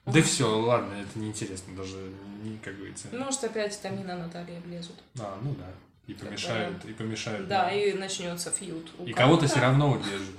Да 0.05 0.21
все, 0.21 0.59
ладно, 0.59 0.93
это 0.93 1.19
неинтересно 1.19 1.75
даже, 1.75 2.11
не, 2.43 2.57
как 2.57 2.75
говорится. 2.75 3.07
Может, 3.11 3.43
опять 3.43 3.79
Тамина 3.81 4.17
Наталья 4.17 4.59
влезут. 4.61 4.95
А, 5.19 5.37
ну 5.41 5.53
да. 5.53 5.67
И 6.07 6.13
помешают, 6.13 6.83
и 6.85 6.93
помешают. 6.93 7.47
Да, 7.47 7.71
и 7.71 7.93
начнется 7.93 8.49
фьюд. 8.49 8.91
у 8.97 9.05
И 9.05 9.13
кого-то 9.13 9.47
все 9.47 9.59
равно 9.59 9.91
удержит. 9.91 10.35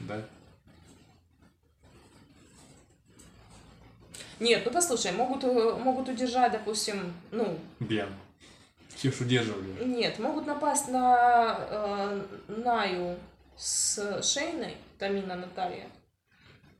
Да? 0.00 0.22
Нет, 4.40 4.62
ну 4.64 4.72
послушай, 4.72 5.12
могут, 5.12 5.44
э, 5.44 5.74
могут 5.76 6.08
удержать, 6.08 6.52
допустим, 6.52 7.12
ну, 7.30 7.58
Бьянк. 7.78 8.08
Все 8.96 9.12
ж 9.12 9.20
удерживали. 9.20 9.84
нет, 9.84 10.18
могут 10.18 10.46
напасть 10.46 10.88
на 10.88 11.56
э, 11.70 12.22
Наю 12.48 13.16
с 13.56 14.22
Шейной, 14.22 14.76
Тамина 14.98 15.36
Наталья. 15.36 15.86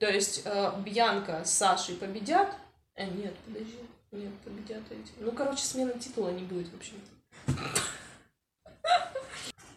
То 0.01 0.09
есть 0.11 0.43
э, 0.47 0.73
Бьянка 0.83 1.45
с 1.45 1.53
Сашей 1.53 1.95
победят. 1.95 2.57
Э, 2.95 3.07
нет, 3.07 3.35
подожди. 3.47 3.77
Нет, 4.13 4.33
победят 4.43 4.83
эти. 4.91 5.13
Ну, 5.19 5.31
короче, 5.31 5.63
смены 5.63 5.93
титула 6.01 6.31
не 6.31 6.43
будет, 6.43 6.69
в 6.73 6.77
общем. 6.77 6.97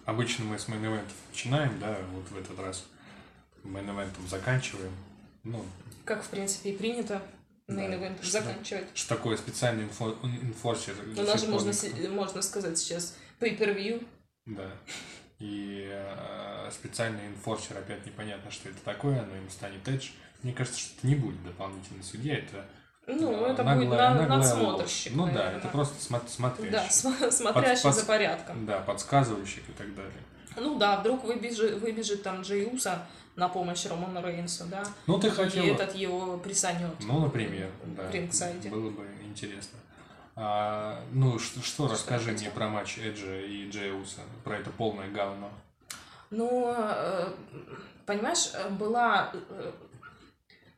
Обычно 0.05 0.45
мы 0.45 0.57
с 0.57 0.67
main 0.69 0.99
начинаем, 1.29 1.77
да, 1.79 1.97
вот 2.13 2.27
в 2.29 2.37
этот 2.37 2.57
раз 2.59 2.85
main 3.63 3.89
заканчиваем. 4.29 4.91
Ну, 5.43 5.65
Как, 6.05 6.23
в 6.23 6.29
принципе, 6.29 6.71
и 6.71 6.77
принято 6.77 7.21
Да, 7.67 7.73
мейн 7.75 8.15
что- 8.21 8.31
заканчивать. 8.31 8.87
что 8.93 9.15
такое 9.15 9.35
специальный 9.35 9.85
инфо- 9.85 10.17
инфорсер. 10.23 10.95
У 11.11 11.15
до 11.15 11.23
нас 11.23 11.41
сих 11.41 11.49
же 11.49 11.55
пор 11.57 11.63
можно, 11.65 12.09
можно 12.09 12.41
сказать 12.41 12.77
сейчас 12.77 13.15
pay-per-view. 13.41 14.05
Да. 14.45 14.71
И 15.43 15.89
э, 15.91 16.69
специальный 16.71 17.27
инфорсер, 17.27 17.77
опять 17.77 18.05
непонятно, 18.05 18.49
что 18.49 18.69
это 18.69 18.79
такое, 18.85 19.21
но 19.25 19.35
им 19.35 19.49
станет 19.49 19.85
Эдж. 19.89 20.11
Мне 20.41 20.53
кажется, 20.53 20.79
что 20.79 20.93
это 20.97 21.07
не 21.07 21.15
будет 21.15 21.43
дополнительный 21.43 22.01
судья, 22.01 22.37
это 22.37 22.65
Ну, 23.07 23.45
э, 23.45 23.51
это 23.51 23.61
наглая- 23.63 23.75
будет 23.75 23.89
на, 23.89 24.09
наглая 24.11 24.27
надсмотрщик. 24.29 25.13
Ну 25.13 25.25
да, 25.25 25.31
наверное. 25.33 25.57
это 25.57 25.67
просто 25.67 25.95
смо- 26.13 26.27
смотрящий. 26.29 26.71
Да, 26.71 26.89
см- 26.89 27.29
смотрящий 27.31 27.83
под- 27.83 27.95
за 27.95 28.05
порядком. 28.05 28.65
Да, 28.65 28.79
подсказывающий 28.79 29.63
и 29.67 29.71
так 29.73 29.93
далее. 29.93 30.13
Ну 30.55 30.77
да, 30.79 30.97
вдруг 31.01 31.25
выбежит, 31.25 31.81
выбежит 31.81 32.23
там 32.23 32.41
Джей 32.43 32.65
Уса 32.65 33.05
на 33.35 33.49
помощь 33.49 33.85
Роману 33.85 34.25
Рейнсу, 34.25 34.63
да, 34.67 34.85
Ну, 35.07 35.19
ты 35.19 35.27
и 35.27 35.29
хотел... 35.31 35.65
этот 35.65 35.93
его 35.93 36.37
присанет. 36.37 36.95
Ну, 37.01 37.19
например, 37.19 37.69
да. 37.83 38.03
Было 38.69 38.91
бы 38.91 39.05
интересно. 39.27 39.77
А, 40.35 41.03
ну, 41.11 41.37
что, 41.37 41.61
что 41.61 41.87
расскажи 41.87 42.31
мне 42.31 42.49
про 42.49 42.67
матч 42.67 42.97
Эджа 42.97 43.39
и 43.39 43.69
Джей 43.69 43.91
Уса, 43.91 44.21
про 44.43 44.57
это 44.57 44.71
полное 44.71 45.09
говно. 45.09 45.51
Ну, 46.31 46.73
э, 46.75 47.27
понимаешь, 48.05 48.49
э, 48.53 48.69
была... 48.69 49.31
э, 49.33 49.71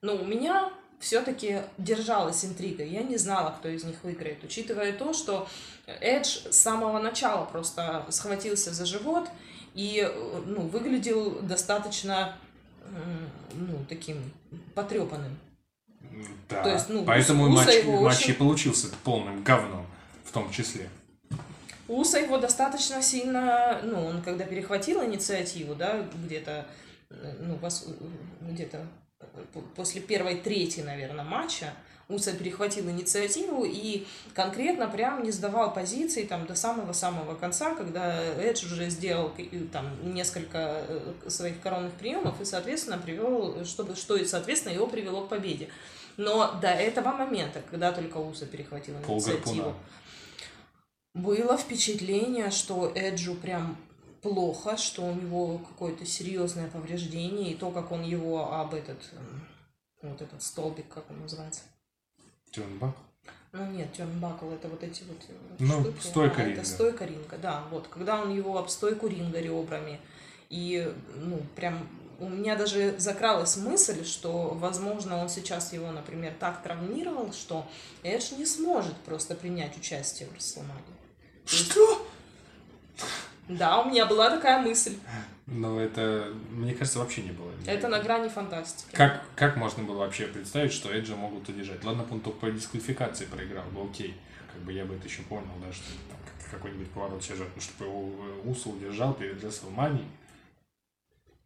Ну, 0.02 0.16
у 0.16 0.26
меня 0.26 0.72
все-таки 1.00 1.62
держалась 1.78 2.44
интрига. 2.44 2.84
Я 2.84 3.04
не 3.04 3.18
знала, 3.18 3.56
кто 3.58 3.70
из 3.70 3.86
них 3.86 4.04
выиграет, 4.04 4.44
учитывая 4.44 4.92
то, 4.92 5.14
что 5.14 5.48
Эдж 5.88 6.40
с 6.50 6.58
самого 6.58 7.00
начала 7.00 7.46
просто 7.46 8.06
схватился 8.10 8.74
за 8.74 8.86
живот 8.86 9.30
и 9.74 10.10
ну, 10.46 10.62
выглядел 10.62 11.40
достаточно 11.42 12.38
ну, 13.54 13.86
таким 13.88 14.32
потрепанным. 14.74 15.38
Да, 16.50 16.64
То 16.64 16.70
есть, 16.70 16.90
ну, 16.90 17.04
поэтому 17.06 17.46
Ус- 17.46 17.56
Уса 17.62 17.66
матч, 17.66 17.76
его 17.76 18.02
матч 18.02 18.18
очень- 18.20 18.30
и 18.32 18.34
получился 18.34 18.88
полным 19.04 19.44
говном, 19.44 19.86
в 20.24 20.32
том 20.32 20.52
числе. 20.52 20.90
Уса 21.88 22.20
его 22.20 22.38
достаточно 22.38 23.02
сильно, 23.02 23.80
ну, 23.84 24.06
он 24.06 24.22
когда 24.22 24.44
перехватил 24.46 25.04
инициативу, 25.04 25.76
да, 25.76 26.06
где-то, 26.26 26.66
э, 27.12 27.36
ну, 27.40 27.60
где-то 28.42 28.86
п- 29.54 29.62
после 29.76 30.02
первой 30.02 30.36
трети, 30.38 30.80
наверное, 30.82 31.26
матча, 31.26 31.74
Уса 32.08 32.34
перехватил 32.34 32.90
инициативу 32.90 33.66
и 33.66 34.06
конкретно 34.34 34.88
прям 34.88 35.24
не 35.24 35.32
сдавал 35.32 35.74
позиции 35.74 36.26
там 36.26 36.46
до 36.46 36.54
самого-самого 36.54 37.34
конца, 37.36 37.74
когда 37.74 38.24
Эдж 38.36 38.66
уже 38.66 38.90
сделал 38.90 39.32
там 39.72 40.14
несколько 40.14 40.86
э, 40.88 41.14
своих 41.30 41.60
коронных 41.62 41.94
приемов 41.94 42.40
и, 42.40 42.46
соответственно, 42.46 43.00
привел, 43.00 43.66
чтобы, 43.66 43.96
что 43.96 44.24
соответственно, 44.26 44.74
его 44.74 44.86
привело 44.86 45.26
к 45.26 45.30
победе. 45.30 45.70
Но 46.18 46.54
до 46.62 46.70
этого 46.70 47.12
момента, 47.12 47.64
когда 47.70 47.92
только 47.92 48.18
Уса 48.18 48.46
перехватил 48.46 48.96
инициативу, 48.96 49.74
было 51.16 51.58
впечатление, 51.58 52.52
что 52.52 52.92
Эджу 52.94 53.36
прям 53.36 53.78
плохо, 54.22 54.78
что 54.78 55.04
у 55.04 55.14
него 55.14 55.58
какое-то 55.60 56.06
серьезное 56.06 56.68
повреждение, 56.68 57.52
и 57.52 57.56
то, 57.56 57.72
как 57.72 57.92
он 57.92 58.04
его 58.04 58.54
об 58.54 58.74
этот, 58.74 59.00
вот 60.02 60.22
этот 60.22 60.44
столбик, 60.44 60.88
как 60.88 61.10
он 61.10 61.22
называется. 61.22 61.62
Тюнбак. 62.56 62.96
Ну 63.52 63.66
нет, 63.72 63.92
Тёрнбакл 63.94 64.50
это 64.52 64.68
вот 64.68 64.84
эти 64.84 65.04
вот 65.04 65.18
э, 65.30 65.34
Ну, 65.60 65.82
штуки. 65.82 66.02
стойка 66.02 66.42
а, 66.42 66.46
ринга. 66.46 66.62
Это 66.62 66.70
стойка 66.70 67.06
ринга, 67.06 67.38
да. 67.38 67.64
Вот, 67.72 67.88
когда 67.88 68.22
он 68.22 68.36
его 68.36 68.58
об 68.58 68.70
стойку 68.70 69.08
ринга 69.08 69.40
ребрами. 69.40 70.00
И, 70.50 70.94
ну, 71.16 71.42
прям 71.56 71.88
у 72.20 72.30
меня 72.30 72.56
даже 72.56 72.96
закралась 72.98 73.58
мысль, 73.58 74.06
что, 74.06 74.50
возможно, 74.54 75.18
он 75.18 75.30
сейчас 75.30 75.74
его, 75.74 75.92
например, 75.92 76.34
так 76.40 76.64
травмировал, 76.64 77.34
что 77.34 77.66
Эдж 78.04 78.34
не 78.38 78.46
сможет 78.46 78.96
просто 78.98 79.36
принять 79.36 79.78
участие 79.78 80.30
в 80.30 80.36
Расселмане. 80.36 80.82
Что? 81.46 82.06
Да, 83.48 83.82
у 83.82 83.90
меня 83.90 84.06
была 84.06 84.30
такая 84.30 84.62
мысль. 84.62 84.98
Ну, 85.48 85.78
это, 85.80 86.34
мне 86.50 86.74
кажется, 86.74 86.98
вообще 87.00 87.22
не 87.22 87.32
было. 87.32 87.52
Это 87.68 87.88
на 87.88 88.00
грани 88.00 88.30
фантастики. 88.30 88.96
Как, 88.96 89.24
как 89.36 89.58
можно 89.58 89.84
было 89.84 90.00
вообще 90.00 90.26
представить, 90.26 90.74
что 90.74 90.92
Эджа 90.92 91.16
могут 91.16 91.48
удержать? 91.48 91.84
Ладно, 91.84 92.06
он 92.10 92.20
только 92.22 92.40
по 92.40 92.52
дисквалификации 92.52 93.26
проиграл, 93.26 93.66
бы 93.66 93.88
окей. 93.88 94.16
Как 94.52 94.62
бы 94.64 94.74
я 94.74 94.86
бы 94.86 94.96
это 94.96 95.08
еще 95.08 95.22
понял, 95.24 95.52
да, 95.64 95.72
что 95.72 95.86
там 96.10 96.18
как- 96.26 96.52
какой-нибудь 96.52 96.90
поворот 96.92 97.24
сюжета, 97.24 97.52
ну, 97.56 97.62
чтобы 97.62 97.86
его 97.86 98.10
э, 98.46 98.50
Уса 98.50 98.70
удержал 98.70 99.14
перед 99.14 99.44
WrestleMania. 99.44 100.06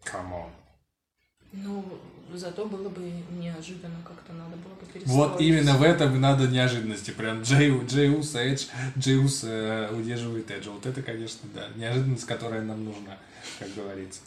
Come 0.06 0.31
on. 0.31 0.50
Ну, 1.52 1.84
зато 2.34 2.66
было 2.66 2.90
бы 2.90 3.12
неожиданно, 3.32 3.98
как-то 4.06 4.34
надо 4.34 4.56
было 4.58 4.74
бы 4.76 4.86
перестроиться. 4.86 5.14
Вот 5.14 5.42
именно 5.42 5.78
в 5.78 5.84
этом 5.84 6.20
надо 6.22 6.48
неожиданности. 6.48 7.12
Прям 7.12 7.42
Джей, 7.42 7.72
Джей 7.86 8.16
Уса, 8.16 8.40
Эдж, 8.40 8.66
Джей 8.98 9.18
Ус 9.18 9.44
э, 9.44 9.90
удерживает 9.92 10.52
Эджа. 10.52 10.70
Вот 10.72 10.86
это, 10.86 11.02
конечно, 11.02 11.50
да, 11.56 11.68
неожиданность, 11.76 12.26
которая 12.26 12.62
нам 12.62 12.86
нужна, 12.86 13.18
как 13.58 13.74
говорится. 13.74 14.22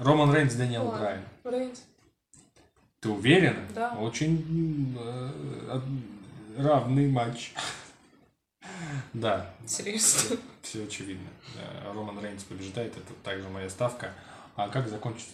Роман 0.00 0.34
Рейнс, 0.34 0.54
Дэниел. 0.54 0.90
Брайан. 0.90 1.22
Рейнс. 1.44 1.82
Ты 3.00 3.08
уверена? 3.10 3.60
Да. 3.74 3.92
Очень 3.92 4.96
э, 4.98 5.80
равный 6.56 7.08
матч. 7.08 7.52
Да, 9.12 9.50
Серьезно. 9.66 10.36
все 10.62 10.84
очевидно. 10.84 11.28
Да, 11.54 11.92
Роман 11.92 12.22
Рейнс 12.22 12.44
побеждает, 12.44 12.96
это 12.96 13.12
также 13.24 13.48
моя 13.48 13.70
ставка. 13.70 14.12
А 14.56 14.68
как 14.68 14.88
закончится 14.88 15.30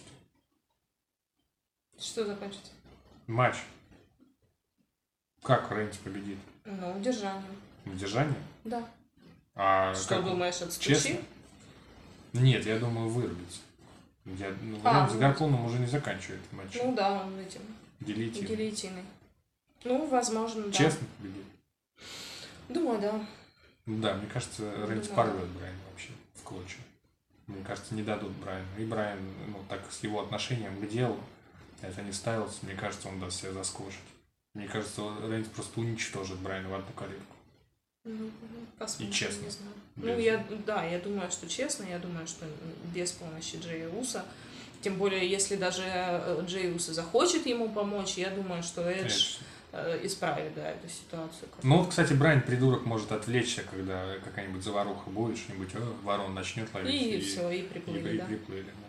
Что 1.99 2.25
закончится? 2.25 2.71
матч? 3.27 3.55
Как 5.41 5.71
Рейнс 5.71 5.97
победит? 5.97 6.37
Ну, 6.65 6.97
удержание. 6.97 7.43
Удержание? 7.85 8.35
Да. 8.63 8.87
А 9.55 9.93
Что 9.95 10.15
как- 10.15 10.25
думаешь, 10.25 10.61
отстучи? 10.61 10.89
Честно? 10.89 11.17
Нет, 12.33 12.65
я 12.65 12.79
думаю, 12.79 13.07
вырубится. 13.09 13.59
Я, 14.25 14.53
ну, 14.61 14.79
А, 14.83 15.07
с 15.07 15.13
ну. 15.13 15.19
Гарпуном 15.19 15.65
уже 15.65 15.77
не 15.79 15.85
заканчивает 15.85 16.41
матч. 16.51 16.75
Ну 16.75 16.93
да, 16.95 17.23
он 17.23 17.37
этим, 17.39 17.61
Делите. 17.99 18.43
гильотиной. 18.43 19.03
Ну, 19.83 20.07
возможно, 20.07 20.63
да. 20.65 20.71
Честно 20.71 21.07
победит. 21.17 21.45
Думаю, 22.69 22.99
да. 22.99 23.25
Да, 23.85 24.15
мне 24.15 24.27
кажется, 24.27 24.63
Рейнс 24.87 25.07
Да. 25.09 25.15
порвет 25.15 25.47
Брайана 25.49 25.77
вообще 25.91 26.09
в 26.33 26.41
клочья. 26.41 26.79
Мне 27.45 27.63
кажется, 27.63 27.93
не 27.93 28.01
дадут 28.01 28.31
Брайану. 28.33 28.65
И 28.79 28.85
Брайан, 28.85 29.19
ну, 29.47 29.63
так 29.69 29.81
с 29.91 29.99
его 30.03 30.21
отношением 30.23 30.81
к 30.81 30.89
делу, 30.89 31.19
Это 31.87 32.01
не 32.01 32.11
Стайлз, 32.11 32.59
мне 32.63 32.73
кажется, 32.75 33.07
он 33.09 33.19
даст 33.19 33.39
себя 33.41 33.53
заскушать. 33.53 33.99
Мне 34.53 34.67
кажется, 34.67 35.01
Рейнс 35.29 35.47
просто 35.49 35.79
уничтожит 35.79 36.37
Брайана 36.39 36.69
в 36.69 36.73
одну 36.75 36.91
калитку. 36.95 37.35
Ну, 38.05 38.29
посмотрим, 38.77 39.11
честно. 39.11 39.45
Без- 39.45 39.59
Ну, 39.95 40.19
я, 40.19 40.45
да, 40.65 40.85
я 40.85 40.99
думаю, 40.99 41.31
что 41.31 41.47
честно, 41.47 41.85
я 41.85 41.99
думаю, 41.99 42.27
что 42.27 42.45
без 42.93 43.11
помощи 43.11 43.57
Джея 43.57 43.89
Уса. 43.89 44.25
Тем 44.81 44.97
более, 44.97 45.27
если 45.27 45.55
даже 45.55 45.81
э, 45.85 46.43
Джей 46.45 46.71
Уса 46.73 46.93
захочет 46.93 47.45
ему 47.47 47.69
помочь, 47.69 48.13
я 48.17 48.29
думаю, 48.29 48.61
что 48.61 48.81
Эдж 48.87 49.37
э, 49.71 49.99
исправит, 50.05 50.53
да, 50.53 50.69
эту 50.71 50.87
ситуацию. 50.87 51.49
Ну 51.63 51.79
вот, 51.79 51.89
кстати, 51.89 52.13
Брайан 52.13 52.41
придурок 52.41 52.85
может 52.85 53.11
отвлечься, 53.11 53.63
когда 53.63 54.15
какая-нибудь 54.23 54.63
заваруха 54.63 55.09
будет, 55.09 55.37
что-нибудь, 55.37 55.73
«О, 55.75 55.95
ворон 56.03 56.35
начнет 56.35 56.71
ловить. 56.73 57.01
И, 57.01 57.19
все, 57.21 57.49
и 57.49 57.59
и- 57.61 57.63
приплыли, 57.63 58.13
и 58.13 58.17
да. 58.19 58.25
приплыли, 58.25 58.63
да. 58.65 58.84